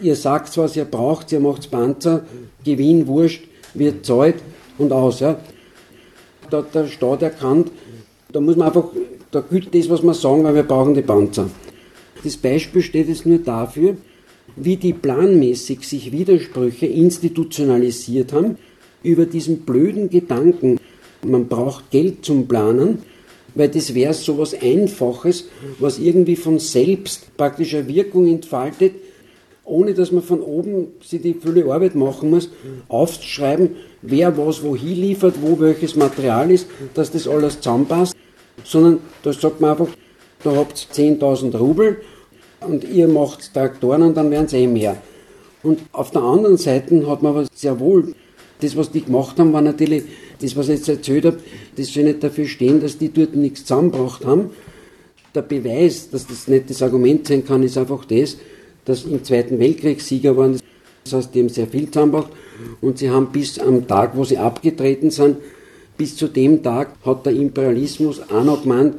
ihr 0.00 0.16
sagt 0.16 0.56
was 0.56 0.76
ihr 0.76 0.84
braucht, 0.84 1.30
ihr 1.32 1.40
macht 1.40 1.70
Panzer, 1.70 2.24
Gewinn, 2.64 3.06
Wurscht, 3.06 3.44
wird 3.74 4.06
zahlt 4.06 4.36
und 4.78 4.92
aus. 4.92 5.20
Ja. 5.20 5.38
Da 6.50 6.58
hat 6.58 6.74
der 6.74 6.86
Staat 6.86 7.22
erkannt, 7.22 7.70
da 8.32 8.40
muss 8.40 8.56
man 8.56 8.68
einfach, 8.68 8.90
da 9.30 9.40
gilt 9.40 9.74
das, 9.74 9.88
was 9.90 10.02
wir 10.02 10.14
sagen, 10.14 10.44
weil 10.44 10.54
wir 10.54 10.62
brauchen 10.62 10.94
die 10.94 11.02
Panzer. 11.02 11.50
Das 12.24 12.36
Beispiel 12.36 12.82
steht 12.82 13.08
jetzt 13.08 13.26
nur 13.26 13.38
dafür, 13.38 13.96
wie 14.56 14.76
die 14.76 14.92
planmäßig 14.92 15.86
sich 15.86 16.12
Widersprüche 16.12 16.86
institutionalisiert 16.86 18.32
haben 18.32 18.56
über 19.02 19.26
diesen 19.26 19.60
blöden 19.60 20.10
Gedanken, 20.10 20.78
man 21.22 21.46
braucht 21.46 21.90
Geld 21.90 22.24
zum 22.24 22.48
Planen, 22.48 22.98
weil 23.54 23.68
das 23.68 23.94
wäre 23.94 24.14
so 24.14 24.38
was 24.38 24.54
Einfaches, 24.60 25.48
was 25.78 25.98
irgendwie 25.98 26.36
von 26.36 26.58
selbst 26.58 27.36
praktisch 27.36 27.74
eine 27.74 27.88
Wirkung 27.88 28.26
entfaltet, 28.26 28.94
ohne 29.64 29.94
dass 29.94 30.12
man 30.12 30.22
von 30.22 30.40
oben 30.40 30.88
sich 31.02 31.20
die 31.20 31.34
viele 31.34 31.70
Arbeit 31.70 31.94
machen 31.94 32.30
muss, 32.30 32.50
aufschreiben, 32.88 33.70
wer 34.02 34.36
was 34.38 34.62
wohin 34.62 34.96
liefert, 35.00 35.34
wo 35.42 35.60
welches 35.60 35.94
Material 35.94 36.50
ist, 36.50 36.66
dass 36.94 37.10
das 37.10 37.28
alles 37.28 37.60
zusammenpasst, 37.60 38.14
sondern 38.64 39.00
da 39.22 39.32
sagt 39.32 39.60
man 39.60 39.70
einfach, 39.70 39.88
da 40.42 40.54
habt 40.54 40.88
ihr 40.96 41.18
10.000 41.18 41.56
Rubel 41.56 42.00
und 42.60 42.84
ihr 42.84 43.08
macht 43.08 43.52
Traktoren 43.52 44.02
und 44.02 44.16
dann 44.16 44.30
werden 44.30 44.46
es 44.46 44.52
eh 44.52 44.66
mehr. 44.66 44.96
Und 45.62 45.80
auf 45.92 46.10
der 46.10 46.22
anderen 46.22 46.56
Seite 46.56 47.06
hat 47.08 47.22
man 47.22 47.32
aber 47.32 47.46
sehr 47.52 47.78
wohl, 47.80 48.14
das 48.60 48.76
was 48.76 48.90
die 48.90 49.02
gemacht 49.04 49.38
haben, 49.38 49.52
war 49.52 49.60
natürlich, 49.60 50.04
das 50.40 50.56
was 50.56 50.68
ich 50.68 50.78
jetzt 50.78 50.88
erzählt 50.88 51.24
habe, 51.24 51.38
das 51.76 51.92
soll 51.92 52.04
nicht 52.04 52.22
dafür 52.22 52.46
stehen, 52.46 52.80
dass 52.80 52.98
die 52.98 53.12
dort 53.12 53.34
nichts 53.34 53.64
zusammengebracht 53.64 54.24
haben. 54.24 54.50
Der 55.34 55.42
Beweis, 55.42 56.10
dass 56.10 56.26
das 56.26 56.48
nicht 56.48 56.70
das 56.70 56.82
Argument 56.82 57.26
sein 57.26 57.44
kann, 57.44 57.62
ist 57.62 57.76
einfach 57.76 58.04
das, 58.04 58.38
dass 58.84 59.04
im 59.04 59.22
Zweiten 59.22 59.58
Weltkrieg 59.58 60.00
Sieger 60.00 60.36
waren. 60.36 60.58
Das 61.04 61.12
heißt, 61.12 61.34
die 61.34 61.40
haben 61.40 61.48
sehr 61.48 61.66
viel 61.66 61.90
zusammengebracht 61.90 62.32
und 62.80 62.98
sie 62.98 63.10
haben 63.10 63.30
bis 63.30 63.58
am 63.58 63.86
Tag, 63.86 64.16
wo 64.16 64.24
sie 64.24 64.38
abgetreten 64.38 65.10
sind, 65.10 65.36
bis 65.98 66.16
zu 66.16 66.28
dem 66.28 66.62
Tag 66.62 66.92
hat 67.04 67.26
der 67.26 67.34
Imperialismus 67.34 68.22
auch 68.30 68.44
noch 68.44 68.62
gemeint, 68.62 68.94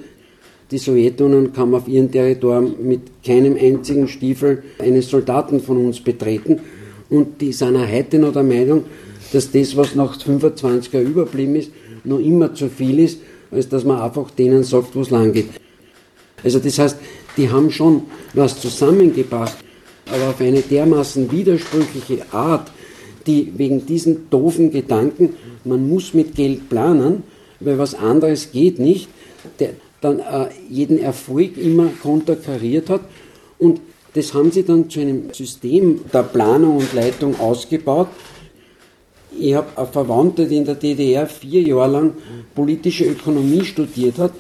die 0.69 0.77
Sowjetunion 0.77 1.51
kann 1.51 1.73
auf 1.73 1.87
ihrem 1.87 2.11
Territorium 2.11 2.75
mit 2.83 3.23
keinem 3.25 3.57
einzigen 3.57 4.07
Stiefel 4.07 4.61
eines 4.77 5.09
Soldaten 5.09 5.61
von 5.61 5.83
uns 5.83 5.99
betreten. 5.99 6.59
Und 7.09 7.41
die 7.41 7.53
sind 7.53 7.75
auch 7.75 7.87
heute 7.87 8.19
noch 8.19 8.33
der 8.33 8.43
Meinung, 8.43 8.83
dass 9.31 9.51
das, 9.51 9.75
was 9.75 9.95
nach 9.95 10.21
25 10.21 10.93
Jahren 10.93 11.07
überblieben 11.07 11.55
ist, 11.55 11.71
noch 12.03 12.19
immer 12.19 12.53
zu 12.53 12.69
viel 12.69 12.99
ist, 12.99 13.19
als 13.49 13.67
dass 13.67 13.83
man 13.83 13.99
einfach 13.99 14.29
denen 14.31 14.63
sagt, 14.63 14.95
wo 14.95 15.01
es 15.01 15.09
lang 15.09 15.33
geht. 15.33 15.49
Also 16.43 16.59
das 16.59 16.77
heißt, 16.77 16.97
die 17.35 17.49
haben 17.49 17.71
schon 17.71 18.03
was 18.33 18.59
zusammengebracht, 18.59 19.57
aber 20.05 20.29
auf 20.29 20.41
eine 20.41 20.61
dermaßen 20.61 21.31
widersprüchliche 21.31 22.25
Art, 22.31 22.71
die 23.29 23.53
wegen 23.57 23.85
diesen 23.85 24.29
doofen 24.29 24.71
Gedanken, 24.71 25.35
man 25.63 25.87
muss 25.87 26.13
mit 26.13 26.35
Geld 26.35 26.67
planen, 26.67 27.23
weil 27.59 27.77
was 27.77 27.93
anderes 27.93 28.51
geht 28.51 28.79
nicht, 28.79 29.07
der, 29.59 29.71
dann 30.01 30.19
äh, 30.19 30.47
jeden 30.69 30.97
Erfolg 30.97 31.57
immer 31.57 31.89
konterkariert 32.01 32.89
hat. 32.89 33.01
Und 33.59 33.81
das 34.13 34.33
haben 34.33 34.51
sie 34.51 34.63
dann 34.63 34.89
zu 34.89 34.99
einem 34.99 35.31
System 35.33 36.01
der 36.11 36.23
Planung 36.23 36.77
und 36.77 36.93
Leitung 36.93 37.39
ausgebaut. 37.39 38.07
Ich 39.37 39.53
habe 39.53 39.67
eine 39.75 39.87
Verwandte, 39.87 40.47
die 40.47 40.57
in 40.57 40.65
der 40.65 40.75
DDR 40.75 41.27
vier 41.27 41.61
Jahre 41.61 41.91
lang 41.91 42.13
politische 42.55 43.05
Ökonomie 43.05 43.63
studiert 43.63 44.17
hat. 44.17 44.31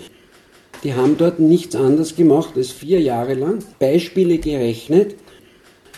Die 0.83 0.93
haben 0.93 1.17
dort 1.17 1.39
nichts 1.39 1.75
anderes 1.75 2.15
gemacht 2.15 2.53
als 2.55 2.71
vier 2.71 2.99
Jahre 3.01 3.35
lang 3.35 3.59
Beispiele 3.77 4.39
gerechnet, 4.39 5.15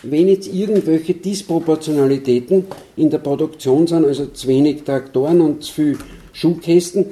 wenn 0.03 0.27
jetzt 0.27 0.51
irgendwelche 0.51 1.13
Disproportionalitäten 1.13 2.65
in 2.95 3.09
der 3.09 3.19
Produktion 3.19 3.85
sind, 3.85 4.05
also 4.05 4.27
zu 4.27 4.47
wenig 4.47 4.83
Traktoren 4.83 5.41
und 5.41 5.63
zu 5.63 5.73
viel 5.73 5.97
Schuhkästen, 6.33 7.05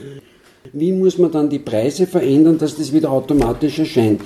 wie 0.74 0.92
muss 0.92 1.18
man 1.18 1.32
dann 1.32 1.50
die 1.50 1.60
Preise 1.60 2.08
verändern, 2.08 2.58
dass 2.58 2.76
das 2.76 2.94
wieder 2.94 3.12
automatisch 3.12 3.80
erscheint? 3.80 4.22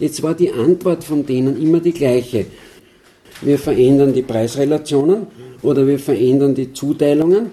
Jetzt 0.00 0.22
war 0.22 0.34
die 0.34 0.50
Antwort 0.50 1.04
von 1.04 1.24
denen 1.26 1.60
immer 1.60 1.80
die 1.80 1.92
gleiche. 1.92 2.46
Wir 3.40 3.58
verändern 3.58 4.12
die 4.12 4.22
Preisrelationen 4.22 5.26
oder 5.62 5.86
wir 5.86 5.98
verändern 5.98 6.54
die 6.54 6.72
Zuteilungen 6.72 7.52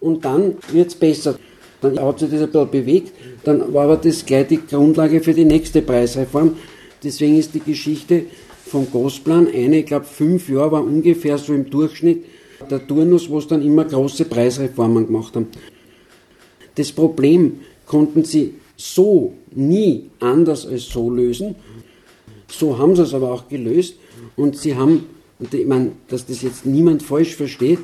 und 0.00 0.24
dann 0.24 0.56
wird 0.72 0.88
es 0.88 0.94
besser. 0.94 1.38
Dann 1.80 1.98
hat 1.98 2.18
sich 2.18 2.30
das 2.30 2.40
ein 2.40 2.50
bisschen 2.50 2.70
bewegt, 2.70 3.12
dann 3.44 3.72
war 3.72 3.84
aber 3.84 3.96
das 3.96 4.26
gleich 4.26 4.48
die 4.48 4.60
Grundlage 4.66 5.20
für 5.20 5.32
die 5.32 5.44
nächste 5.44 5.80
Preisreform. 5.80 6.56
Deswegen 7.02 7.38
ist 7.38 7.54
die 7.54 7.60
Geschichte 7.60 8.24
vom 8.68 8.90
Gosplan 8.90 9.48
eine, 9.48 9.80
ich 9.80 9.86
glaube 9.86 10.06
fünf 10.06 10.48
Jahre 10.48 10.72
war 10.72 10.84
ungefähr 10.84 11.38
so 11.38 11.52
im 11.54 11.68
Durchschnitt 11.68 12.24
der 12.70 12.86
Turnus, 12.86 13.28
wo 13.28 13.38
es 13.38 13.46
dann 13.46 13.62
immer 13.62 13.84
große 13.84 14.24
Preisreformen 14.24 15.06
gemacht 15.06 15.34
haben. 15.36 15.48
Das 16.74 16.92
Problem 16.92 17.60
konnten 17.86 18.24
sie 18.24 18.54
so 18.76 19.34
nie 19.54 20.04
anders 20.20 20.66
als 20.66 20.84
so 20.88 21.10
lösen. 21.10 21.54
So 22.48 22.78
haben 22.78 22.94
sie 22.94 23.02
es 23.02 23.14
aber 23.14 23.32
auch 23.32 23.48
gelöst. 23.48 23.96
Und 24.36 24.56
sie 24.56 24.76
haben, 24.76 25.06
und 25.38 25.52
ich 25.52 25.66
meine, 25.66 25.92
dass 26.08 26.26
das 26.26 26.42
jetzt 26.42 26.64
niemand 26.64 27.02
falsch 27.02 27.34
versteht, 27.34 27.80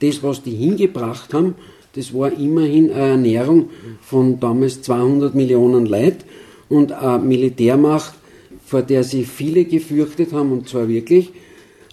das, 0.00 0.22
was 0.22 0.42
die 0.42 0.52
hingebracht 0.52 1.34
haben, 1.34 1.56
das 1.94 2.14
war 2.14 2.32
immerhin 2.32 2.92
eine 2.92 3.10
Ernährung 3.10 3.70
von 4.00 4.38
damals 4.38 4.82
200 4.82 5.34
Millionen 5.34 5.86
Leid 5.86 6.24
und 6.68 6.92
eine 6.92 7.18
Militärmacht, 7.18 8.14
vor 8.68 8.82
der 8.82 9.02
sie 9.02 9.24
viele 9.24 9.64
gefürchtet 9.64 10.34
haben, 10.34 10.52
und 10.52 10.68
zwar 10.68 10.88
wirklich, 10.88 11.30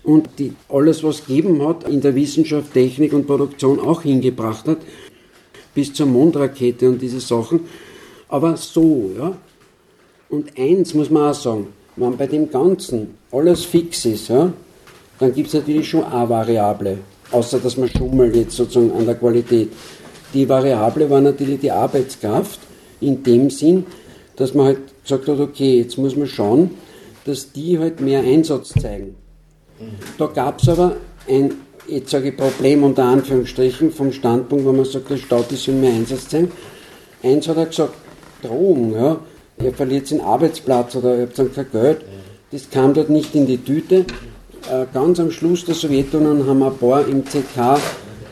und 0.04 0.28
die 0.38 0.52
alles, 0.68 1.04
was 1.04 1.26
gegeben 1.26 1.66
hat, 1.66 1.88
in 1.88 2.02
der 2.02 2.14
Wissenschaft, 2.16 2.74
Technik 2.74 3.14
und 3.14 3.26
Produktion 3.26 3.80
auch 3.80 4.02
hingebracht 4.02 4.68
hat 4.68 4.80
bis 5.74 5.94
zur 5.94 6.08
Mondrakete 6.08 6.90
und 6.90 7.02
diese 7.02 7.20
Sachen. 7.20 7.62
Aber 8.30 8.58
so, 8.58 9.12
ja. 9.18 9.38
Und 10.30 10.58
eins 10.58 10.94
muss 10.94 11.10
man 11.10 11.32
auch 11.32 11.34
sagen, 11.36 11.68
wenn 11.96 12.18
bei 12.18 12.28
dem 12.28 12.50
Ganzen 12.50 13.16
alles 13.32 13.64
fix 13.64 14.06
ist, 14.06 14.30
ja, 14.30 14.52
dann 15.20 15.34
gibt 15.34 15.48
es 15.48 15.54
natürlich 15.54 15.88
schon 15.88 16.04
eine 16.04 16.28
Variable, 16.30 16.98
außer 17.32 17.60
dass 17.60 17.78
man 17.78 17.90
schummelt 17.90 18.36
jetzt 18.36 18.56
sozusagen 18.56 18.92
an 18.92 19.06
der 19.06 19.16
Qualität. 19.16 19.70
Die 20.34 20.48
Variable 20.48 21.10
war 21.10 21.22
natürlich 21.22 21.60
die 21.60 21.72
Arbeitskraft, 21.72 22.60
in 23.02 23.24
dem 23.24 23.50
Sinn, 23.50 23.86
dass 24.36 24.54
man 24.54 24.66
halt 24.68 24.80
gesagt 25.06 25.28
hat, 25.28 25.40
okay, 25.40 25.80
jetzt 25.80 25.98
muss 25.98 26.16
man 26.16 26.28
schauen, 26.28 26.72
dass 27.26 27.52
die 27.52 27.80
halt 27.80 28.02
mehr 28.02 28.22
Einsatz 28.22 28.74
zeigen. 28.80 29.16
Da 30.18 30.28
gab 30.28 30.62
es 30.62 30.70
aber 30.70 30.98
ein 31.28 31.52
jetzt 31.88 32.12
sage 32.12 32.30
ich 32.30 32.38
Problem 32.38 32.84
unter 32.84 33.04
Anführungsstrichen, 33.04 33.92
vom 33.92 34.12
Standpunkt, 34.12 34.66
wo 34.66 34.72
man 34.72 34.86
sagt, 34.86 35.10
der 35.10 35.18
Staat 35.18 35.52
ist 35.52 35.68
in 35.68 35.82
mehr 35.82 35.94
Einsatz 35.94 36.30
sein. 36.30 36.52
Eins 37.24 37.48
hat 37.48 37.58
er 37.58 37.66
gesagt, 37.66 37.94
Drohung, 38.42 38.94
ja, 38.94 39.18
er 39.58 39.74
verliert 39.74 40.08
seinen 40.08 40.22
Arbeitsplatz 40.22 40.96
oder 40.96 41.16
er 41.16 41.22
hat 41.24 41.38
dann 41.40 41.54
kein 41.54 41.72
Geld. 41.72 42.02
Das 42.52 42.70
kam 42.70 42.94
dort 42.94 43.10
nicht 43.10 43.36
in 43.36 43.48
die 43.48 43.58
Tüte. 43.58 44.06
Äh, 44.72 44.86
ganz 44.94 45.20
am 45.20 45.32
Schluss 45.32 45.66
der 45.66 45.76
Sowjetunion 45.76 46.48
haben 46.48 46.64
ein 46.64 46.78
paar 46.78 47.08
im 47.08 47.26
ZK 47.26 47.80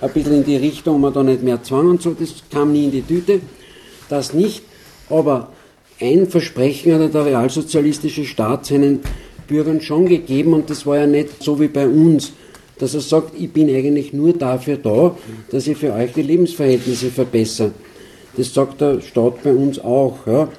ein 0.02 0.12
bisschen 0.12 0.36
in 0.36 0.44
die 0.44 0.58
Richtung, 0.58 1.00
man 1.00 1.14
da 1.14 1.24
nicht 1.24 1.44
mehr 1.44 1.64
Zwang 1.64 1.90
und 1.90 2.02
so, 2.02 2.12
das 2.12 2.44
kam 2.52 2.74
nie 2.74 2.86
in 2.86 2.92
die 2.92 3.02
Tüte. 3.02 3.40
Das 4.10 4.34
nicht, 4.34 4.64
aber 5.10 5.50
ein 6.04 6.28
Versprechen 6.28 7.00
hat 7.00 7.14
der 7.14 7.26
realsozialistische 7.26 8.26
Staat 8.26 8.66
seinen 8.66 9.00
Bürgern 9.48 9.82
schon 9.82 10.06
gegeben 10.06 10.54
und 10.54 10.70
das 10.70 10.86
war 10.86 10.98
ja 10.98 11.08
nicht 11.08 11.42
so 11.42 11.60
wie 11.60 11.68
bei 11.68 11.88
uns, 11.88 12.34
dass 12.78 12.94
er 12.94 13.02
sagt, 13.02 13.34
ich 13.40 13.52
bin 13.52 13.70
eigentlich 13.70 14.14
nur 14.14 14.34
dafür 14.34 14.78
da, 14.78 15.16
dass 15.50 15.68
ich 15.68 15.78
für 15.78 15.94
euch 15.94 16.12
die 16.14 16.22
Lebensverhältnisse 16.22 17.10
verbessere. 17.10 17.72
Das 18.36 18.54
sagt 18.54 18.82
der 18.82 19.00
Staat 19.02 19.44
bei 19.44 19.54
uns 19.54 19.80
auch. 19.80 20.26
Ja. 20.26 20.50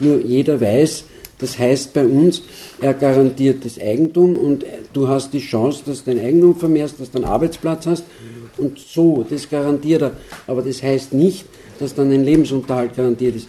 Nur 0.00 0.20
jeder 0.20 0.60
weiß, 0.60 1.04
das 1.38 1.58
heißt 1.58 1.92
bei 1.92 2.06
uns, 2.06 2.42
er 2.80 2.94
garantiert 2.94 3.64
das 3.64 3.78
Eigentum 3.78 4.36
und 4.36 4.64
du 4.92 5.08
hast 5.08 5.32
die 5.32 5.40
Chance, 5.40 5.82
dass 5.84 6.04
du 6.04 6.14
dein 6.14 6.24
Eigentum 6.24 6.56
vermehrst, 6.56 7.00
dass 7.00 7.10
du 7.10 7.18
einen 7.18 7.26
Arbeitsplatz 7.26 7.86
hast 7.86 8.04
und 8.56 8.78
so, 8.78 9.26
das 9.28 9.50
garantiert 9.50 10.02
er. 10.02 10.12
Aber 10.46 10.62
das 10.62 10.82
heißt 10.82 11.12
nicht, 11.12 11.44
dass 11.78 11.94
dann 11.94 12.12
ein 12.12 12.24
Lebensunterhalt 12.24 12.96
garantiert 12.96 13.36
ist. 13.36 13.48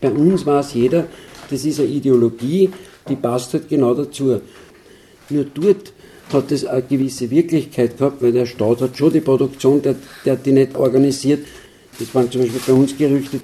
Bei 0.00 0.10
uns 0.10 0.46
weiß 0.46 0.74
jeder, 0.74 1.06
das 1.50 1.64
ist 1.64 1.80
eine 1.80 1.88
Ideologie, 1.88 2.70
die 3.08 3.16
passt 3.16 3.52
halt 3.52 3.68
genau 3.68 3.94
dazu. 3.94 4.40
Nur 5.28 5.44
dort 5.44 5.92
hat 6.32 6.52
es 6.52 6.64
eine 6.64 6.82
gewisse 6.82 7.30
Wirklichkeit 7.30 7.98
gehabt, 7.98 8.22
weil 8.22 8.32
der 8.32 8.46
Staat 8.46 8.80
hat 8.80 8.96
schon 8.96 9.12
die 9.12 9.20
Produktion, 9.20 9.82
der, 9.82 9.96
der 10.24 10.34
hat 10.34 10.46
die 10.46 10.52
nicht 10.52 10.76
organisiert. 10.76 11.44
Das 11.98 12.14
waren 12.14 12.30
zum 12.30 12.42
Beispiel 12.42 12.60
bei 12.66 12.72
uns 12.72 12.96
Gerüchte, 12.96 13.40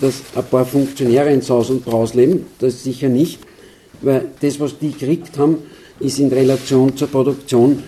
dass 0.00 0.22
ein 0.34 0.44
paar 0.44 0.66
Funktionäre 0.66 1.32
ins 1.32 1.50
Haus 1.50 1.70
und 1.70 1.84
Braus 1.84 2.14
leben. 2.14 2.46
Das 2.58 2.84
sicher 2.84 3.08
nicht, 3.08 3.40
weil 4.02 4.28
das, 4.40 4.60
was 4.60 4.78
die 4.78 4.92
gekriegt 4.92 5.38
haben, 5.38 5.58
ist 5.98 6.18
in 6.18 6.28
Relation 6.28 6.96
zur 6.96 7.08
Produktion 7.08 7.82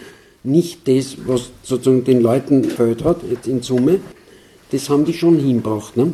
nicht 0.44 0.88
das, 0.88 1.16
was 1.26 1.50
sozusagen 1.62 2.04
den 2.04 2.20
Leuten 2.20 2.62
gefällt 2.62 3.04
hat, 3.04 3.18
jetzt 3.30 3.46
in 3.46 3.62
Summe. 3.62 4.00
Das 4.70 4.88
haben 4.88 5.04
die 5.04 5.12
schon 5.12 5.38
hinbracht. 5.38 5.96
Ne? 5.96 6.12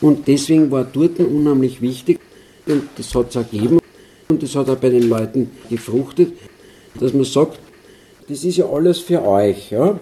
Und 0.00 0.28
deswegen 0.28 0.70
war 0.70 0.84
dort 0.84 1.18
unheimlich 1.20 1.80
wichtig, 1.80 2.20
und 2.66 2.82
das 2.96 3.14
hat 3.14 3.30
es 3.30 3.36
ergeben, 3.36 3.78
und 4.28 4.42
das 4.42 4.54
hat 4.54 4.68
auch 4.68 4.76
bei 4.76 4.90
den 4.90 5.08
Leuten 5.08 5.50
gefruchtet, 5.70 6.32
dass 6.98 7.12
man 7.12 7.24
sagt, 7.24 7.58
das 8.28 8.44
ist 8.44 8.56
ja 8.56 8.66
alles 8.66 8.98
für 8.98 9.24
euch. 9.24 9.70
Ja? 9.70 9.98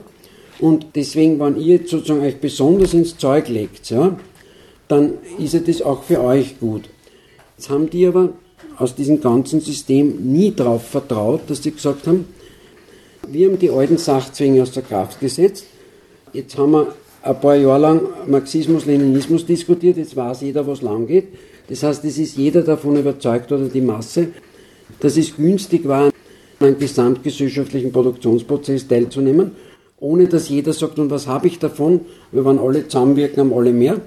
Und 0.61 0.86
deswegen, 0.95 1.38
wenn 1.40 1.57
ihr 1.57 1.76
jetzt 1.76 1.90
sozusagen 1.90 2.22
euch 2.22 2.40
besonders 2.40 2.95
ins 2.95 3.16
Zeug 3.16 3.49
legt, 3.49 3.90
ja, 3.90 4.16
dann 4.88 5.14
ist 5.38 5.55
ja 5.55 5.61
das 5.61 5.82
auch 5.82 6.03
für 6.03 6.22
euch 6.22 6.59
gut. 6.59 6.88
Jetzt 7.57 7.70
haben 7.70 7.90
die 7.90 8.07
aber 8.07 8.30
aus 8.78 8.95
diesem 8.95 9.20
ganzen 9.20 9.61
System 9.61 10.32
nie 10.32 10.51
darauf 10.51 10.86
vertraut, 10.86 11.42
dass 11.49 11.62
sie 11.62 11.70
gesagt 11.70 12.07
haben, 12.07 12.26
wir 13.28 13.49
haben 13.49 13.59
die 13.59 13.70
alten 13.70 13.99
Sachzwänge 13.99 14.62
aus 14.62 14.72
der 14.72 14.82
Kraft 14.82 15.20
gesetzt. 15.20 15.64
Jetzt 16.32 16.59
haben 16.59 16.72
wir 16.72 16.95
ein 17.25 17.41
paar 17.41 17.57
Jahre 17.57 17.81
lang 17.81 18.01
Marxismus, 18.27 18.85
Leninismus 18.85 19.47
diskutiert, 19.47 19.97
jetzt 19.97 20.14
weiß 20.14 20.43
jeder, 20.43 20.66
was 20.66 20.83
lang 20.83 21.07
geht. 21.07 21.29
Das 21.68 21.83
heißt, 21.83 22.05
es 22.05 22.18
ist 22.18 22.37
jeder 22.37 22.62
davon 22.62 22.97
überzeugt 22.97 23.51
oder 23.51 23.64
die 23.64 23.81
Masse, 23.81 24.29
dass 25.01 25.16
es 25.16 25.35
günstig 25.35 25.89
war, 25.89 26.11
an 26.61 26.79
gesamtgesellschaftlichen 26.79 27.93
Produktionsprozess 27.93 28.87
teilzunehmen, 28.87 29.53
ohne 29.99 30.27
dass 30.27 30.51
jeder 30.51 30.72
sagt, 30.72 30.99
und 30.99 31.11
was 31.11 31.27
habe 31.27 31.47
ich 31.47 31.59
davon? 31.59 32.01
Wir 32.31 32.45
waren 32.45 32.59
alle 32.59 32.87
zusammenwirken, 32.87 33.41
haben 33.41 33.55
alle 33.55 33.72
mehr. 33.72 34.01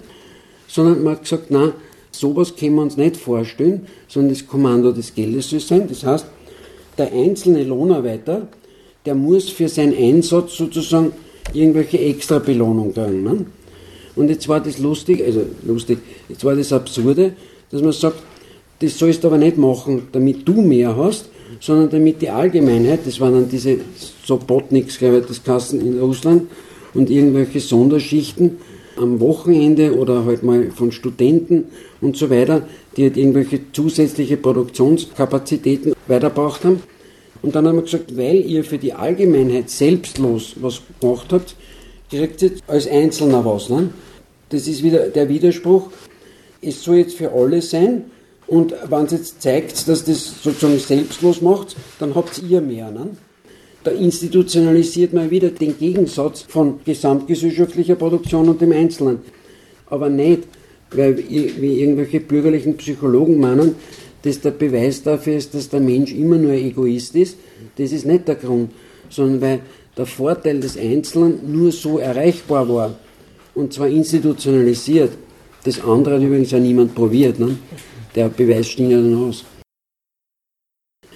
Sondern 0.67 1.03
man 1.03 1.13
hat 1.15 1.23
gesagt, 1.23 1.47
na, 1.49 1.73
sowas 2.11 2.55
können 2.55 2.75
wir 2.75 2.83
uns 2.83 2.97
nicht 2.97 3.17
vorstellen, 3.17 3.87
sondern 4.07 4.33
das 4.33 4.45
Kommando 4.45 4.91
des 4.91 5.15
Geldes 5.15 5.49
soll 5.49 5.59
sein. 5.59 5.87
Das 5.89 6.03
heißt, 6.03 6.27
der 6.97 7.11
einzelne 7.11 7.63
Lohnarbeiter, 7.63 8.47
der 9.05 9.15
muss 9.15 9.49
für 9.49 9.69
seinen 9.69 9.97
Einsatz 9.97 10.55
sozusagen 10.55 11.13
irgendwelche 11.53 11.99
extra 11.99 12.39
Belohnung 12.39 12.93
kriegen. 12.93 13.23
Ne? 13.23 13.45
Und 14.15 14.29
jetzt 14.29 14.47
war 14.47 14.59
das 14.59 14.79
lustig, 14.79 15.23
also 15.23 15.41
lustig, 15.65 15.99
jetzt 16.27 16.43
war 16.43 16.55
das 16.55 16.73
Absurde, 16.73 17.33
dass 17.71 17.81
man 17.81 17.91
sagt, 17.91 18.17
das 18.79 18.97
sollst 18.97 19.23
du 19.23 19.27
aber 19.27 19.37
nicht 19.37 19.57
machen, 19.57 20.07
damit 20.11 20.47
du 20.47 20.61
mehr 20.61 20.95
hast, 20.95 21.29
sondern 21.59 21.89
damit 21.89 22.21
die 22.21 22.29
Allgemeinheit, 22.29 23.01
das 23.05 23.19
waren 23.19 23.33
dann 23.33 23.49
diese 23.49 23.77
Sobotniks, 24.25 24.99
glaube 24.99 25.19
ich, 25.19 25.25
das 25.25 25.43
Kassen 25.43 25.81
in 25.81 25.99
Russland 25.99 26.43
und 26.93 27.09
irgendwelche 27.09 27.59
Sonderschichten 27.59 28.57
am 28.97 29.19
Wochenende 29.19 29.95
oder 29.95 30.25
halt 30.25 30.43
mal 30.43 30.71
von 30.71 30.91
Studenten 30.91 31.65
und 32.01 32.17
so 32.17 32.29
weiter, 32.29 32.67
die 32.95 33.03
halt 33.03 33.17
irgendwelche 33.17 33.59
zusätzliche 33.71 34.37
Produktionskapazitäten 34.37 35.93
weitergebracht 36.07 36.63
haben. 36.65 36.81
Und 37.47 37.55
dann 37.55 37.65
haben 37.65 37.77
wir 37.77 37.83
gesagt, 37.83 38.17
weil 38.17 38.45
ihr 38.45 38.65
für 38.65 38.77
die 38.77 38.91
Allgemeinheit 38.91 39.69
selbstlos 39.69 40.55
was 40.59 40.81
gemacht 40.99 41.27
habt, 41.31 41.55
kriegt 42.09 42.41
ihr 42.41 42.51
als 42.67 42.89
Einzelner 42.89 43.45
was. 43.45 43.69
Ne? 43.69 43.89
Das 44.49 44.67
ist 44.67 44.83
wieder 44.83 45.07
der 45.07 45.29
Widerspruch. 45.29 45.89
Es 46.61 46.83
soll 46.83 46.97
jetzt 46.97 47.15
für 47.15 47.31
alle 47.31 47.61
sein 47.61 48.11
und 48.47 48.73
wenn 48.89 49.05
es 49.05 49.13
jetzt 49.13 49.41
zeigt, 49.41 49.87
dass 49.87 50.03
das 50.03 50.43
sozusagen 50.43 50.77
selbstlos 50.77 51.41
macht, 51.41 51.77
dann 51.99 52.15
habt 52.15 52.41
ihr 52.49 52.59
mehr. 52.59 52.91
Ne? 52.91 53.11
Da 53.85 53.91
institutionalisiert 53.91 55.13
man 55.13 55.31
wieder 55.31 55.47
den 55.49 55.77
Gegensatz 55.77 56.41
von 56.41 56.81
gesamtgesellschaftlicher 56.83 57.95
Produktion 57.95 58.49
und 58.49 58.59
dem 58.59 58.73
Einzelnen. 58.73 59.19
Aber 59.85 60.09
nicht, 60.09 60.43
weil 60.91 61.17
wie 61.17 61.79
irgendwelche 61.79 62.19
bürgerlichen 62.19 62.75
Psychologen 62.75 63.39
meinen, 63.39 63.75
dass 64.21 64.41
der 64.41 64.51
Beweis 64.51 65.03
dafür 65.03 65.37
ist, 65.37 65.53
dass 65.53 65.69
der 65.69 65.79
Mensch 65.79 66.11
immer 66.13 66.37
nur 66.37 66.53
Egoist 66.53 67.15
ist. 67.15 67.37
Das 67.77 67.91
ist 67.91 68.05
nicht 68.05 68.27
der 68.27 68.35
Grund, 68.35 68.71
sondern 69.09 69.41
weil 69.41 69.59
der 69.95 70.05
Vorteil 70.05 70.59
des 70.59 70.77
Einzelnen 70.77 71.51
nur 71.51 71.71
so 71.71 71.97
erreichbar 71.99 72.67
war 72.69 72.95
und 73.55 73.73
zwar 73.73 73.87
institutionalisiert. 73.87 75.11
Das 75.63 75.83
andere 75.83 76.15
hat 76.15 76.21
übrigens 76.21 76.51
ja 76.51 76.59
niemand 76.59 76.93
probiert. 76.95 77.39
Ne? 77.39 77.57
Der 78.15 78.29
Beweis 78.29 78.67
stinkt 78.67 78.91
ja 78.91 78.97
dann 78.97 79.27
aus. 79.27 79.43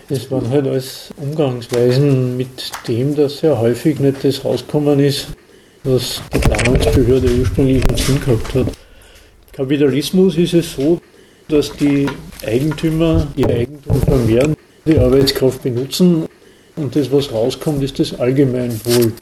Das 0.09 0.29
waren 0.29 0.49
halt 0.49 0.67
alles 0.67 1.09
Umgangsweisen 1.15 2.35
mit 2.35 2.71
dem, 2.87 3.15
dass 3.15 3.39
sehr 3.39 3.57
häufig 3.57 3.99
nicht 3.99 4.23
das 4.23 4.43
rausgekommen 4.43 4.99
ist, 4.99 5.27
was 5.83 6.21
die 6.33 6.39
Planungsbehörde 6.39 7.29
ursprünglich 7.39 7.83
im 7.89 7.97
Sinn 7.97 8.19
gehabt 8.19 8.53
hat. 8.55 8.67
Kapitalismus 9.53 10.37
ist 10.37 10.53
es 10.53 10.73
so, 10.73 10.99
dass 11.47 11.71
die 11.73 12.07
Eigentümer 12.45 13.27
ihr 13.35 13.49
Eigentum 13.49 14.01
vermehren, 14.01 14.55
die 14.85 14.97
Arbeitskraft 14.97 15.63
benutzen 15.63 16.25
und 16.75 16.95
das, 16.95 17.11
was 17.11 17.31
rauskommt, 17.31 17.83
ist 17.83 17.99
das 17.99 18.19
Allgemeinwohl. 18.19 19.13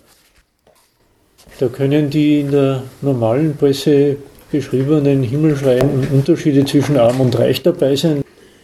Da 1.60 1.68
können 1.68 2.10
die 2.10 2.40
in 2.42 2.52
der 2.52 2.84
normalen 3.02 3.56
Presse 3.58 4.18
beschriebenen 4.52 5.24
himmelschreienden 5.24 6.08
Unterschiede 6.10 6.64
zwischen 6.66 6.98
Arm 6.98 7.20
und 7.20 7.38
Reich 7.38 7.62
dabei 7.62 7.96
sein. 7.96 8.22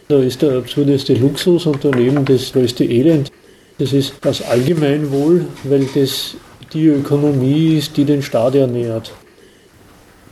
Da 0.08 0.18
ist 0.18 0.42
der 0.42 0.58
absurdeste 0.58 1.14
Luxus 1.14 1.66
und 1.66 1.84
daneben 1.84 2.24
das 2.24 2.52
größte 2.52 2.84
Elend. 2.84 3.30
Das 3.78 3.92
ist 3.92 4.14
das 4.22 4.42
Allgemeinwohl, 4.42 5.46
weil 5.64 5.86
das 5.94 6.36
die 6.72 6.86
Ökonomie 6.86 7.76
ist, 7.76 7.96
die 7.96 8.04
den 8.04 8.22
Staat 8.22 8.54
ernährt 8.54 9.12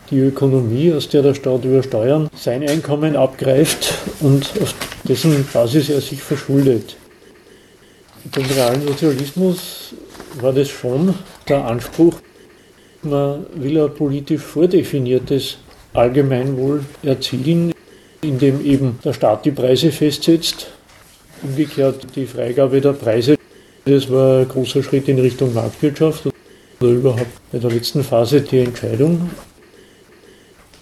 die 0.09 0.19
Ökonomie, 0.19 0.93
aus 0.93 1.09
der 1.09 1.21
der 1.21 1.33
Staat 1.33 1.65
über 1.65 1.83
Steuern 1.83 2.29
sein 2.35 2.67
Einkommen 2.67 3.15
abgreift 3.15 3.93
und 4.21 4.51
auf 4.61 4.73
dessen 5.07 5.47
Basis 5.51 5.89
er 5.89 6.01
sich 6.01 6.21
verschuldet. 6.21 6.95
Beim 8.33 8.45
realen 8.45 8.87
Sozialismus 8.87 9.93
war 10.41 10.53
das 10.53 10.69
schon 10.69 11.13
der 11.47 11.65
Anspruch, 11.65 12.15
man 13.03 13.45
will 13.55 13.79
ein 13.79 13.93
politisch 13.93 14.41
vordefiniertes 14.41 15.57
Allgemeinwohl 15.93 16.83
erzielen, 17.03 17.71
indem 18.21 18.65
eben 18.65 18.99
der 19.03 19.13
Staat 19.13 19.45
die 19.45 19.51
Preise 19.51 19.91
festsetzt, 19.91 20.67
umgekehrt 21.43 22.07
die 22.15 22.25
Freigabe 22.25 22.81
der 22.81 22.93
Preise. 22.93 23.37
Das 23.85 24.09
war 24.09 24.39
ein 24.39 24.47
großer 24.47 24.81
Schritt 24.81 25.07
in 25.07 25.19
Richtung 25.19 25.53
Marktwirtschaft 25.53 26.25
oder 26.81 26.91
überhaupt 26.91 27.51
bei 27.51 27.59
der 27.59 27.69
letzten 27.69 28.03
Phase 28.03 28.41
die 28.41 28.59
Entscheidung 28.59 29.29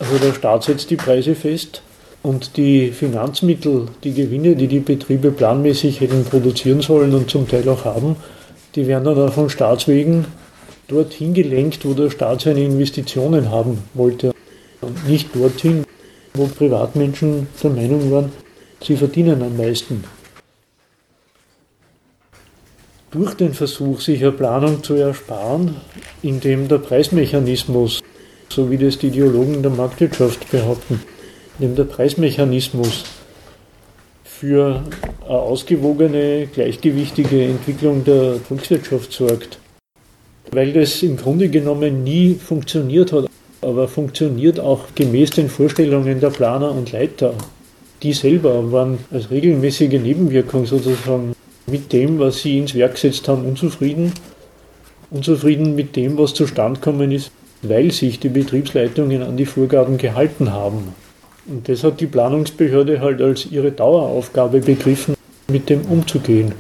also 0.04 0.18
der 0.18 0.34
Staat 0.34 0.64
setzt 0.64 0.90
die 0.90 0.98
Preise 0.98 1.34
fest 1.34 1.82
und 2.24 2.58
die 2.58 2.92
Finanzmittel, 2.92 3.86
die 4.04 4.14
Gewinne, 4.14 4.56
die 4.56 4.68
die 4.68 4.82
Betriebe 4.82 5.32
planmäßig 5.32 6.02
hätten 6.02 6.26
produzieren 6.26 6.82
sollen 6.82 7.14
und 7.14 7.30
zum 7.30 7.48
Teil 7.48 7.68
auch 7.70 7.86
haben, 7.86 8.18
die 8.76 8.86
werden 8.88 9.06
dann 9.06 9.18
auch 9.18 9.34
von 9.34 9.50
Staatswegen 9.50 10.26
dorthin 10.90 11.34
gelenkt, 11.34 11.86
wo 11.86 11.94
der 11.94 12.10
Staat 12.10 12.42
seine 12.42 12.64
Investitionen 12.64 13.50
haben 13.50 13.80
wollte. 13.94 14.34
Und 14.82 15.08
nicht 15.08 15.34
dorthin, 15.34 15.86
wo 16.34 16.48
Privatmenschen 16.48 17.48
der 17.64 17.70
Meinung 17.70 18.12
waren, 18.12 18.32
sie 18.82 18.98
verdienen 18.98 19.42
am 19.42 19.56
meisten. 19.56 20.04
durch 23.14 23.36
den 23.36 23.54
Versuch, 23.54 24.02
sich 24.02 24.24
eine 24.24 24.32
Planung 24.32 24.84
zu 24.84 24.96
ersparen, 24.96 25.76
indem 26.24 26.68
der 26.68 26.80
Preismechanismus, 26.80 28.02
so 28.54 28.70
wie 28.70 28.78
das 28.78 28.98
die 28.98 29.08
Ideologen 29.08 29.62
der 29.62 29.72
Marktwirtschaft 29.72 30.50
behaupten, 30.52 31.02
indem 31.58 31.76
der 31.76 31.84
Preismechanismus 31.86 33.04
für 34.24 34.84
eine 35.26 35.30
ausgewogene, 35.30 36.48
gleichgewichtige 36.54 37.46
Entwicklung 37.46 38.04
der 38.04 38.36
Volkswirtschaft 38.36 39.12
sorgt. 39.12 39.58
Weil 40.52 40.74
das 40.74 41.02
im 41.02 41.18
Grunde 41.18 41.50
genommen 41.50 42.04
nie 42.04 42.36
funktioniert 42.36 43.12
hat, 43.12 43.28
aber 43.62 43.88
funktioniert 43.88 44.60
auch 44.60 44.86
gemäß 44.94 45.32
den 45.32 45.50
Vorstellungen 45.50 46.20
der 46.20 46.30
Planer 46.30 46.72
und 46.72 46.92
Leiter. 46.92 47.34
Die 48.04 48.14
selber 48.14 48.72
waren 48.72 49.00
als 49.12 49.32
regelmäßige 49.32 50.02
Nebenwirkung 50.02 50.66
sozusagen 50.66 51.34
mit 51.66 51.94
dem, 51.94 52.20
was 52.20 52.42
sie 52.42 52.60
ins 52.60 52.76
Werk 52.76 52.96
gesetzt 52.96 53.28
haben, 53.28 53.46
unzufrieden. 53.46 54.12
Unzufrieden 55.10 55.76
mit 55.76 55.96
dem, 55.96 56.18
was 56.18 56.34
zustande 56.34 56.80
gekommen 56.80 57.12
ist, 57.12 57.32
weil 57.64 57.92
sich 57.92 58.20
die 58.20 58.30
Betriebsleitungen 58.30 59.24
an 59.24 59.38
die 59.38 59.46
Vorgaben 59.46 59.98
gehalten 59.98 60.52
haben. 60.52 60.94
Und 61.46 61.68
das 61.68 61.84
hat 61.84 62.00
die 62.00 62.06
Planungsbehörde 62.06 63.02
halt 63.02 63.22
als 63.22 63.48
ihre 63.52 63.72
Daueraufgabe 63.72 64.60
begriffen, 64.60 65.16
mit 65.50 65.70
dem 65.70 65.82
umzugehen. 65.82 66.54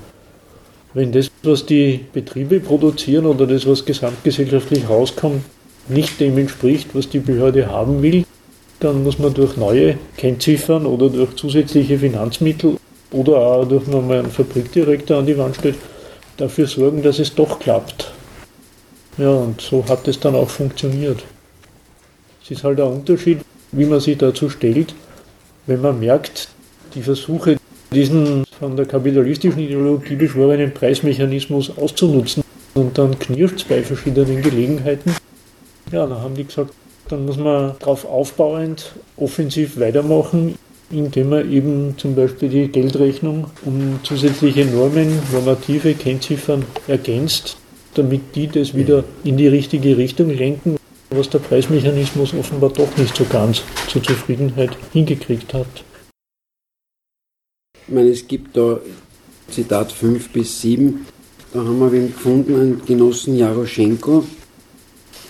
Wenn 0.94 1.12
das, 1.12 1.30
was 1.44 1.66
die 1.66 2.02
Betriebe 2.12 2.60
produzieren 2.60 3.26
oder 3.26 3.48
das, 3.48 3.66
was 3.66 3.86
gesamtgesellschaftlich 3.86 4.88
rauskommt, 4.90 5.44
nicht 5.88 6.20
dem 6.20 6.38
entspricht, 6.38 6.90
was 6.94 7.10
die 7.10 7.20
Behörde 7.20 7.68
haben 7.68 8.02
will, 8.02 8.26
dann 8.80 9.04
muss 9.04 9.20
man 9.20 9.34
durch 9.34 9.58
neue 9.58 9.98
Kennziffern 10.18 10.86
oder 10.86 11.10
durch 11.10 11.36
zusätzliche 11.36 11.98
Finanzmittel 11.98 12.78
oder 13.12 13.38
auch 13.38 13.66
durch 13.66 13.88
wenn 13.88 14.08
man 14.08 14.20
einen 14.20 14.32
Fabrikdirektor 14.32 15.18
an 15.18 15.26
die 15.26 15.38
Wand 15.38 15.56
stellt, 15.56 15.76
dafür 16.38 16.68
sorgen, 16.68 17.02
dass 17.02 17.20
es 17.20 17.34
doch 17.34 17.60
klappt. 17.60 18.12
Ja, 19.18 19.30
und 19.30 19.62
so 19.62 19.86
hat 19.88 20.08
es 20.08 20.20
dann 20.20 20.36
auch 20.36 20.50
funktioniert. 20.50 21.24
Es 22.44 22.52
ist 22.52 22.64
halt 22.64 22.80
ein 22.80 22.88
Unterschied, 22.88 23.40
wie 23.72 23.86
man 23.86 24.00
sich 24.00 24.18
dazu 24.18 24.50
stellt, 24.50 24.96
wenn 25.68 25.82
man 25.82 26.00
merkt, 26.00 26.50
die 26.96 27.02
Versuche, 27.02 27.58
diesen 27.94 28.44
von 28.60 28.76
der 28.76 28.86
kapitalistischen 28.86 29.60
Ideologie 29.60 30.16
beschworenen 30.16 30.74
Preismechanismus 30.74 31.78
auszunutzen 31.78 32.44
und 32.74 32.98
dann 32.98 33.18
knirscht 33.20 33.58
es 33.58 33.64
bei 33.64 33.84
verschiedenen 33.84 34.42
Gelegenheiten. 34.42 35.16
Ja, 35.92 36.08
da 36.08 36.20
haben 36.20 36.34
die 36.34 36.46
gesagt, 36.46 36.74
dann 37.10 37.26
muss 37.26 37.38
man 37.38 37.76
darauf 37.80 38.06
aufbauend 38.06 38.94
offensiv 39.18 39.80
weitermachen, 39.80 40.56
indem 40.90 41.30
man 41.30 41.52
eben 41.52 41.96
zum 41.98 42.16
Beispiel 42.16 42.50
die 42.50 42.68
Geldrechnung 42.68 43.46
um 43.64 44.00
zusätzliche 44.04 44.66
Normen, 44.66 45.20
normative 45.32 45.94
Kennziffern 45.94 46.66
ergänzt, 46.88 47.58
damit 47.96 48.36
die 48.36 48.48
das 48.48 48.76
wieder 48.76 49.04
in 49.24 49.38
die 49.38 49.48
richtige 49.48 49.98
Richtung 49.98 50.30
lenken, 50.30 50.78
was 51.10 51.30
der 51.30 51.40
Preismechanismus 51.40 52.34
offenbar 52.34 52.72
doch 52.72 52.96
nicht 52.98 53.16
so 53.16 53.26
ganz 53.26 53.62
zur 53.88 54.04
Zufriedenheit 54.04 54.72
hingekriegt 54.92 55.54
hat. 55.54 55.84
Ich 57.88 57.94
meine, 57.94 58.10
es 58.10 58.28
gibt 58.28 58.56
da 58.56 58.80
Zitat 59.50 59.92
5 59.92 60.30
bis 60.30 60.62
7, 60.62 61.06
da 61.54 61.60
haben 61.60 61.80
wir 61.80 61.92
wen 61.92 62.08
gefunden, 62.08 62.56
einen 62.56 62.86
Genossen 62.86 63.38
Jaroschenko, 63.38 64.24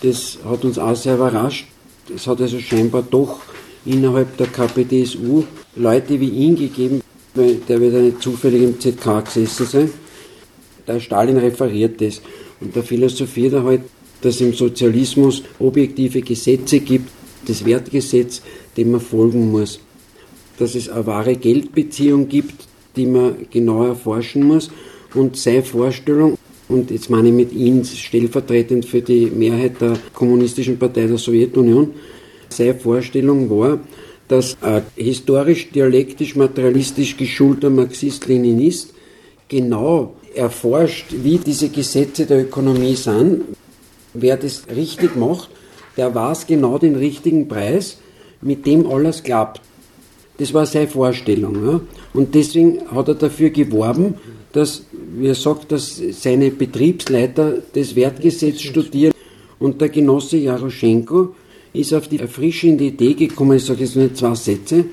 das 0.02 0.38
hat 0.44 0.64
uns 0.64 0.78
auch 0.78 0.94
sehr 0.94 1.14
überrascht. 1.14 1.66
Es 2.14 2.26
hat 2.26 2.40
also 2.40 2.58
scheinbar 2.58 3.02
doch 3.02 3.40
innerhalb 3.86 4.36
der 4.36 4.46
KPDSU 4.46 5.44
Leute 5.76 6.20
wie 6.20 6.28
ihn 6.28 6.56
gegeben, 6.56 7.00
weil 7.34 7.56
der 7.56 7.80
wird 7.80 7.94
ja 7.94 8.00
nicht 8.00 8.22
zufällig 8.22 8.62
im 8.62 8.78
ZK 8.78 9.24
gesessen 9.24 9.66
sein. 9.66 9.90
Der 10.86 11.00
Stalin 11.00 11.38
referiert 11.38 12.00
das 12.00 12.20
und 12.64 12.74
der 12.74 12.82
philosophiert 12.82 13.52
er 13.52 13.64
halt, 13.64 13.82
dass 14.22 14.40
im 14.40 14.54
Sozialismus 14.54 15.42
objektive 15.58 16.22
Gesetze 16.22 16.80
gibt, 16.80 17.10
das 17.46 17.64
Wertgesetz, 17.64 18.40
dem 18.76 18.92
man 18.92 19.00
folgen 19.00 19.50
muss. 19.50 19.80
Dass 20.58 20.74
es 20.74 20.88
eine 20.88 21.06
wahre 21.06 21.36
Geldbeziehung 21.36 22.28
gibt, 22.28 22.66
die 22.96 23.06
man 23.06 23.46
genau 23.50 23.84
erforschen 23.84 24.44
muss 24.44 24.70
und 25.14 25.36
seine 25.36 25.62
Vorstellung 25.62 26.38
und 26.68 26.90
jetzt 26.90 27.10
meine 27.10 27.28
ich 27.28 27.34
mit 27.34 27.52
Ihnen 27.52 27.84
stellvertretend 27.84 28.86
für 28.86 29.02
die 29.02 29.26
Mehrheit 29.26 29.80
der 29.80 29.98
Kommunistischen 30.14 30.78
Partei 30.78 31.06
der 31.06 31.18
Sowjetunion, 31.18 31.90
seine 32.48 32.74
Vorstellung 32.74 33.50
war, 33.50 33.80
dass 34.28 34.56
ein 34.62 34.82
historisch, 34.96 35.70
dialektisch, 35.70 36.36
materialistisch 36.36 37.16
geschulter 37.16 37.68
Marxist-Leninist 37.68 38.94
genau 39.48 40.14
erforscht, 40.36 41.06
wie 41.22 41.38
diese 41.38 41.68
Gesetze 41.68 42.26
der 42.26 42.42
Ökonomie 42.42 42.96
sind. 42.96 43.42
Wer 44.12 44.36
das 44.36 44.64
richtig 44.74 45.16
macht, 45.16 45.50
der 45.96 46.14
weiß 46.14 46.46
genau 46.46 46.78
den 46.78 46.96
richtigen 46.96 47.48
Preis, 47.48 47.98
mit 48.40 48.66
dem 48.66 48.86
alles 48.86 49.22
klappt. 49.22 49.60
Das 50.38 50.52
war 50.52 50.66
seine 50.66 50.88
Vorstellung. 50.88 51.66
Ja? 51.66 51.80
Und 52.12 52.34
deswegen 52.34 52.90
hat 52.90 53.08
er 53.08 53.14
dafür 53.14 53.50
geworben, 53.50 54.14
dass, 54.52 54.84
wie 55.16 55.28
er 55.28 55.34
sagt, 55.34 55.72
dass 55.72 56.00
seine 56.10 56.50
Betriebsleiter 56.50 57.58
das 57.72 57.96
Wertgesetz 57.96 58.60
studieren 58.60 59.14
und 59.58 59.80
der 59.80 59.88
Genosse 59.88 60.36
Jaroschenko 60.36 61.34
ist 61.72 61.92
auf 61.92 62.06
die 62.08 62.20
erfrischende 62.20 62.84
Idee 62.84 63.14
gekommen, 63.14 63.56
ich 63.56 63.64
sage 63.64 63.80
jetzt 63.80 63.96
nur 63.96 64.14
zwei 64.14 64.34
Sätze, 64.34 64.84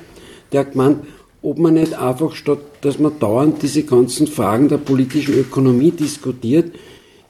der 0.52 0.62
hat 0.62 0.72
gemeint, 0.72 1.00
ob 1.42 1.58
man 1.58 1.74
nicht 1.74 1.94
einfach 1.94 2.36
statt, 2.36 2.60
dass 2.82 3.00
man 3.00 3.18
dauernd 3.20 3.62
diese 3.62 3.84
ganzen 3.84 4.28
Fragen 4.28 4.70
der 4.70 4.78
politischen 4.78 5.34
Ökonomie 5.34 5.92
diskutiert, 5.92 6.74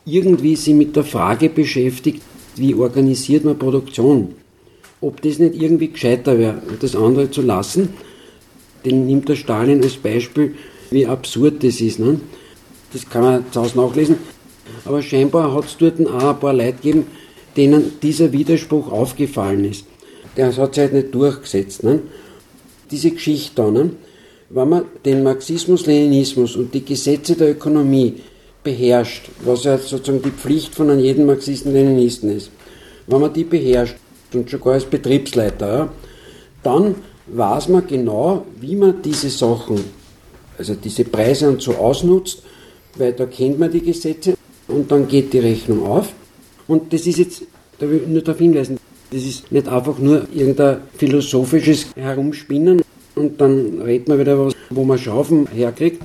irgendwie 0.06 0.56
sie 0.56 0.74
mit 0.74 0.96
der 0.96 1.04
Frage 1.04 1.50
beschäftigt, 1.50 2.22
wie 2.56 2.76
organisiert 2.76 3.46
man 3.46 3.58
Produktion. 3.58 4.36
Ob 5.00 5.22
das 5.22 5.40
nicht 5.40 5.56
irgendwie 5.56 5.88
gescheiter 5.88 6.38
wäre, 6.38 6.62
das 6.80 6.96
andere 6.96 7.32
zu 7.32 7.42
lassen, 7.42 7.90
den 8.86 9.06
nimmt 9.06 9.30
der 9.30 9.36
Stalin 9.36 9.82
als 9.84 9.96
Beispiel 9.96 10.56
wie 10.90 11.08
absurd 11.08 11.64
das 11.64 11.80
ist. 11.82 12.00
Ne? 12.00 12.20
Das 12.94 13.10
kann 13.10 13.24
man 13.24 13.46
zu 13.52 13.62
Hause 13.62 13.78
nachlesen. 13.78 14.18
Aber 14.86 15.02
scheinbar 15.02 15.54
hat 15.54 15.66
es 15.66 15.78
dort 15.78 16.00
auch 16.08 16.34
ein 16.34 16.40
paar 16.40 16.54
Leute 16.54 16.74
gegeben, 16.74 17.08
denen 17.56 17.94
dieser 18.02 18.32
Widerspruch 18.32 18.92
aufgefallen 18.92 19.66
ist. 19.66 19.86
Der 20.38 20.56
hat 20.56 20.76
sich 20.76 20.82
halt 20.82 20.94
nicht 20.94 21.14
durchgesetzt. 21.14 21.84
Ne? 21.84 22.02
Diese 22.92 23.12
Geschichte 23.12 23.54
da, 23.56 23.72
ne? 23.72 23.92
wenn 24.50 24.70
man 24.70 24.86
den 25.06 25.24
Marxismus, 25.24 25.86
Leninismus 25.86 26.56
und 26.56 26.74
die 26.74 26.84
Gesetze 26.84 27.36
der 27.36 27.52
Ökonomie 27.52 28.16
beherrscht, 28.64 29.30
was 29.44 29.64
ja 29.64 29.78
sozusagen 29.78 30.22
die 30.22 30.32
Pflicht 30.32 30.76
von 30.76 31.00
jeden 31.00 31.26
Marxisten, 31.26 31.74
Leninisten 31.74 32.36
ist, 32.36 32.52
wenn 33.08 33.22
man 33.22 33.34
die 33.34 33.46
beherrscht 33.46 33.96
und 34.34 34.50
sogar 34.50 34.74
als 34.74 34.86
Betriebsleiter, 34.86 35.68
ja, 35.68 35.90
dann 36.64 36.96
weiß 37.28 37.70
man 37.70 37.88
genau, 37.88 38.46
wie 38.60 38.76
man 38.76 39.02
diese 39.02 39.30
Sachen 39.30 39.80
also 40.62 40.76
diese 40.76 41.06
Preise 41.06 41.50
und 41.50 41.62
so 41.62 41.74
ausnutzt, 41.74 42.44
weil 42.96 43.14
da 43.14 43.26
kennt 43.26 43.58
man 43.58 43.72
die 43.72 43.82
Gesetze 43.82 44.38
und 44.68 44.92
dann 44.92 45.08
geht 45.08 45.34
die 45.34 45.40
Rechnung 45.40 45.86
auf. 45.88 46.14
Und 46.68 46.94
das 46.94 47.08
ist 47.08 47.18
jetzt, 47.18 47.42
da 47.80 47.90
will 47.90 48.02
ich 48.04 48.08
nur 48.08 48.22
darauf 48.22 48.40
hinweisen, 48.40 48.78
das 49.12 49.24
ist 49.24 49.52
nicht 49.52 49.68
einfach 49.68 50.00
nur 50.00 50.28
irgendein 50.34 50.78
philosophisches 50.98 51.88
Herumspinnen 51.96 52.82
und 53.16 53.40
dann 53.40 53.82
redet 53.82 54.08
man 54.08 54.20
wieder 54.20 54.40
was, 54.40 54.54
wo 54.70 54.84
man 54.84 54.98
Schaufen 54.98 55.48
herkriegt, 55.48 56.02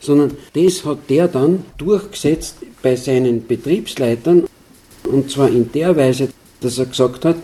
sondern 0.00 0.32
das 0.52 0.84
hat 0.84 0.98
der 1.08 1.28
dann 1.28 1.64
durchgesetzt 1.78 2.56
bei 2.82 2.96
seinen 2.96 3.46
Betriebsleitern 3.46 4.44
und 5.10 5.30
zwar 5.30 5.48
in 5.48 5.70
der 5.72 5.96
Weise, 5.96 6.28
dass 6.60 6.78
er 6.78 6.86
gesagt 6.86 7.24
hat, 7.24 7.36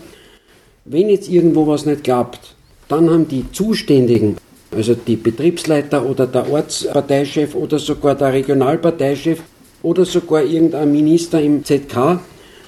wenn 0.85 1.09
jetzt 1.09 1.29
irgendwo 1.29 1.65
was 1.65 1.85
nicht 1.85 2.03
klappt, 2.03 2.55
dann 2.89 3.09
haben 3.09 3.27
die 3.27 3.49
Zuständigen 3.51 4.37
also 4.75 4.95
die 4.95 5.15
Betriebsleiter 5.15 6.05
oder 6.05 6.27
der 6.27 6.51
Ortsparteichef 6.51 7.55
oder 7.55 7.79
sogar 7.79 8.15
der 8.15 8.33
Regionalparteichef 8.33 9.39
oder 9.81 10.05
sogar 10.05 10.43
irgendein 10.43 10.91
Minister 10.91 11.41
im 11.41 11.63
ZK, 11.63 12.19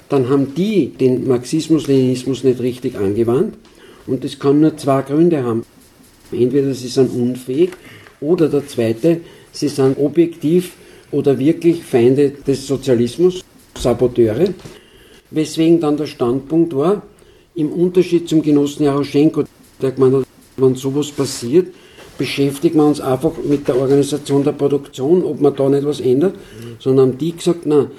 dann 0.08 0.28
haben 0.28 0.54
die 0.54 0.88
den 0.88 1.26
Marxismus-Leninismus 1.26 2.44
nicht 2.44 2.60
richtig 2.60 2.96
angewandt. 2.96 3.54
Und 4.06 4.22
das 4.22 4.38
kann 4.38 4.60
nur 4.60 4.76
zwei 4.76 5.02
Gründe 5.02 5.42
haben. 5.42 5.64
Entweder 6.30 6.74
sie 6.74 6.88
sind 6.88 7.10
unfähig 7.12 7.70
oder 8.20 8.48
der 8.48 8.66
zweite, 8.66 9.20
sie 9.52 9.68
sind 9.68 9.98
objektiv 9.98 10.72
oder 11.10 11.38
wirklich 11.38 11.82
Feinde 11.82 12.30
des 12.30 12.66
Sozialismus, 12.66 13.44
Saboteure. 13.76 14.48
Weswegen 15.30 15.80
dann 15.80 15.96
der 15.96 16.06
Standpunkt 16.06 16.74
war, 16.74 17.02
im 17.54 17.72
Unterschied 17.72 18.28
zum 18.28 18.42
Genossen 18.42 18.84
Jaroschenko, 18.84 19.44
der 19.80 19.92
gemeint 19.92 20.14
hat, 20.14 20.24
wenn 20.56 20.74
sowas 20.74 21.10
passiert, 21.10 21.68
beschäftigen 22.18 22.78
wir 22.78 22.86
uns 22.86 23.00
einfach 23.00 23.32
mit 23.44 23.68
der 23.68 23.76
Organisation 23.76 24.44
der 24.44 24.52
Produktion, 24.52 25.22
ob 25.24 25.40
man 25.40 25.54
da 25.54 25.68
nicht 25.68 25.84
was 25.84 26.00
ändert, 26.00 26.34
sondern 26.78 27.10
haben 27.10 27.18
die 27.18 27.32
gesagt, 27.32 27.66
na, 27.66 27.90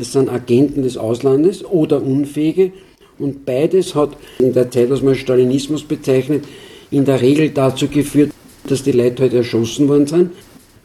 das 0.00 0.12
sind 0.12 0.28
Agenten 0.28 0.82
des 0.82 0.96
Auslandes 0.96 1.64
oder 1.64 2.02
Unfähige 2.02 2.72
und 3.18 3.46
beides 3.46 3.94
hat 3.94 4.16
in 4.38 4.52
der 4.52 4.70
Zeit, 4.70 4.90
was 4.90 5.02
man 5.02 5.14
Stalinismus 5.14 5.84
bezeichnet, 5.84 6.44
in 6.90 7.04
der 7.04 7.20
Regel 7.20 7.50
dazu 7.50 7.86
geführt, 7.86 8.32
dass 8.66 8.82
die 8.82 8.92
Leute 8.92 9.22
halt 9.22 9.34
erschossen 9.34 9.88
worden 9.88 10.06
sind. 10.08 10.30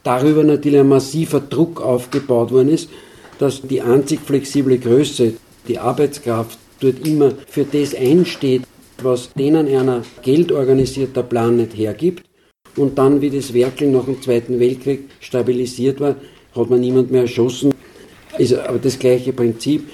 darüber 0.06 0.44
natürlich 0.44 0.80
ein 0.80 0.88
massiver 0.88 1.42
Druck 1.42 1.82
aufgebaut 1.82 2.52
worden 2.52 2.70
ist, 2.70 2.90
dass 3.40 3.62
die 3.62 3.82
einzig 3.82 4.22
flexible 4.22 4.78
Größe, 4.78 5.34
die 5.68 5.80
Arbeitskraft, 5.80 6.58
dort 6.80 7.06
immer 7.06 7.34
für 7.48 7.66
das 7.66 7.96
einsteht, 7.96 8.62
was 9.02 9.34
denen 9.34 9.68
einer 9.68 10.04
geldorganisierter 10.22 11.24
Plan 11.24 11.58
nicht 11.58 11.76
hergibt. 11.76 12.24
Und 12.78 12.98
dann, 12.98 13.22
wie 13.22 13.30
das 13.30 13.54
Werkel 13.54 13.90
nach 13.90 14.06
dem 14.06 14.22
Zweiten 14.22 14.60
Weltkrieg 14.60 15.10
stabilisiert 15.20 16.00
war, 16.00 16.16
hat 16.56 16.70
man 16.70 16.80
niemand 16.80 17.12
mehr 17.12 17.22
erschossen. 17.22 17.74
Ist 18.38 18.54
aber 18.54 18.80
das 18.80 19.00
gleiche 19.00 19.34
Prinzip. 19.34 19.90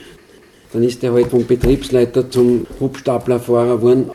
Dann 0.73 0.83
ist 0.83 1.03
er 1.03 1.13
halt 1.13 1.27
vom 1.27 1.45
Betriebsleiter 1.45 2.29
zum 2.29 2.65
Hubstaplerfahrer 2.79 3.77
geworden 3.77 4.11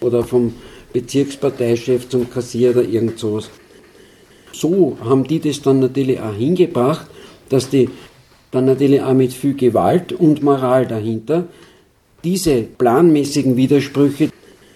oder 0.00 0.24
vom 0.24 0.54
Bezirksparteichef 0.92 2.08
zum 2.08 2.30
Kassier 2.30 2.70
oder 2.70 2.82
irgend 2.82 3.18
sowas. 3.18 3.50
So 4.52 4.96
haben 5.04 5.24
die 5.24 5.38
das 5.38 5.60
dann 5.60 5.80
natürlich 5.80 6.20
auch 6.20 6.34
hingebracht, 6.34 7.06
dass 7.50 7.68
die 7.68 7.90
dann 8.50 8.64
natürlich 8.64 9.02
auch 9.02 9.12
mit 9.12 9.32
viel 9.32 9.54
Gewalt 9.54 10.12
und 10.12 10.42
Moral 10.42 10.86
dahinter 10.86 11.46
diese 12.24 12.62
planmäßigen 12.62 13.56
Widersprüche, 13.56 14.30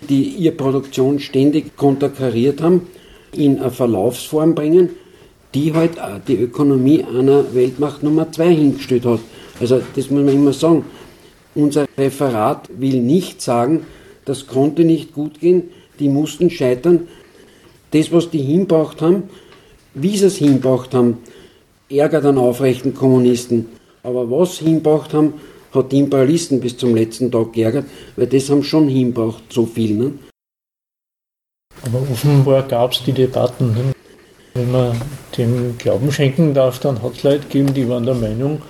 die 0.08 0.22
ihre 0.22 0.54
Produktion 0.54 1.18
ständig 1.18 1.76
konterkariert 1.76 2.60
haben, 2.60 2.86
in 3.34 3.58
eine 3.58 3.70
Verlaufsform 3.70 4.54
bringen, 4.54 4.90
die 5.54 5.72
halt 5.72 5.92
die 6.28 6.36
Ökonomie 6.36 7.04
einer 7.04 7.54
Weltmacht 7.54 8.02
Nummer 8.02 8.30
zwei 8.32 8.54
hingestellt 8.54 9.04
hat. 9.04 9.20
Also 9.60 9.82
das 9.94 10.10
muss 10.10 10.24
man 10.24 10.34
immer 10.34 10.52
sagen. 10.52 10.84
Unser 11.54 11.86
Referat 11.98 12.70
will 12.78 13.00
nicht 13.00 13.42
sagen, 13.42 13.84
das 14.24 14.46
konnte 14.46 14.84
nicht 14.84 15.12
gut 15.12 15.40
gehen, 15.40 15.64
die 15.98 16.08
mussten 16.08 16.48
scheitern. 16.48 17.08
Das, 17.90 18.10
was 18.10 18.30
die 18.30 18.38
hinbracht 18.38 19.02
haben, 19.02 19.24
wie 19.94 20.16
sie 20.16 20.26
es 20.26 20.36
hinbracht 20.36 20.94
haben, 20.94 21.18
ärgert 21.90 22.24
an 22.24 22.38
aufrechten 22.38 22.94
Kommunisten. 22.94 23.66
Aber 24.02 24.30
was 24.30 24.58
hinbracht 24.58 25.12
haben, 25.12 25.34
hat 25.72 25.92
die 25.92 25.98
Imperialisten 25.98 26.60
bis 26.60 26.76
zum 26.76 26.94
letzten 26.94 27.30
Tag 27.30 27.52
geärgert, 27.52 27.86
weil 28.16 28.26
das 28.26 28.48
haben 28.50 28.62
schon 28.62 28.88
hinbracht, 28.88 29.42
so 29.50 29.66
viel. 29.66 29.94
Ne? 29.94 30.12
Aber 31.84 32.00
offenbar 32.10 32.62
gab 32.62 32.92
es 32.92 33.02
die 33.04 33.12
Debatten. 33.12 33.91
Wenn 34.54 34.70
man 34.70 35.00
dem 35.36 35.78
Glauben 35.78 36.12
schenken 36.12 36.52
darf, 36.52 36.78
dann 36.78 37.02
hat 37.02 37.14
es 37.14 37.22
Leute 37.22 37.46
gegeben, 37.46 37.72
die 37.72 37.88
waren 37.88 38.04
der 38.04 38.14
Meinung, 38.14 38.60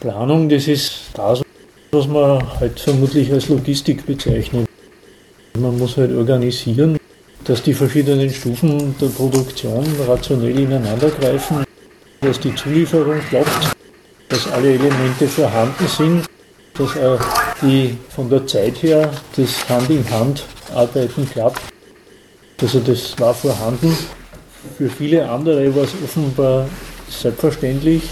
Planung, 0.00 0.48
das 0.48 0.68
ist 0.68 1.10
das, 1.14 1.40
was 1.92 2.06
man 2.06 2.42
halt 2.60 2.78
vermutlich 2.78 3.32
als 3.32 3.48
Logistik 3.48 4.04
bezeichnet. 4.04 4.68
Man 5.58 5.78
muss 5.78 5.96
halt 5.96 6.14
organisieren, 6.14 6.98
dass 7.44 7.62
die 7.62 7.72
verschiedenen 7.72 8.28
Stufen 8.28 8.94
der 9.00 9.06
Produktion 9.06 9.86
rationell 10.06 10.58
ineinandergreifen, 10.58 11.64
dass 12.20 12.38
die 12.38 12.54
Zulieferung 12.54 13.20
klappt, 13.30 13.74
dass 14.28 14.52
alle 14.52 14.74
Elemente 14.74 15.26
vorhanden 15.28 15.86
sind, 15.88 16.26
dass 16.74 16.94
auch 16.98 17.20
die 17.62 17.96
von 18.10 18.28
der 18.28 18.46
Zeit 18.46 18.82
her 18.82 19.10
das 19.34 19.66
Hand 19.68 19.88
in 19.88 20.08
Hand 20.10 20.44
arbeiten 20.74 21.26
klappt. 21.30 21.62
Also 22.60 22.80
das 22.80 23.18
war 23.18 23.32
vorhanden. 23.32 23.96
Für 24.76 24.90
viele 24.90 25.28
andere 25.28 25.74
war 25.74 25.84
es 25.84 25.94
offenbar 26.04 26.68
selbstverständlich, 27.08 28.02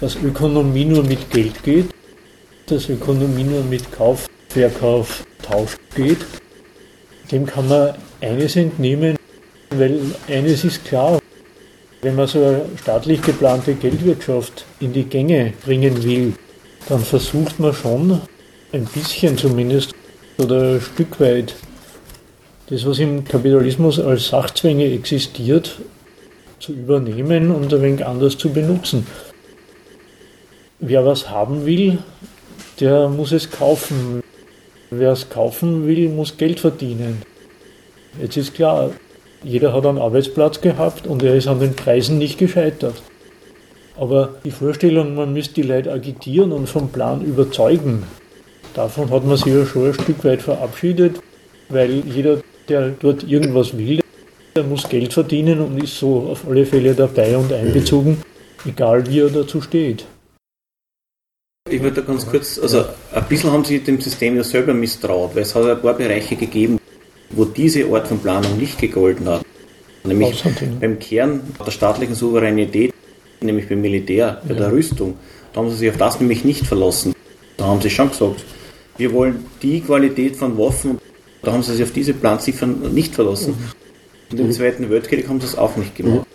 dass 0.00 0.16
Ökonomie 0.16 0.84
nur 0.84 1.04
mit 1.04 1.30
Geld 1.30 1.62
geht, 1.62 1.86
dass 2.66 2.88
Ökonomie 2.88 3.44
nur 3.44 3.62
mit 3.62 3.92
Kauf, 3.92 4.26
Verkauf, 4.48 5.24
Tausch 5.42 5.76
geht. 5.94 6.18
Dem 7.30 7.46
kann 7.46 7.68
man 7.68 7.94
eines 8.20 8.56
entnehmen, 8.56 9.16
weil 9.70 10.00
eines 10.28 10.64
ist 10.64 10.84
klar, 10.84 11.20
wenn 12.02 12.16
man 12.16 12.26
so 12.26 12.38
eine 12.38 12.62
staatlich 12.80 13.22
geplante 13.22 13.74
Geldwirtschaft 13.74 14.66
in 14.80 14.92
die 14.92 15.04
Gänge 15.04 15.52
bringen 15.64 16.02
will, 16.04 16.34
dann 16.88 17.00
versucht 17.00 17.58
man 17.58 17.72
schon 17.72 18.20
ein 18.72 18.84
bisschen 18.84 19.38
zumindest 19.38 19.92
oder 20.38 20.74
ein 20.74 20.80
Stück 20.80 21.18
weit 21.20 21.54
das, 22.68 22.86
was 22.86 22.98
im 22.98 23.24
Kapitalismus 23.24 24.00
als 24.00 24.28
Sachzwänge 24.28 24.92
existiert, 24.92 25.78
zu 26.58 26.72
übernehmen 26.72 27.50
und 27.50 27.72
ein 27.72 27.82
wenig 27.82 28.06
anders 28.06 28.38
zu 28.38 28.50
benutzen. 28.50 29.06
Wer 30.78 31.04
was 31.04 31.30
haben 31.30 31.66
will, 31.66 31.98
der 32.80 33.08
muss 33.08 33.32
es 33.32 33.50
kaufen. 33.50 34.22
Wer 34.90 35.12
es 35.12 35.28
kaufen 35.28 35.86
will, 35.86 36.08
muss 36.08 36.36
Geld 36.36 36.60
verdienen. 36.60 37.22
Jetzt 38.20 38.36
ist 38.36 38.54
klar, 38.54 38.90
jeder 39.42 39.72
hat 39.72 39.84
einen 39.86 39.98
Arbeitsplatz 39.98 40.60
gehabt 40.60 41.06
und 41.06 41.22
er 41.22 41.34
ist 41.34 41.48
an 41.48 41.60
den 41.60 41.74
Preisen 41.74 42.18
nicht 42.18 42.38
gescheitert. 42.38 43.02
Aber 43.96 44.36
die 44.44 44.50
Vorstellung, 44.50 45.14
man 45.14 45.32
müsste 45.32 45.54
die 45.54 45.62
Leute 45.62 45.92
agitieren 45.92 46.52
und 46.52 46.68
vom 46.68 46.90
Plan 46.90 47.24
überzeugen, 47.24 48.04
davon 48.74 49.10
hat 49.10 49.24
man 49.24 49.36
sich 49.36 49.52
ja 49.52 49.64
schon 49.66 49.86
ein 49.86 49.94
Stück 49.94 50.24
weit 50.24 50.42
verabschiedet, 50.42 51.20
weil 51.68 52.02
jeder, 52.06 52.38
der 52.68 52.90
dort 52.90 53.24
irgendwas 53.24 53.76
will, 53.76 54.00
der 54.54 54.64
muss 54.64 54.88
Geld 54.88 55.12
verdienen 55.12 55.60
und 55.60 55.82
ist 55.82 55.98
so 55.98 56.28
auf 56.30 56.46
alle 56.48 56.64
Fälle 56.64 56.94
dabei 56.94 57.36
und 57.36 57.52
einbezogen, 57.52 58.18
egal 58.64 59.06
wie 59.08 59.20
er 59.20 59.28
dazu 59.28 59.60
steht. 59.60 60.04
Ich 61.70 61.82
würde 61.82 62.02
da 62.02 62.06
ganz 62.06 62.26
kurz, 62.26 62.58
also 62.58 62.84
ein 63.12 63.24
bisschen 63.28 63.50
haben 63.50 63.64
sie 63.64 63.80
dem 63.80 64.00
System 64.00 64.36
ja 64.36 64.44
selber 64.44 64.74
misstraut, 64.74 65.34
weil 65.34 65.42
es 65.42 65.54
hat 65.54 65.64
ein 65.64 65.80
paar 65.80 65.94
Bereiche 65.94 66.36
gegeben, 66.36 66.78
wo 67.30 67.46
diese 67.46 67.86
Art 67.86 68.06
von 68.06 68.18
Planung 68.18 68.58
nicht 68.58 68.78
gegolten 68.78 69.26
hat. 69.28 69.44
Nämlich 70.04 70.44
beim 70.80 70.98
Kern 70.98 71.40
der 71.64 71.70
staatlichen 71.70 72.14
Souveränität, 72.14 72.92
nämlich 73.40 73.68
beim 73.68 73.80
Militär, 73.80 74.42
bei 74.46 74.52
ja. 74.52 74.60
der 74.60 74.72
Rüstung. 74.72 75.16
Da 75.52 75.60
haben 75.60 75.70
sie 75.70 75.76
sich 75.76 75.90
auf 75.90 75.96
das 75.96 76.20
nämlich 76.20 76.44
nicht 76.44 76.66
verlassen. 76.66 77.14
Da 77.56 77.64
haben 77.64 77.80
sie 77.80 77.88
schon 77.88 78.10
gesagt, 78.10 78.44
wir 78.98 79.12
wollen 79.12 79.46
die 79.62 79.80
Qualität 79.80 80.36
von 80.36 80.58
Waffen, 80.58 80.98
da 81.44 81.52
haben 81.52 81.62
sie 81.62 81.72
sich 81.72 81.82
auf 81.82 81.92
diese 81.92 82.14
Planziffern 82.14 82.92
nicht 82.94 83.14
verlassen. 83.14 83.54
Und 84.30 84.40
im 84.40 84.52
Zweiten 84.52 84.90
Weltkrieg 84.90 85.28
haben 85.28 85.40
sie 85.40 85.46
es 85.46 85.56
auch 85.56 85.76
nicht 85.76 85.94
gemacht. 85.94 86.26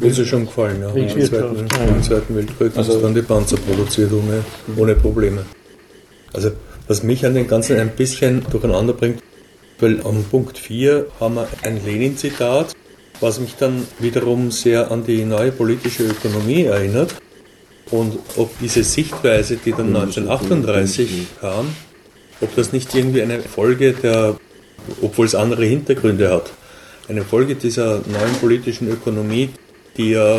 Mir 0.00 0.08
ist 0.08 0.18
ja 0.18 0.24
schon 0.24 0.46
gefallen, 0.46 0.80
ja. 0.80 0.90
Im 0.90 1.08
Zweiten, 1.08 1.56
Im 1.58 2.02
Zweiten 2.02 2.36
Weltkrieg 2.36 2.76
also, 2.76 2.94
haben 2.94 3.02
dann 3.02 3.14
die 3.14 3.22
Panzer 3.22 3.56
produziert 3.58 4.10
ohne, 4.12 4.42
ohne 4.76 4.94
Probleme. 4.94 5.44
Also, 6.32 6.52
was 6.88 7.02
mich 7.02 7.26
an 7.26 7.34
den 7.34 7.46
Ganzen 7.46 7.78
ein 7.78 7.90
bisschen 7.90 8.44
durcheinander 8.50 8.94
bringt, 8.94 9.22
weil 9.78 10.00
am 10.02 10.24
Punkt 10.24 10.58
4 10.58 11.06
haben 11.20 11.34
wir 11.34 11.48
ein 11.62 11.84
Lenin-Zitat, 11.84 12.74
was 13.20 13.40
mich 13.40 13.56
dann 13.56 13.86
wiederum 13.98 14.50
sehr 14.50 14.90
an 14.90 15.04
die 15.04 15.24
neue 15.24 15.52
politische 15.52 16.04
Ökonomie 16.04 16.64
erinnert. 16.64 17.14
Und 17.90 18.18
ob 18.36 18.58
diese 18.58 18.84
Sichtweise, 18.84 19.56
die 19.56 19.72
dann 19.72 19.94
1938 19.94 21.26
kam, 21.40 21.66
ob 22.40 22.54
das 22.56 22.72
nicht 22.72 22.94
irgendwie 22.94 23.22
eine 23.22 23.40
Folge 23.40 23.92
der, 23.92 24.36
obwohl 25.02 25.26
es 25.26 25.34
andere 25.34 25.64
Hintergründe 25.64 26.30
hat, 26.30 26.52
eine 27.08 27.22
Folge 27.22 27.54
dieser 27.54 27.96
neuen 28.06 28.34
politischen 28.40 28.88
Ökonomie, 28.88 29.50
die 29.96 30.10
ja, 30.10 30.38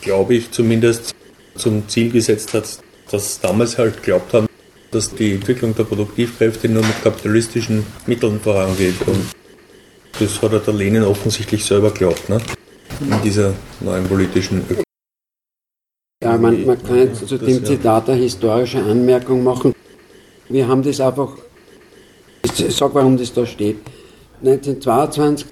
glaube 0.00 0.34
ich, 0.34 0.50
zumindest 0.50 1.14
zum 1.54 1.88
Ziel 1.88 2.10
gesetzt 2.10 2.54
hat, 2.54 2.78
dass 3.10 3.40
damals 3.40 3.78
halt 3.78 4.02
glaubt 4.02 4.32
haben, 4.32 4.46
dass 4.90 5.14
die 5.14 5.32
Entwicklung 5.32 5.74
der 5.74 5.84
Produktivkräfte 5.84 6.68
nur 6.68 6.82
mit 6.82 7.02
kapitalistischen 7.02 7.84
Mitteln 8.06 8.40
vorangeht. 8.40 8.94
Und 9.06 9.26
das 10.18 10.40
hat 10.42 10.66
der 10.66 10.74
Lenin 10.74 11.02
offensichtlich 11.02 11.64
selber 11.64 11.90
geglaubt, 11.90 12.28
ne? 12.28 12.40
in 13.00 13.22
dieser 13.22 13.52
neuen 13.80 14.06
politischen 14.06 14.60
Ökonomie. 14.60 14.82
Ja, 16.22 16.38
man, 16.38 16.64
man 16.64 16.82
kann 16.82 16.96
jetzt 16.96 17.28
zu 17.28 17.36
dem 17.36 17.64
Zitat 17.64 18.08
eine 18.08 18.18
historische 18.18 18.82
Anmerkung 18.82 19.44
machen. 19.44 19.75
Wir 20.48 20.68
haben 20.68 20.82
das 20.82 21.00
einfach, 21.00 21.32
ich 22.44 22.52
sage, 22.76 22.94
warum 22.94 23.16
das 23.16 23.32
da 23.32 23.44
steht. 23.44 23.78
1922, 24.44 25.48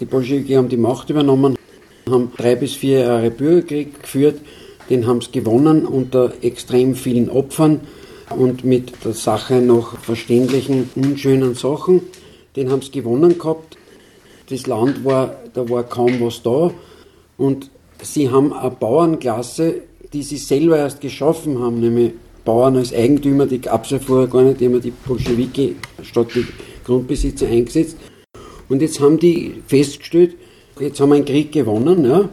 die 0.00 0.06
Bolschewiki 0.06 0.54
haben 0.54 0.70
die 0.70 0.78
Macht 0.78 1.10
übernommen, 1.10 1.56
haben 2.08 2.32
drei 2.34 2.56
bis 2.56 2.74
vier 2.74 3.00
Jahre 3.00 3.30
Bürgerkrieg 3.30 4.00
geführt, 4.00 4.40
den 4.88 5.06
haben 5.06 5.20
sie 5.20 5.32
gewonnen 5.32 5.84
unter 5.84 6.32
extrem 6.40 6.94
vielen 6.94 7.28
Opfern 7.28 7.80
und 8.30 8.64
mit 8.64 9.04
der 9.04 9.12
Sache 9.12 9.56
noch 9.56 9.98
verständlichen, 9.98 10.88
unschönen 10.94 11.54
Sachen. 11.54 12.00
Den 12.56 12.70
haben 12.70 12.80
sie 12.80 12.90
gewonnen 12.90 13.38
gehabt. 13.38 13.76
Das 14.48 14.66
Land 14.66 15.04
war, 15.04 15.36
da 15.52 15.68
war 15.68 15.82
kaum 15.82 16.20
was 16.20 16.42
da. 16.42 16.70
Und 17.36 17.70
sie 18.02 18.30
haben 18.30 18.54
eine 18.54 18.70
Bauernklasse, 18.70 19.82
die 20.14 20.22
sie 20.22 20.38
selber 20.38 20.78
erst 20.78 21.02
geschaffen 21.02 21.58
haben, 21.58 21.80
nämlich 21.80 22.12
Bauern 22.48 22.78
als 22.78 22.94
Eigentümer, 22.94 23.44
die 23.44 23.60
gab 23.60 23.84
es 23.84 23.90
ja 23.90 23.98
vorher 23.98 24.26
gar 24.26 24.40
nicht, 24.42 24.58
die 24.58 24.64
haben 24.64 24.80
die 24.80 24.90
Bolschewiki 24.90 25.76
statt 26.02 26.28
die 26.34 26.46
Grundbesitzer 26.82 27.46
eingesetzt. 27.46 27.98
Und 28.70 28.80
jetzt 28.80 29.00
haben 29.00 29.18
die 29.18 29.62
festgestellt, 29.66 30.34
jetzt 30.80 30.98
haben 30.98 31.10
wir 31.10 31.16
einen 31.16 31.26
Krieg 31.26 31.52
gewonnen, 31.52 32.06
ja, 32.06 32.30